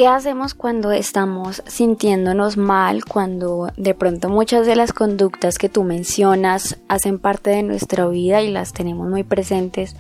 ¿Qué 0.01 0.07
hacemos 0.07 0.55
cuando 0.55 0.91
estamos 0.91 1.61
sintiéndonos 1.67 2.57
mal, 2.57 3.05
cuando 3.05 3.71
de 3.77 3.93
pronto 3.93 4.29
muchas 4.29 4.65
de 4.65 4.75
las 4.75 4.93
conductas 4.93 5.59
que 5.59 5.69
tú 5.69 5.83
mencionas 5.83 6.79
hacen 6.87 7.19
parte 7.19 7.51
de 7.51 7.61
nuestra 7.61 8.07
vida 8.07 8.41
y 8.41 8.49
las 8.49 8.73
tenemos 8.73 9.07
muy 9.07 9.23
presentes 9.23 9.95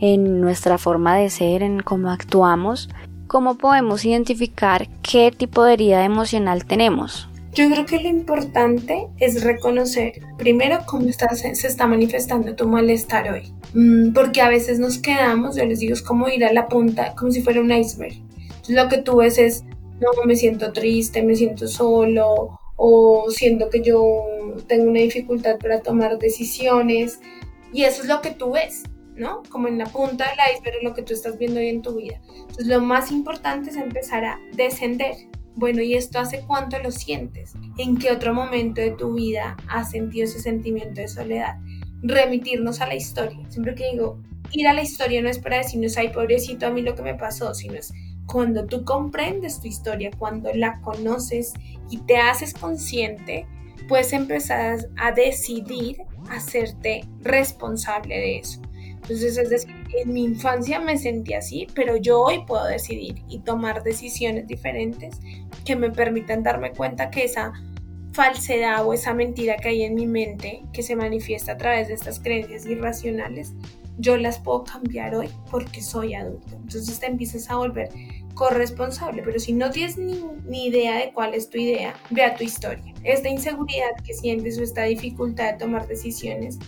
en 0.00 0.40
nuestra 0.40 0.78
forma 0.78 1.16
de 1.16 1.30
ser, 1.30 1.64
en 1.64 1.80
cómo 1.80 2.12
actuamos? 2.12 2.90
¿Cómo 3.26 3.58
podemos 3.58 4.04
identificar 4.04 4.86
qué 5.02 5.32
tipo 5.36 5.64
de 5.64 5.72
herida 5.72 6.04
emocional 6.04 6.64
tenemos? 6.64 7.28
Yo 7.52 7.68
creo 7.68 7.86
que 7.86 8.00
lo 8.00 8.08
importante 8.08 9.08
es 9.18 9.42
reconocer 9.42 10.12
primero 10.38 10.78
cómo 10.86 11.08
se 11.10 11.66
está 11.66 11.88
manifestando 11.88 12.54
tu 12.54 12.68
malestar 12.68 13.28
hoy. 13.32 13.52
Mm, 13.74 14.12
porque 14.12 14.42
a 14.42 14.48
veces 14.48 14.78
nos 14.78 14.98
quedamos, 14.98 15.56
yo 15.56 15.66
les 15.66 15.80
digo, 15.80 15.94
es 15.94 16.02
como 16.02 16.28
ir 16.28 16.44
a 16.44 16.52
la 16.52 16.68
punta, 16.68 17.16
como 17.16 17.32
si 17.32 17.42
fuera 17.42 17.60
un 17.60 17.72
iceberg 17.72 18.29
lo 18.70 18.88
que 18.88 18.98
tú 18.98 19.16
ves 19.16 19.38
es, 19.38 19.64
no, 20.00 20.08
me 20.24 20.36
siento 20.36 20.72
triste, 20.72 21.22
me 21.22 21.36
siento 21.36 21.68
solo, 21.68 22.58
o 22.76 23.30
siento 23.30 23.68
que 23.68 23.82
yo 23.82 24.24
tengo 24.66 24.90
una 24.90 25.00
dificultad 25.00 25.58
para 25.58 25.80
tomar 25.80 26.18
decisiones, 26.18 27.20
y 27.72 27.84
eso 27.84 28.02
es 28.02 28.08
lo 28.08 28.20
que 28.20 28.30
tú 28.30 28.52
ves, 28.52 28.84
¿no? 29.16 29.42
Como 29.50 29.68
en 29.68 29.78
la 29.78 29.86
punta 29.86 30.24
del 30.24 30.38
iceberg 30.56 30.82
lo 30.82 30.94
que 30.94 31.02
tú 31.02 31.12
estás 31.12 31.38
viendo 31.38 31.60
hoy 31.60 31.68
en 31.68 31.82
tu 31.82 31.94
vida. 31.94 32.20
Entonces 32.38 32.66
lo 32.66 32.80
más 32.80 33.10
importante 33.10 33.70
es 33.70 33.76
empezar 33.76 34.24
a 34.24 34.40
descender. 34.54 35.14
Bueno, 35.56 35.82
¿y 35.82 35.94
esto 35.94 36.18
hace 36.18 36.42
cuánto 36.46 36.78
lo 36.78 36.90
sientes? 36.90 37.52
¿En 37.76 37.98
qué 37.98 38.10
otro 38.10 38.32
momento 38.32 38.80
de 38.80 38.92
tu 38.92 39.12
vida 39.14 39.56
has 39.68 39.90
sentido 39.90 40.24
ese 40.24 40.40
sentimiento 40.40 41.00
de 41.00 41.08
soledad? 41.08 41.58
Remitirnos 42.02 42.80
a 42.80 42.86
la 42.86 42.94
historia. 42.94 43.38
Siempre 43.50 43.74
que 43.74 43.90
digo, 43.90 44.18
ir 44.52 44.66
a 44.66 44.72
la 44.72 44.82
historia 44.82 45.20
no 45.20 45.28
es 45.28 45.38
para 45.38 45.58
decirnos, 45.58 45.96
ay, 45.96 46.08
pobrecito 46.08 46.66
a 46.66 46.70
mí 46.70 46.82
lo 46.82 46.94
que 46.94 47.02
me 47.02 47.14
pasó, 47.14 47.54
sino 47.54 47.74
es 47.74 47.92
cuando 48.30 48.66
tú 48.66 48.84
comprendes 48.84 49.60
tu 49.60 49.68
historia, 49.68 50.10
cuando 50.16 50.52
la 50.54 50.80
conoces 50.80 51.54
y 51.90 51.98
te 51.98 52.16
haces 52.16 52.54
consciente, 52.54 53.46
puedes 53.88 54.12
empezar 54.12 54.78
a 54.96 55.12
decidir 55.12 56.02
hacerte 56.30 57.04
responsable 57.20 58.16
de 58.16 58.38
eso. 58.38 58.60
Entonces, 59.02 59.38
es 59.38 59.50
decir, 59.50 59.74
en 59.98 60.12
mi 60.12 60.24
infancia 60.24 60.78
me 60.78 60.96
sentí 60.96 61.34
así, 61.34 61.66
pero 61.74 61.96
yo 61.96 62.20
hoy 62.20 62.44
puedo 62.46 62.64
decidir 62.66 63.22
y 63.28 63.40
tomar 63.40 63.82
decisiones 63.82 64.46
diferentes 64.46 65.18
que 65.64 65.74
me 65.74 65.90
permitan 65.90 66.42
darme 66.42 66.70
cuenta 66.70 67.10
que 67.10 67.24
esa 67.24 67.52
falsedad 68.12 68.86
o 68.86 68.92
esa 68.92 69.14
mentira 69.14 69.56
que 69.56 69.70
hay 69.70 69.82
en 69.82 69.94
mi 69.94 70.06
mente, 70.06 70.62
que 70.72 70.82
se 70.82 70.94
manifiesta 70.94 71.52
a 71.52 71.56
través 71.56 71.88
de 71.88 71.94
estas 71.94 72.20
creencias 72.20 72.66
irracionales, 72.66 73.54
yo 74.00 74.16
las 74.16 74.38
puedo 74.38 74.64
cambiar 74.64 75.14
hoy 75.14 75.28
porque 75.50 75.82
soy 75.82 76.14
adulto. 76.14 76.56
Entonces 76.56 76.98
te 76.98 77.06
empiezas 77.06 77.50
a 77.50 77.56
volver 77.56 77.90
corresponsable, 78.34 79.22
pero 79.22 79.38
si 79.38 79.52
no 79.52 79.70
tienes 79.70 79.98
ni, 79.98 80.24
ni, 80.46 80.66
idea 80.68 80.96
de 80.96 81.12
cuál 81.12 81.34
es 81.34 81.50
tu 81.50 81.58
idea, 81.58 81.94
vea 82.10 82.34
tu 82.34 82.44
historia. 82.44 82.94
Esta 83.04 83.28
inseguridad 83.28 83.90
que 84.04 84.14
sientes 84.14 84.58
o 84.58 84.62
esta 84.62 84.84
dificultad 84.84 85.52
de 85.52 85.58
tomar 85.58 85.86
decisiones, 85.86 86.58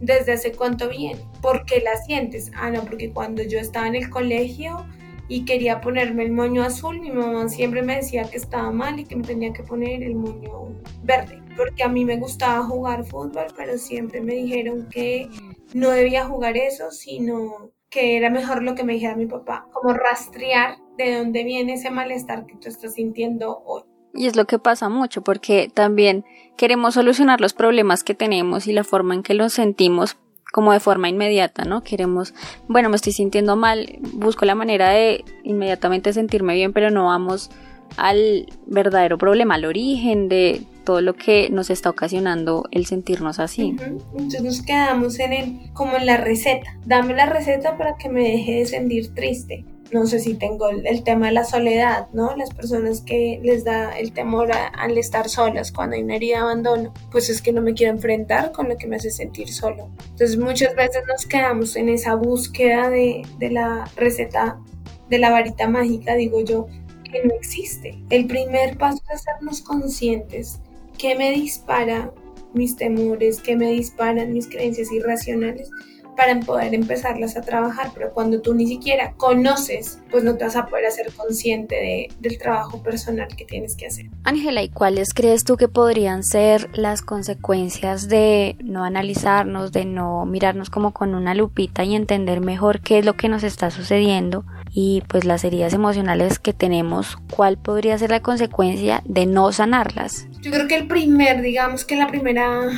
¿desde 0.00 0.32
hace 0.32 0.52
cuánto 0.52 0.88
viene? 0.88 1.20
¿Por 1.40 1.64
qué 1.66 1.80
la 1.80 1.96
sientes? 2.04 2.50
Ah, 2.56 2.70
no, 2.70 2.84
porque 2.84 3.12
cuando 3.12 3.42
yo 3.42 3.60
estaba 3.60 3.86
en 3.86 3.94
el 3.94 4.10
colegio 4.10 4.84
y 5.28 5.44
quería 5.44 5.80
ponerme 5.80 6.24
el 6.24 6.32
moño 6.32 6.64
azul, 6.64 7.00
mi 7.00 7.12
mamá 7.12 7.48
siempre 7.48 7.82
me 7.82 7.96
decía 7.96 8.24
que 8.24 8.36
estaba 8.36 8.72
mal 8.72 8.98
y 8.98 9.04
que 9.04 9.14
me 9.14 9.22
tenía 9.22 9.52
que 9.52 9.62
poner 9.62 10.02
el 10.02 10.16
moño 10.16 10.74
verde, 11.04 11.40
porque 11.56 11.84
a 11.84 11.88
mí 11.88 12.04
me 12.04 12.16
gustaba 12.16 12.64
jugar 12.64 13.04
fútbol, 13.04 13.46
pero 13.56 13.78
siempre 13.78 14.20
me 14.20 14.34
dijeron 14.34 14.88
que 14.90 15.28
no 15.74 15.90
debía 15.90 16.24
jugar 16.24 16.56
eso, 16.56 16.90
sino 16.90 17.70
que 17.88 18.16
era 18.16 18.30
mejor 18.30 18.62
lo 18.62 18.74
que 18.74 18.84
me 18.84 18.94
dijera 18.94 19.16
mi 19.16 19.26
papá, 19.26 19.66
como 19.72 19.92
rastrear 19.92 20.76
de 20.96 21.16
dónde 21.18 21.44
viene 21.44 21.74
ese 21.74 21.90
malestar 21.90 22.46
que 22.46 22.56
tú 22.56 22.68
estás 22.68 22.94
sintiendo 22.94 23.62
hoy. 23.64 23.82
Y 24.14 24.26
es 24.26 24.36
lo 24.36 24.46
que 24.46 24.58
pasa 24.58 24.88
mucho 24.88 25.22
porque 25.22 25.70
también 25.72 26.24
queremos 26.56 26.94
solucionar 26.94 27.40
los 27.40 27.54
problemas 27.54 28.02
que 28.02 28.14
tenemos 28.14 28.66
y 28.66 28.72
la 28.72 28.84
forma 28.84 29.14
en 29.14 29.22
que 29.22 29.34
los 29.34 29.52
sentimos 29.52 30.16
como 30.52 30.72
de 30.72 30.80
forma 30.80 31.08
inmediata, 31.08 31.64
¿no? 31.64 31.82
Queremos, 31.82 32.34
bueno, 32.66 32.88
me 32.88 32.96
estoy 32.96 33.12
sintiendo 33.12 33.54
mal, 33.54 33.98
busco 34.12 34.44
la 34.44 34.56
manera 34.56 34.90
de 34.90 35.24
inmediatamente 35.44 36.12
sentirme 36.12 36.54
bien, 36.54 36.72
pero 36.72 36.90
no 36.90 37.06
vamos 37.06 37.50
al 37.96 38.46
verdadero 38.66 39.16
problema, 39.16 39.54
al 39.54 39.64
origen 39.64 40.28
de 40.28 40.62
todo 40.84 41.00
lo 41.00 41.14
que 41.14 41.50
nos 41.50 41.70
está 41.70 41.90
ocasionando 41.90 42.64
el 42.70 42.86
sentirnos 42.86 43.38
así. 43.38 43.76
Entonces 43.80 44.42
nos 44.42 44.62
quedamos 44.62 45.18
en 45.18 45.32
el, 45.32 45.72
como 45.72 45.96
en 45.96 46.06
la 46.06 46.16
receta. 46.16 46.76
Dame 46.84 47.14
la 47.14 47.26
receta 47.26 47.76
para 47.76 47.96
que 47.96 48.08
me 48.08 48.22
deje 48.22 48.56
de 48.56 48.66
sentir 48.66 49.14
triste. 49.14 49.64
No 49.92 50.06
sé 50.06 50.20
si 50.20 50.34
tengo 50.34 50.68
el, 50.68 51.02
tema 51.02 51.26
de 51.26 51.32
la 51.32 51.44
soledad, 51.44 52.06
¿no? 52.12 52.36
Las 52.36 52.54
personas 52.54 53.00
que 53.00 53.40
les 53.42 53.64
da 53.64 53.98
el 53.98 54.12
temor 54.12 54.50
al 54.52 54.96
estar 54.96 55.28
solas 55.28 55.72
cuando 55.72 55.96
hay 55.96 56.02
una 56.02 56.14
herida 56.14 56.36
de 56.36 56.42
abandono, 56.42 56.94
pues 57.10 57.28
es 57.28 57.42
que 57.42 57.52
no 57.52 57.60
me 57.60 57.74
quiero 57.74 57.92
enfrentar 57.92 58.52
con 58.52 58.68
lo 58.68 58.76
que 58.76 58.86
me 58.86 58.96
hace 58.96 59.10
sentir 59.10 59.52
solo. 59.52 59.90
Entonces 60.10 60.38
muchas 60.38 60.76
veces 60.76 61.02
nos 61.08 61.26
quedamos 61.26 61.74
en 61.74 61.88
esa 61.88 62.14
búsqueda 62.14 62.88
de, 62.88 63.22
de 63.38 63.50
la 63.50 63.90
receta, 63.96 64.60
de 65.08 65.18
la 65.18 65.30
varita 65.30 65.68
mágica, 65.68 66.14
digo 66.14 66.40
yo, 66.40 66.68
que 67.10 67.24
no 67.24 67.34
existe. 67.34 68.00
El 68.10 68.28
primer 68.28 68.78
paso 68.78 69.02
es 69.12 69.26
hacernos 69.26 69.60
conscientes 69.60 70.60
que 71.00 71.16
me 71.16 71.30
dispara 71.30 72.12
mis 72.52 72.76
temores, 72.76 73.40
que 73.40 73.56
me 73.56 73.70
disparan 73.70 74.32
mis 74.32 74.46
creencias 74.46 74.92
irracionales, 74.92 75.70
para 76.16 76.38
poder 76.40 76.74
empezarlas 76.74 77.36
a 77.36 77.40
trabajar, 77.40 77.90
pero 77.94 78.12
cuando 78.12 78.40
tú 78.40 78.54
ni 78.54 78.66
siquiera 78.66 79.14
conoces, 79.16 80.00
pues 80.10 80.24
no 80.24 80.36
te 80.36 80.44
vas 80.44 80.56
a 80.56 80.66
poder 80.66 80.86
hacer 80.86 81.12
consciente 81.12 82.08
del 82.20 82.38
trabajo 82.38 82.82
personal 82.82 83.28
que 83.28 83.44
tienes 83.44 83.76
que 83.76 83.86
hacer. 83.86 84.06
Ángela, 84.24 84.62
¿y 84.62 84.68
cuáles 84.68 85.14
crees 85.14 85.44
tú 85.44 85.56
que 85.56 85.68
podrían 85.68 86.22
ser 86.22 86.68
las 86.76 87.02
consecuencias 87.02 88.08
de 88.08 88.56
no 88.62 88.84
analizarnos, 88.84 89.72
de 89.72 89.84
no 89.84 90.26
mirarnos 90.26 90.70
como 90.70 90.92
con 90.92 91.14
una 91.14 91.34
lupita 91.34 91.84
y 91.84 91.94
entender 91.94 92.40
mejor 92.40 92.80
qué 92.80 92.98
es 92.98 93.04
lo 93.04 93.14
que 93.14 93.28
nos 93.28 93.42
está 93.42 93.70
sucediendo? 93.70 94.44
Y 94.72 95.02
pues 95.08 95.24
las 95.24 95.42
heridas 95.44 95.72
emocionales 95.74 96.38
que 96.38 96.52
tenemos, 96.52 97.18
¿cuál 97.34 97.58
podría 97.58 97.98
ser 97.98 98.10
la 98.10 98.20
consecuencia 98.20 99.02
de 99.04 99.26
no 99.26 99.52
sanarlas? 99.52 100.26
Yo 100.40 100.50
creo 100.50 100.68
que 100.68 100.76
el 100.76 100.86
primer, 100.86 101.42
digamos 101.42 101.84
que 101.84 101.96
la 101.96 102.06
primera 102.06 102.68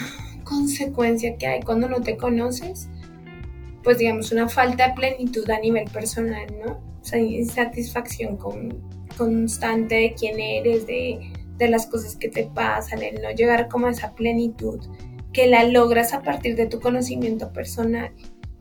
consecuencia 0.44 1.36
que 1.36 1.46
hay 1.46 1.62
cuando 1.62 1.88
no 1.88 2.00
te 2.02 2.16
conoces 2.16 2.88
pues 3.82 3.98
digamos, 3.98 4.32
una 4.32 4.48
falta 4.48 4.88
de 4.88 4.94
plenitud 4.94 5.48
a 5.50 5.58
nivel 5.58 5.90
personal, 5.90 6.46
¿no? 6.64 6.72
O 7.00 7.04
sea, 7.04 7.18
insatisfacción 7.18 8.36
con, 8.36 8.82
constante 9.16 9.94
de 9.96 10.14
quién 10.14 10.38
eres, 10.38 10.86
de, 10.86 11.32
de 11.56 11.68
las 11.68 11.86
cosas 11.86 12.16
que 12.16 12.28
te 12.28 12.44
pasan, 12.44 13.02
el 13.02 13.20
no 13.20 13.30
llegar 13.30 13.68
como 13.68 13.86
a 13.86 13.90
esa 13.90 14.14
plenitud 14.14 14.80
que 15.32 15.46
la 15.46 15.64
logras 15.64 16.12
a 16.12 16.22
partir 16.22 16.56
de 16.56 16.66
tu 16.66 16.80
conocimiento 16.80 17.52
personal, 17.52 18.12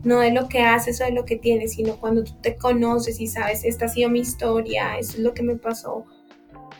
no 0.03 0.19
de 0.19 0.31
lo 0.31 0.47
que 0.47 0.61
haces 0.61 1.01
o 1.01 1.05
de 1.05 1.11
lo 1.11 1.25
que 1.25 1.35
tienes, 1.35 1.73
sino 1.73 1.97
cuando 1.97 2.23
tú 2.23 2.33
te 2.41 2.55
conoces 2.55 3.19
y 3.19 3.27
sabes, 3.27 3.63
esta 3.63 3.85
ha 3.85 3.89
sido 3.89 4.09
mi 4.09 4.19
historia, 4.19 4.97
eso 4.97 5.13
es 5.13 5.19
lo 5.19 5.33
que 5.33 5.43
me 5.43 5.57
pasó, 5.57 6.05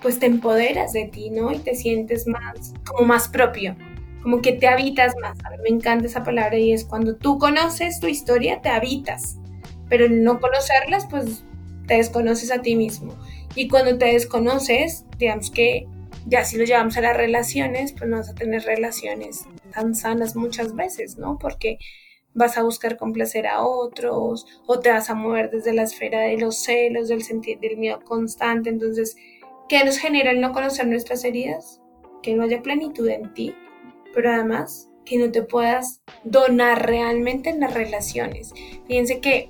pues 0.01 0.17
te 0.17 0.25
empoderas 0.25 0.93
de 0.93 1.05
ti, 1.05 1.29
¿no? 1.29 1.51
Y 1.51 1.59
te 1.59 1.75
sientes 1.75 2.25
más, 2.25 2.73
como 2.85 3.05
más 3.05 3.27
propio 3.27 3.75
como 4.21 4.41
que 4.41 4.53
te 4.53 4.67
habitas 4.67 5.15
más. 5.21 5.37
A 5.43 5.49
mí 5.51 5.57
me 5.63 5.69
encanta 5.69 6.07
esa 6.07 6.23
palabra 6.23 6.57
y 6.57 6.71
es 6.71 6.85
cuando 6.85 7.15
tú 7.15 7.37
conoces 7.37 7.99
tu 7.99 8.07
historia, 8.07 8.61
te 8.61 8.69
habitas, 8.69 9.37
pero 9.89 10.05
el 10.05 10.23
no 10.23 10.39
conocerlas, 10.39 11.07
pues 11.09 11.43
te 11.87 11.95
desconoces 11.95 12.51
a 12.51 12.61
ti 12.61 12.75
mismo. 12.75 13.13
Y 13.55 13.67
cuando 13.67 13.97
te 13.97 14.05
desconoces, 14.05 15.05
digamos 15.17 15.51
que 15.51 15.87
ya 16.25 16.45
si 16.45 16.57
lo 16.57 16.63
llevamos 16.63 16.97
a 16.97 17.01
las 17.01 17.17
relaciones, 17.17 17.93
pues 17.93 18.09
no 18.09 18.17
vas 18.17 18.29
a 18.29 18.35
tener 18.35 18.63
relaciones 18.63 19.45
tan 19.73 19.95
sanas 19.95 20.35
muchas 20.35 20.75
veces, 20.75 21.17
¿no? 21.17 21.37
Porque 21.39 21.77
vas 22.33 22.57
a 22.57 22.63
buscar 22.63 22.97
complacer 22.97 23.47
a 23.47 23.63
otros 23.63 24.45
o 24.65 24.79
te 24.79 24.89
vas 24.89 25.09
a 25.09 25.15
mover 25.15 25.49
desde 25.49 25.73
la 25.73 25.83
esfera 25.83 26.21
de 26.21 26.37
los 26.37 26.63
celos, 26.63 27.07
del 27.07 27.23
sentir 27.23 27.59
del 27.59 27.77
miedo 27.77 27.99
constante. 28.05 28.69
Entonces, 28.69 29.15
¿qué 29.67 29.83
nos 29.83 29.97
genera 29.97 30.31
el 30.31 30.41
no 30.41 30.53
conocer 30.53 30.87
nuestras 30.87 31.23
heridas? 31.23 31.81
Que 32.21 32.35
no 32.35 32.43
haya 32.43 32.61
plenitud 32.61 33.07
en 33.09 33.33
ti, 33.33 33.55
pero 34.13 34.31
además 34.31 34.89
que 35.05 35.17
no 35.17 35.31
te 35.31 35.41
puedas 35.41 36.01
donar 36.23 36.85
realmente 36.87 37.49
en 37.49 37.59
las 37.59 37.73
relaciones. 37.73 38.53
Fíjense 38.87 39.19
que 39.19 39.49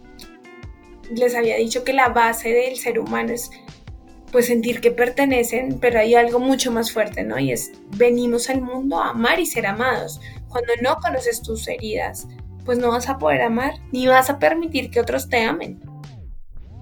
les 1.14 1.36
había 1.36 1.58
dicho 1.58 1.84
que 1.84 1.94
la 1.94 2.10
base 2.10 2.50
del 2.50 2.78
ser 2.78 3.00
humano 3.00 3.34
es 3.34 3.52
pues 4.32 4.48
sentir 4.48 4.80
que 4.80 4.92
pertenecen, 4.92 5.80
pero 5.80 6.00
hay 6.00 6.16
algo 6.16 6.40
mucho 6.40 6.72
más 6.72 6.92
fuerte, 6.92 7.24
¿no? 7.24 7.38
Y 7.38 7.52
es 7.52 7.74
venimos 7.98 8.50
al 8.50 8.62
mundo 8.62 9.02
a 9.02 9.10
amar 9.10 9.40
y 9.40 9.46
ser 9.46 9.68
amados. 9.68 10.22
Cuando 10.48 10.72
no 10.82 10.98
conoces 11.02 11.42
tus 11.42 11.68
heridas, 11.68 12.28
pues 12.66 12.78
no 12.78 12.90
vas 12.92 13.10
a 13.10 13.18
poder 13.18 13.42
amar 13.42 13.74
ni 13.92 14.08
vas 14.08 14.30
a 14.30 14.40
permitir 14.40 14.90
que 14.90 15.02
otros 15.02 15.30
te 15.30 15.44
amen. 15.44 15.82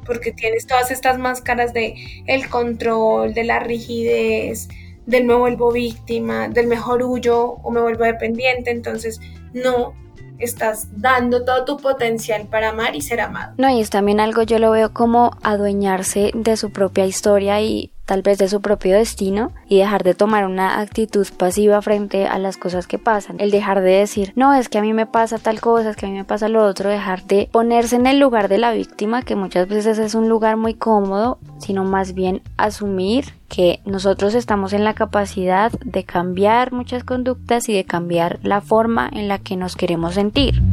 Porque 0.06 0.32
tienes 0.32 0.68
todas 0.68 0.92
estas 0.92 1.18
máscaras 1.18 1.74
de 1.74 1.96
el 2.28 2.50
control, 2.50 3.34
de 3.34 3.44
la 3.44 3.60
rigidez, 3.60 4.68
del 5.10 5.26
me 5.26 5.34
vuelvo 5.34 5.72
víctima, 5.72 6.47
del 6.47 6.68
mejor 6.68 7.03
huyo 7.03 7.41
o 7.64 7.72
me 7.72 7.82
vuelvo 7.82 8.03
dependiente, 8.03 8.72
entonces 8.72 9.20
no 9.53 9.93
estás 10.38 10.88
dando 11.01 11.43
todo 11.43 11.66
tu 11.66 11.78
potencial 11.78 12.47
para 12.47 12.70
amar 12.70 12.95
y 12.95 13.01
ser 13.01 13.20
amado. 13.20 13.53
No, 13.57 13.70
y 13.70 13.82
es 13.82 13.89
también 13.89 14.20
algo 14.20 14.43
yo 14.43 14.60
lo 14.60 14.72
veo 14.72 14.93
como 14.93 15.32
adueñarse 15.43 16.32
de 16.34 16.55
su 16.55 16.72
propia 16.72 17.05
historia 17.05 17.60
y 17.62 17.91
tal 18.10 18.24
vez 18.24 18.39
de 18.39 18.49
su 18.49 18.60
propio 18.60 18.95
destino 18.95 19.51
y 19.68 19.78
dejar 19.78 20.03
de 20.03 20.16
tomar 20.16 20.47
una 20.47 20.80
actitud 20.80 21.28
pasiva 21.38 21.80
frente 21.84 22.26
a 22.26 22.39
las 22.39 22.57
cosas 22.57 22.88
que 22.88 22.97
pasan. 22.97 23.36
El 23.39 23.51
dejar 23.51 23.82
de 23.82 23.91
decir, 23.91 24.34
no, 24.36 24.55
es 24.55 24.68
que 24.68 24.80
a 24.80 24.82
mí 24.82 24.93
me 24.93 25.05
pasa 25.05 25.38
tal 25.38 25.62
cosa, 25.62 25.91
es 25.91 25.95
que 25.95 26.07
a 26.07 26.10
mí 26.10 26.16
me 26.16 26.24
pasa 26.24 26.49
lo 26.49 26.66
otro, 26.66 26.89
dejar 26.89 27.26
de 27.26 27.49
ponerse 27.51 27.97
en 27.97 28.07
el 28.07 28.18
lugar 28.18 28.47
de 28.47 28.57
la 28.57 28.72
víctima, 28.72 29.22
que 29.22 29.36
muchas 29.36 29.68
veces 29.68 29.99
es 29.99 30.16
un 30.16 30.28
lugar 30.28 30.57
muy 30.57 30.74
cómodo, 30.74 31.38
sino 31.60 31.84
más 31.84 32.16
bien 32.16 32.41
asumir 32.57 33.26
que 33.47 33.80
nosotros 33.86 34.34
estamos 34.34 34.74
en 34.74 34.84
la 34.84 34.95
capacidad 34.95 35.72
de 35.72 36.03
cambiar 36.03 36.72
muchas 36.72 37.03
conductas 37.03 37.70
y 37.70 37.76
de 37.76 37.84
cambiar 37.84 38.39
la 38.41 38.60
forma 38.62 39.07
en 39.14 39.28
la 39.28 39.38
que 39.38 39.55
nos 39.55 39.76
queremos 39.76 40.16
sentir. 40.16 40.64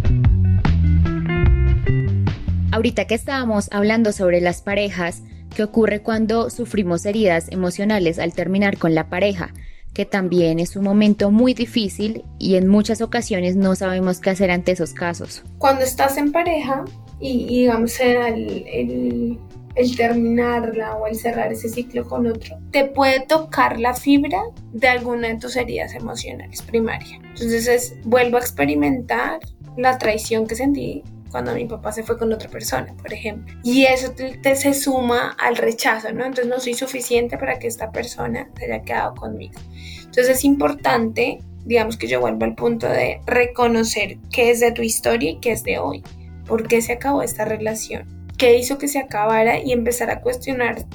Ahorita 2.72 3.06
que 3.06 3.14
estábamos 3.14 3.68
hablando 3.72 4.12
sobre 4.12 4.40
las 4.40 4.62
parejas, 4.62 5.22
¿Qué 5.56 5.62
ocurre 5.62 6.02
cuando 6.02 6.50
sufrimos 6.50 7.06
heridas 7.06 7.50
emocionales 7.50 8.18
al 8.18 8.34
terminar 8.34 8.76
con 8.76 8.94
la 8.94 9.08
pareja, 9.08 9.54
que 9.94 10.04
también 10.04 10.58
es 10.58 10.76
un 10.76 10.84
momento 10.84 11.30
muy 11.30 11.54
difícil 11.54 12.26
y 12.38 12.56
en 12.56 12.68
muchas 12.68 13.00
ocasiones 13.00 13.56
no 13.56 13.74
sabemos 13.74 14.20
qué 14.20 14.28
hacer 14.28 14.50
ante 14.50 14.72
esos 14.72 14.92
casos. 14.92 15.44
Cuando 15.56 15.82
estás 15.82 16.18
en 16.18 16.30
pareja 16.30 16.84
y, 17.20 17.46
digamos 17.46 17.98
el, 18.00 19.38
el, 19.74 19.96
terminarla 19.96 20.94
o 20.96 21.06
el 21.06 21.16
cerrar 21.16 21.50
ese 21.50 21.70
ciclo 21.70 22.06
con 22.06 22.26
otro, 22.26 22.58
te 22.70 22.84
puede 22.84 23.20
tocar 23.20 23.80
la 23.80 23.94
fibra 23.94 24.42
de 24.74 24.88
alguna 24.88 25.28
de 25.28 25.38
tus 25.38 25.56
heridas 25.56 25.94
emocionales 25.94 26.60
primarias. 26.60 27.18
Entonces 27.30 27.66
es, 27.66 27.94
vuelvo 28.04 28.36
a 28.36 28.40
experimentar 28.40 29.40
la 29.78 29.96
traición 29.96 30.46
que 30.46 30.54
sentí, 30.54 31.02
cuando 31.36 31.52
mi 31.52 31.66
papá 31.66 31.92
se 31.92 32.02
fue 32.02 32.16
con 32.16 32.32
otra 32.32 32.48
persona, 32.48 32.94
por 32.96 33.12
ejemplo. 33.12 33.54
Y 33.62 33.84
eso 33.84 34.10
te, 34.12 34.56
se 34.56 34.72
suma 34.72 35.36
al 35.38 35.58
rechazo, 35.58 36.10
¿no? 36.10 36.24
Entonces 36.24 36.46
no 36.46 36.58
soy 36.58 36.72
suficiente 36.72 37.36
para 37.36 37.58
que 37.58 37.66
esta 37.66 37.92
persona 37.92 38.48
se 38.58 38.64
haya 38.64 38.80
quedado 38.80 39.14
conmigo. 39.14 39.52
Entonces 39.98 40.30
es 40.30 40.44
importante, 40.44 41.40
digamos 41.66 41.98
que 41.98 42.06
yo 42.06 42.22
vuelvo 42.22 42.46
al 42.46 42.54
punto 42.54 42.88
de 42.88 43.20
reconocer 43.26 44.16
qué 44.32 44.50
es 44.50 44.60
de 44.60 44.72
tu 44.72 44.80
historia 44.80 45.32
y 45.32 45.40
qué 45.40 45.52
es 45.52 45.62
de 45.62 45.78
hoy. 45.78 46.02
¿Por 46.46 46.66
qué 46.66 46.80
se 46.80 46.94
acabó 46.94 47.20
esta 47.20 47.44
relación? 47.44 48.06
¿Qué 48.38 48.56
hizo 48.56 48.78
que 48.78 48.88
se 48.88 48.98
acabara? 48.98 49.60
Y 49.62 49.72
empezar 49.72 50.08
a 50.08 50.22
cuestionar, 50.22 50.86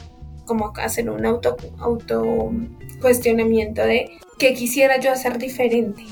como 0.45 0.73
hacer 0.77 1.07
un 1.07 1.23
auto, 1.23 1.55
auto 1.77 2.51
cuestionamiento 2.99 3.83
de 3.83 4.09
qué 4.39 4.55
quisiera 4.55 4.99
yo 4.99 5.11
hacer 5.11 5.37
diferente. 5.37 6.03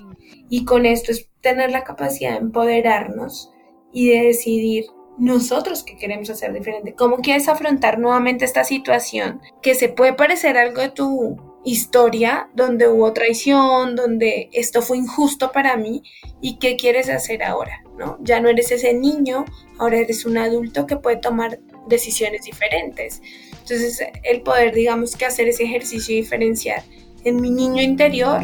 Y 0.51 0.65
con 0.65 0.85
esto 0.85 1.11
es 1.13 1.27
tener 1.41 1.71
la 1.71 1.83
capacidad 1.83 2.33
de 2.33 2.37
empoderarnos 2.37 3.51
y 3.91 4.09
de 4.09 4.23
decidir 4.23 4.85
nosotros 5.17 5.83
qué 5.83 5.97
queremos 5.97 6.29
hacer 6.29 6.53
diferente. 6.53 6.93
¿Cómo 6.93 7.17
quieres 7.17 7.47
afrontar 7.47 7.99
nuevamente 7.99 8.45
esta 8.45 8.63
situación 8.63 9.41
que 9.61 9.75
se 9.75 9.89
puede 9.89 10.13
parecer 10.13 10.57
algo 10.57 10.81
de 10.81 10.89
tu 10.89 11.37
historia 11.65 12.49
donde 12.55 12.87
hubo 12.87 13.11
traición, 13.13 13.95
donde 13.95 14.49
esto 14.53 14.81
fue 14.81 14.97
injusto 14.97 15.51
para 15.51 15.75
mí 15.75 16.03
y 16.41 16.57
qué 16.57 16.77
quieres 16.77 17.09
hacer 17.09 17.43
ahora, 17.43 17.83
¿no? 17.97 18.17
Ya 18.21 18.39
no 18.39 18.47
eres 18.49 18.71
ese 18.71 18.93
niño, 18.93 19.45
ahora 19.77 19.97
eres 19.97 20.25
un 20.25 20.37
adulto 20.37 20.87
que 20.87 20.95
puede 20.95 21.17
tomar 21.17 21.59
decisiones 21.87 22.43
diferentes. 22.43 23.21
Entonces, 23.51 24.01
el 24.23 24.41
poder, 24.41 24.73
digamos 24.73 25.15
que 25.15 25.25
hacer 25.25 25.49
ese 25.49 25.63
ejercicio 25.63 26.15
y 26.15 26.21
diferenciar 26.21 26.83
en 27.25 27.41
mi 27.41 27.51
niño 27.51 27.81
interior 27.81 28.41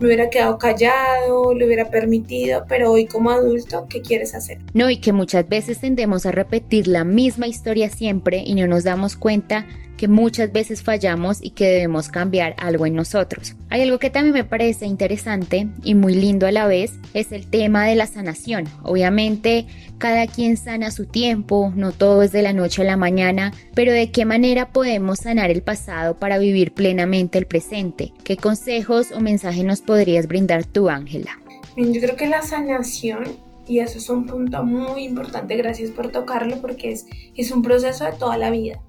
me 0.00 0.06
hubiera 0.06 0.30
quedado 0.30 0.58
callado, 0.58 1.54
le 1.54 1.66
hubiera 1.66 1.90
permitido, 1.90 2.64
pero 2.68 2.90
hoy 2.90 3.06
como 3.06 3.30
adulto, 3.30 3.86
¿qué 3.88 4.00
quieres 4.00 4.34
hacer? 4.34 4.58
No, 4.72 4.88
y 4.88 4.96
que 4.96 5.12
muchas 5.12 5.46
veces 5.48 5.78
tendemos 5.78 6.24
a 6.24 6.32
repetir 6.32 6.88
la 6.88 7.04
misma 7.04 7.46
historia 7.46 7.90
siempre 7.90 8.42
y 8.44 8.54
no 8.54 8.66
nos 8.66 8.84
damos 8.84 9.16
cuenta 9.16 9.66
que 10.00 10.08
muchas 10.08 10.50
veces 10.50 10.82
fallamos 10.82 11.42
y 11.42 11.50
que 11.50 11.66
debemos 11.66 12.08
cambiar 12.08 12.54
algo 12.56 12.86
en 12.86 12.94
nosotros. 12.94 13.54
Hay 13.68 13.82
algo 13.82 13.98
que 13.98 14.08
también 14.08 14.32
me 14.32 14.44
parece 14.44 14.86
interesante 14.86 15.68
y 15.84 15.94
muy 15.94 16.14
lindo 16.14 16.46
a 16.46 16.52
la 16.52 16.66
vez, 16.66 16.94
es 17.12 17.32
el 17.32 17.46
tema 17.46 17.84
de 17.84 17.96
la 17.96 18.06
sanación. 18.06 18.64
Obviamente, 18.82 19.66
cada 19.98 20.26
quien 20.26 20.56
sana 20.56 20.90
su 20.90 21.04
tiempo, 21.04 21.70
no 21.76 21.92
todo 21.92 22.22
es 22.22 22.32
de 22.32 22.40
la 22.40 22.54
noche 22.54 22.80
a 22.80 22.86
la 22.86 22.96
mañana, 22.96 23.52
pero 23.74 23.92
de 23.92 24.10
qué 24.10 24.24
manera 24.24 24.72
podemos 24.72 25.18
sanar 25.18 25.50
el 25.50 25.60
pasado 25.60 26.16
para 26.16 26.38
vivir 26.38 26.72
plenamente 26.72 27.36
el 27.36 27.44
presente. 27.44 28.14
¿Qué 28.24 28.38
consejos 28.38 29.12
o 29.12 29.20
mensajes 29.20 29.64
nos 29.64 29.82
podrías 29.82 30.26
brindar 30.26 30.64
tú, 30.64 30.88
Ángela? 30.88 31.38
Yo 31.76 32.00
creo 32.00 32.16
que 32.16 32.26
la 32.26 32.40
sanación 32.40 33.24
y 33.68 33.80
eso 33.80 33.98
es 33.98 34.08
un 34.08 34.24
punto 34.24 34.64
muy 34.64 35.04
importante, 35.04 35.58
gracias 35.58 35.90
por 35.90 36.10
tocarlo 36.10 36.56
porque 36.62 36.90
es, 36.90 37.04
es 37.36 37.50
un 37.50 37.60
proceso 37.60 38.06
de 38.06 38.12
toda 38.12 38.38
la 38.38 38.48
vida. 38.48 38.80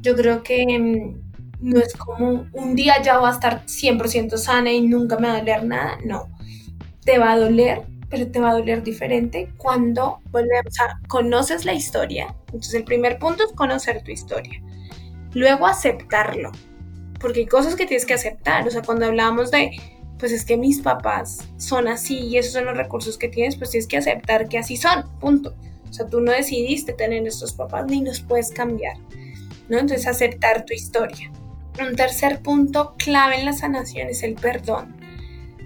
Yo 0.00 0.14
creo 0.16 0.42
que 0.42 0.78
mm, 0.78 1.28
no 1.60 1.80
es 1.80 1.94
como 1.94 2.46
un 2.52 2.74
día 2.74 3.02
ya 3.02 3.18
va 3.18 3.30
a 3.30 3.32
estar 3.32 3.64
100% 3.66 4.36
sana 4.36 4.72
y 4.72 4.80
nunca 4.80 5.18
me 5.18 5.28
va 5.28 5.34
a 5.34 5.38
doler 5.38 5.64
nada, 5.64 5.98
no. 6.04 6.28
Te 7.04 7.18
va 7.18 7.32
a 7.32 7.38
doler, 7.38 7.82
pero 8.08 8.30
te 8.30 8.40
va 8.40 8.50
a 8.50 8.54
doler 8.54 8.82
diferente 8.82 9.52
cuando 9.56 10.18
volvemos 10.30 10.78
a 10.80 11.00
conoces 11.08 11.64
la 11.64 11.74
historia. 11.74 12.34
Entonces 12.46 12.74
el 12.74 12.84
primer 12.84 13.18
punto 13.18 13.44
es 13.44 13.52
conocer 13.52 14.02
tu 14.02 14.10
historia. 14.10 14.62
Luego 15.34 15.66
aceptarlo, 15.66 16.52
porque 17.20 17.40
hay 17.40 17.46
cosas 17.46 17.74
que 17.74 17.86
tienes 17.86 18.06
que 18.06 18.14
aceptar. 18.14 18.66
O 18.66 18.70
sea, 18.70 18.82
cuando 18.82 19.06
hablábamos 19.06 19.50
de 19.50 19.72
pues 20.18 20.32
es 20.32 20.44
que 20.44 20.56
mis 20.56 20.80
papás 20.80 21.48
son 21.56 21.88
así 21.88 22.18
y 22.18 22.38
esos 22.38 22.52
son 22.52 22.64
los 22.64 22.76
recursos 22.76 23.16
que 23.16 23.28
tienes, 23.28 23.56
pues 23.56 23.70
tienes 23.70 23.86
que 23.86 23.96
aceptar 23.96 24.48
que 24.48 24.58
así 24.58 24.76
son, 24.76 25.04
punto. 25.20 25.54
O 25.88 25.92
sea, 25.92 26.06
tú 26.06 26.20
no 26.20 26.32
decidiste 26.32 26.92
tener 26.92 27.26
estos 27.26 27.52
papás 27.52 27.86
ni 27.86 28.04
los 28.04 28.20
puedes 28.20 28.50
cambiar, 28.50 28.96
¿no? 29.68 29.78
Entonces, 29.78 30.06
aceptar 30.06 30.64
tu 30.64 30.74
historia. 30.74 31.30
Un 31.80 31.94
tercer 31.94 32.40
punto 32.40 32.94
clave 32.96 33.36
en 33.38 33.44
la 33.44 33.52
sanación 33.52 34.08
es 34.08 34.22
el 34.22 34.34
perdón. 34.34 34.96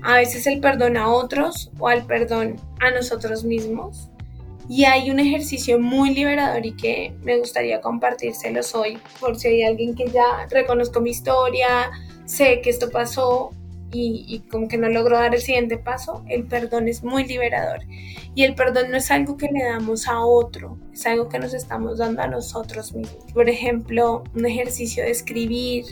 A 0.02 0.16
veces 0.16 0.46
el 0.46 0.60
perdón 0.60 0.96
a 0.96 1.08
otros 1.08 1.70
o 1.78 1.88
al 1.88 2.04
perdón 2.04 2.56
a 2.80 2.90
nosotros 2.90 3.44
mismos. 3.44 4.08
Y 4.68 4.84
hay 4.84 5.10
un 5.10 5.20
ejercicio 5.20 5.78
muy 5.78 6.14
liberador 6.14 6.64
y 6.64 6.72
que 6.72 7.14
me 7.22 7.38
gustaría 7.38 7.80
compartírselos 7.80 8.74
hoy, 8.74 8.98
por 9.20 9.38
si 9.38 9.48
hay 9.48 9.62
alguien 9.64 9.94
que 9.94 10.06
ya 10.06 10.46
reconozco 10.50 11.00
mi 11.00 11.10
historia, 11.10 11.90
sé 12.26 12.60
que 12.62 12.70
esto 12.70 12.90
pasó 12.90 13.50
y, 13.92 14.24
y, 14.26 14.40
como 14.48 14.68
que 14.68 14.78
no 14.78 14.88
logró 14.88 15.16
dar 15.18 15.34
el 15.34 15.40
siguiente 15.40 15.76
paso, 15.76 16.24
el 16.28 16.46
perdón 16.46 16.88
es 16.88 17.04
muy 17.04 17.24
liberador. 17.24 17.80
Y 18.34 18.44
el 18.44 18.54
perdón 18.54 18.90
no 18.90 18.96
es 18.96 19.10
algo 19.10 19.36
que 19.36 19.48
le 19.48 19.64
damos 19.64 20.08
a 20.08 20.20
otro, 20.20 20.78
es 20.92 21.06
algo 21.06 21.28
que 21.28 21.38
nos 21.38 21.54
estamos 21.54 21.98
dando 21.98 22.22
a 22.22 22.26
nosotros 22.26 22.94
mismos. 22.94 23.32
Por 23.32 23.48
ejemplo, 23.48 24.24
un 24.34 24.46
ejercicio 24.46 25.04
de 25.04 25.10
escribir, 25.10 25.84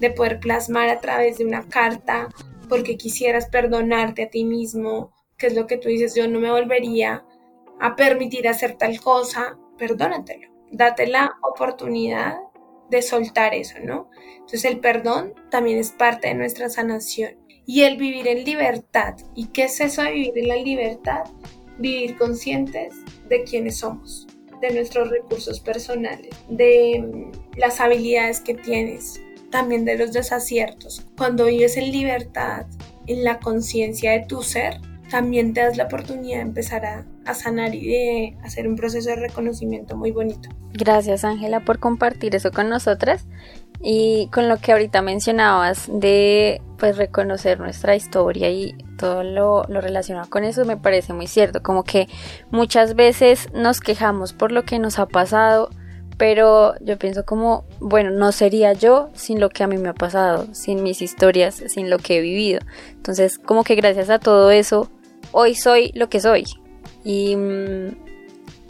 de 0.00 0.10
poder 0.10 0.40
plasmar 0.40 0.88
a 0.88 1.00
través 1.00 1.38
de 1.38 1.44
una 1.44 1.62
carta, 1.68 2.28
porque 2.68 2.96
quisieras 2.96 3.46
perdonarte 3.46 4.24
a 4.24 4.30
ti 4.30 4.44
mismo, 4.44 5.12
que 5.36 5.48
es 5.48 5.54
lo 5.54 5.66
que 5.66 5.76
tú 5.76 5.88
dices, 5.88 6.14
yo 6.14 6.26
no 6.28 6.40
me 6.40 6.50
volvería 6.50 7.24
a 7.80 7.96
permitir 7.96 8.48
hacer 8.48 8.78
tal 8.78 9.00
cosa, 9.00 9.58
perdónatelo, 9.76 10.48
date 10.70 11.06
la 11.06 11.36
oportunidad 11.42 12.36
de 12.88 13.02
soltar 13.02 13.54
eso, 13.54 13.78
¿no? 13.82 14.08
Entonces 14.34 14.64
el 14.64 14.78
perdón 14.78 15.34
también 15.50 15.78
es 15.78 15.90
parte 15.90 16.28
de 16.28 16.34
nuestra 16.34 16.68
sanación. 16.68 17.36
Y 17.66 17.82
el 17.82 17.96
vivir 17.96 18.26
en 18.28 18.44
libertad. 18.44 19.14
¿Y 19.34 19.46
qué 19.46 19.64
es 19.64 19.80
eso 19.80 20.02
de 20.02 20.12
vivir 20.12 20.38
en 20.38 20.48
la 20.48 20.56
libertad? 20.56 21.24
Vivir 21.78 22.16
conscientes 22.16 22.94
de 23.28 23.44
quiénes 23.44 23.78
somos, 23.78 24.26
de 24.60 24.72
nuestros 24.72 25.10
recursos 25.10 25.60
personales, 25.60 26.30
de 26.48 27.00
mm, 27.00 27.58
las 27.58 27.80
habilidades 27.80 28.40
que 28.40 28.54
tienes, 28.54 29.20
también 29.50 29.84
de 29.84 29.96
los 29.96 30.12
desaciertos. 30.12 31.06
Cuando 31.16 31.46
vives 31.46 31.76
en 31.76 31.92
libertad, 31.92 32.66
en 33.06 33.24
la 33.24 33.38
conciencia 33.38 34.12
de 34.12 34.26
tu 34.26 34.42
ser, 34.42 34.80
también 35.10 35.52
te 35.52 35.60
das 35.60 35.76
la 35.76 35.84
oportunidad 35.84 36.38
de 36.38 36.42
empezar 36.42 36.86
a, 36.86 37.04
a, 37.26 37.34
sanar 37.34 37.74
y 37.74 37.86
de 37.86 38.36
hacer 38.42 38.66
un 38.66 38.76
proceso 38.76 39.10
de 39.10 39.16
reconocimiento 39.16 39.94
muy 39.94 40.10
bonito. 40.10 40.48
Gracias 40.72 41.24
Ángela 41.24 41.60
por 41.60 41.78
compartir 41.78 42.34
eso 42.34 42.50
con 42.50 42.70
nosotras 42.70 43.26
y 43.82 44.28
con 44.28 44.48
lo 44.48 44.58
que 44.58 44.72
ahorita 44.72 45.02
mencionabas 45.02 45.88
de 45.92 46.62
pues 46.78 46.96
reconocer 46.96 47.58
nuestra 47.58 47.96
historia 47.96 48.48
y 48.50 48.74
todo 48.96 49.24
lo, 49.24 49.64
lo 49.68 49.80
relacionado 49.80 50.30
con 50.30 50.44
eso 50.44 50.64
me 50.64 50.76
parece 50.76 51.12
muy 51.12 51.26
cierto, 51.26 51.62
como 51.62 51.82
que 51.82 52.08
muchas 52.50 52.94
veces 52.94 53.48
nos 53.52 53.80
quejamos 53.80 54.32
por 54.32 54.52
lo 54.52 54.64
que 54.64 54.78
nos 54.78 54.98
ha 54.98 55.06
pasado, 55.06 55.70
pero 56.16 56.74
yo 56.80 56.98
pienso 56.98 57.24
como, 57.24 57.64
bueno, 57.80 58.10
no 58.10 58.30
sería 58.30 58.72
yo 58.72 59.10
sin 59.14 59.40
lo 59.40 59.48
que 59.48 59.64
a 59.64 59.66
mí 59.66 59.78
me 59.78 59.88
ha 59.88 59.94
pasado, 59.94 60.46
sin 60.54 60.82
mis 60.82 61.02
historias, 61.02 61.62
sin 61.66 61.90
lo 61.90 61.98
que 61.98 62.18
he 62.18 62.20
vivido. 62.20 62.60
Entonces, 62.90 63.38
como 63.38 63.64
que 63.64 63.74
gracias 63.74 64.08
a 64.10 64.20
todo 64.20 64.52
eso, 64.52 64.88
hoy 65.32 65.56
soy 65.56 65.90
lo 65.94 66.08
que 66.08 66.20
soy. 66.20 66.44
Y 67.02 67.34
mm, 67.34 67.96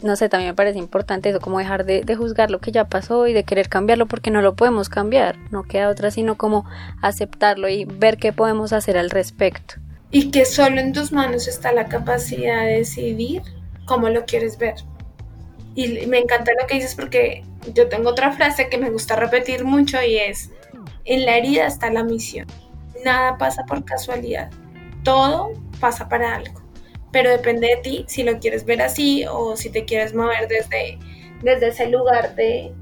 no 0.03 0.15
sé, 0.15 0.29
también 0.29 0.51
me 0.51 0.55
parece 0.55 0.79
importante 0.79 1.29
eso, 1.29 1.39
como 1.39 1.59
dejar 1.59 1.85
de, 1.85 2.01
de, 2.01 2.15
juzgar 2.15 2.51
lo 2.51 2.59
que 2.59 2.71
ya 2.71 2.85
pasó 2.85 3.27
y 3.27 3.33
de 3.33 3.43
querer 3.43 3.69
cambiarlo 3.69 4.05
porque 4.05 4.31
no 4.31 4.41
lo 4.41 4.55
podemos 4.55 4.89
cambiar, 4.89 5.37
no 5.49 5.63
queda 5.63 5.89
otra 5.89 6.11
sino 6.11 6.35
como 6.35 6.65
aceptarlo 7.01 7.69
y 7.69 7.85
ver 7.85 8.17
qué 8.17 8.33
podemos 8.33 8.73
hacer 8.73 8.97
al 8.97 9.09
respecto. 9.09 9.75
Y 10.11 10.29
que 10.29 10.45
solo 10.45 10.79
en 10.79 10.93
tus 10.93 11.11
manos 11.11 11.47
está 11.47 11.71
la 11.71 11.85
capacidad 11.85 12.61
de 12.61 12.77
decidir 12.79 13.41
cómo 13.85 14.09
lo 14.09 14.25
quieres 14.25 14.57
ver. 14.57 14.75
Y 15.75 16.05
me 16.05 16.19
encanta 16.19 16.51
lo 16.59 16.67
que 16.67 16.75
dices 16.75 16.93
porque 16.93 17.43
yo 17.73 17.87
tengo 17.87 18.11
otra 18.11 18.31
frase 18.33 18.69
que 18.69 18.77
me 18.77 18.91
gusta 18.91 19.15
repetir 19.15 19.65
mucho 19.65 19.97
y 20.03 20.17
es, 20.17 20.51
en 21.05 21.25
la 21.25 21.37
herida 21.37 21.65
está 21.65 21.89
la 21.89 22.03
misión. 22.03 22.47
Nada 23.03 23.37
pasa 23.37 23.63
por 23.63 23.83
casualidad, 23.83 24.51
todo 25.03 25.53
pasa 25.79 26.07
para 26.07 26.35
algo 26.35 26.62
pero 27.13 27.29
depende 27.29 27.67
de 27.67 27.77
ti 27.77 28.05
si 28.09 28.23
lo 28.23 28.39
quieres 28.39 28.65
ver 28.65 28.81
así 28.81 29.23
o 29.29 29.55
si 29.55 29.69
te 29.69 29.85
quieres 29.85 30.13
mover 30.13 30.47
desde, 30.49 30.97
desde 31.43 31.67
ese 31.69 31.87
lugar 31.87 32.35
de, 32.35 32.73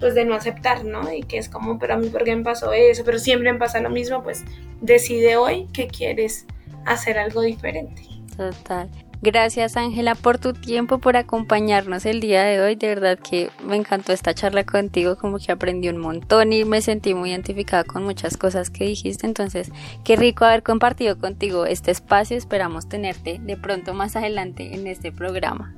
pues 0.00 0.14
de 0.14 0.24
no 0.24 0.34
aceptar, 0.34 0.84
¿no? 0.84 1.10
Y 1.10 1.22
que 1.22 1.38
es 1.38 1.48
como, 1.48 1.78
pero 1.78 1.94
a 1.94 1.96
mí 1.96 2.08
por 2.08 2.24
qué 2.24 2.34
me 2.34 2.42
pasó 2.42 2.72
eso, 2.72 3.04
pero 3.04 3.18
siempre 3.18 3.50
me 3.50 3.58
pasa 3.58 3.80
lo 3.80 3.88
mismo, 3.88 4.22
pues 4.22 4.44
decide 4.80 5.36
hoy 5.36 5.68
que 5.72 5.86
quieres 5.86 6.46
hacer 6.84 7.16
algo 7.16 7.42
diferente. 7.42 8.02
Total. 8.36 8.90
Gracias 9.22 9.76
Ángela 9.76 10.14
por 10.14 10.38
tu 10.38 10.54
tiempo, 10.54 10.98
por 10.98 11.18
acompañarnos 11.18 12.06
el 12.06 12.20
día 12.20 12.42
de 12.42 12.62
hoy. 12.62 12.74
De 12.74 12.88
verdad 12.88 13.18
que 13.18 13.50
me 13.62 13.76
encantó 13.76 14.14
esta 14.14 14.32
charla 14.32 14.64
contigo, 14.64 15.16
como 15.16 15.38
que 15.38 15.52
aprendí 15.52 15.90
un 15.90 15.98
montón 15.98 16.54
y 16.54 16.64
me 16.64 16.80
sentí 16.80 17.12
muy 17.12 17.30
identificada 17.30 17.84
con 17.84 18.02
muchas 18.02 18.38
cosas 18.38 18.70
que 18.70 18.84
dijiste. 18.84 19.26
Entonces, 19.26 19.72
qué 20.04 20.16
rico 20.16 20.46
haber 20.46 20.62
compartido 20.62 21.18
contigo 21.18 21.66
este 21.66 21.90
espacio. 21.90 22.34
Esperamos 22.34 22.88
tenerte 22.88 23.38
de 23.42 23.58
pronto 23.58 23.92
más 23.92 24.16
adelante 24.16 24.74
en 24.74 24.86
este 24.86 25.12
programa. 25.12 25.74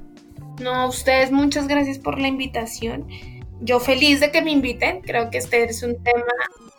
No, 0.60 0.86
ustedes 0.86 1.32
muchas 1.32 1.66
gracias 1.66 1.98
por 1.98 2.20
la 2.20 2.28
invitación. 2.28 3.08
Yo 3.60 3.80
feliz 3.80 4.20
de 4.20 4.30
que 4.30 4.42
me 4.42 4.52
inviten. 4.52 5.00
Creo 5.00 5.30
que 5.30 5.38
este 5.38 5.64
es 5.64 5.82
un 5.82 6.00
tema 6.04 6.22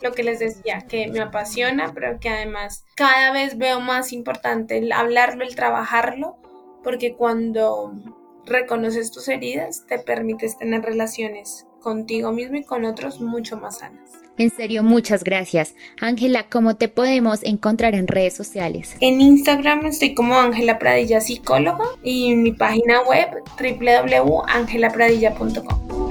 lo 0.01 0.13
que 0.13 0.23
les 0.23 0.39
decía, 0.39 0.85
que 0.87 1.07
me 1.07 1.19
apasiona, 1.19 1.91
pero 1.93 2.19
que 2.19 2.29
además 2.29 2.85
cada 2.95 3.31
vez 3.31 3.57
veo 3.57 3.79
más 3.79 4.13
importante 4.13 4.77
el 4.77 4.91
hablarlo, 4.91 5.43
el 5.43 5.55
trabajarlo, 5.55 6.37
porque 6.83 7.15
cuando 7.15 7.93
reconoces 8.45 9.11
tus 9.11 9.27
heridas 9.27 9.85
te 9.87 9.99
permites 9.99 10.57
tener 10.57 10.81
relaciones 10.81 11.67
contigo 11.81 12.31
mismo 12.31 12.57
y 12.57 12.63
con 12.63 12.85
otros 12.85 13.21
mucho 13.21 13.57
más 13.57 13.79
sanas. 13.79 14.11
En 14.37 14.49
serio, 14.49 14.81
muchas 14.81 15.23
gracias. 15.23 15.75
Ángela, 16.01 16.47
¿cómo 16.49 16.75
te 16.75 16.87
podemos 16.87 17.43
encontrar 17.43 17.93
en 17.93 18.07
redes 18.07 18.33
sociales? 18.33 18.95
En 18.99 19.21
Instagram 19.21 19.85
estoy 19.85 20.15
como 20.15 20.35
Ángela 20.35 20.79
Pradilla 20.79 21.21
Psicóloga 21.21 21.85
y 22.03 22.31
en 22.31 22.41
mi 22.41 22.51
página 22.51 23.03
web 23.03 23.29
www.angelapradilla.com. 23.59 26.02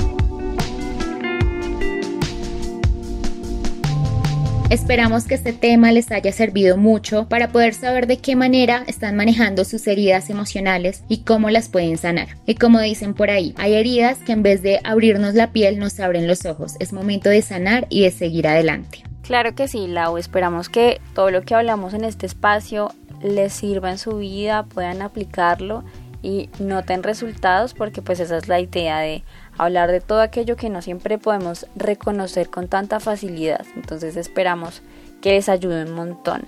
Esperamos 4.72 5.24
que 5.24 5.34
este 5.34 5.52
tema 5.52 5.92
les 5.92 6.10
haya 6.12 6.32
servido 6.32 6.78
mucho 6.78 7.28
para 7.28 7.48
poder 7.48 7.74
saber 7.74 8.06
de 8.06 8.16
qué 8.16 8.36
manera 8.36 8.84
están 8.86 9.16
manejando 9.16 9.66
sus 9.66 9.86
heridas 9.86 10.30
emocionales 10.30 11.04
y 11.08 11.24
cómo 11.24 11.50
las 11.50 11.68
pueden 11.68 11.98
sanar. 11.98 12.28
Y 12.46 12.54
como 12.54 12.80
dicen 12.80 13.12
por 13.12 13.28
ahí, 13.28 13.54
hay 13.58 13.74
heridas 13.74 14.20
que 14.20 14.32
en 14.32 14.42
vez 14.42 14.62
de 14.62 14.80
abrirnos 14.82 15.34
la 15.34 15.52
piel 15.52 15.78
nos 15.78 16.00
abren 16.00 16.26
los 16.26 16.46
ojos. 16.46 16.76
Es 16.80 16.94
momento 16.94 17.28
de 17.28 17.42
sanar 17.42 17.86
y 17.90 18.00
de 18.00 18.10
seguir 18.12 18.48
adelante. 18.48 19.02
Claro 19.20 19.54
que 19.54 19.68
sí, 19.68 19.88
Lau. 19.88 20.16
Esperamos 20.16 20.70
que 20.70 21.02
todo 21.14 21.30
lo 21.30 21.42
que 21.42 21.54
hablamos 21.54 21.92
en 21.92 22.04
este 22.04 22.24
espacio 22.24 22.94
les 23.22 23.52
sirva 23.52 23.90
en 23.90 23.98
su 23.98 24.16
vida, 24.16 24.62
puedan 24.62 25.02
aplicarlo 25.02 25.84
y 26.22 26.48
noten 26.60 27.02
resultados 27.02 27.74
porque 27.74 28.00
pues 28.00 28.20
esa 28.20 28.38
es 28.38 28.48
la 28.48 28.58
idea 28.58 29.00
de 29.00 29.22
hablar 29.58 29.90
de 29.90 30.00
todo 30.00 30.20
aquello 30.20 30.56
que 30.56 30.70
no 30.70 30.82
siempre 30.82 31.18
podemos 31.18 31.66
reconocer 31.76 32.50
con 32.50 32.68
tanta 32.68 33.00
facilidad. 33.00 33.64
Entonces 33.76 34.16
esperamos 34.16 34.82
que 35.20 35.32
les 35.32 35.48
ayude 35.48 35.84
un 35.84 35.94
montón. 35.94 36.44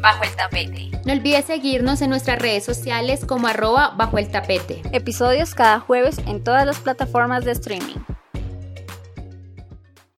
Bajo 0.00 0.24
el 0.24 0.36
tapete. 0.36 0.90
No 1.06 1.12
olvides 1.12 1.46
seguirnos 1.46 2.02
en 2.02 2.10
nuestras 2.10 2.38
redes 2.38 2.64
sociales 2.64 3.24
como 3.24 3.46
arroba 3.46 3.94
bajo 3.96 4.18
el 4.18 4.30
tapete. 4.30 4.82
Episodios 4.92 5.54
cada 5.54 5.80
jueves 5.80 6.18
en 6.26 6.44
todas 6.44 6.66
las 6.66 6.78
plataformas 6.78 7.44
de 7.44 7.52
streaming. 7.52 7.96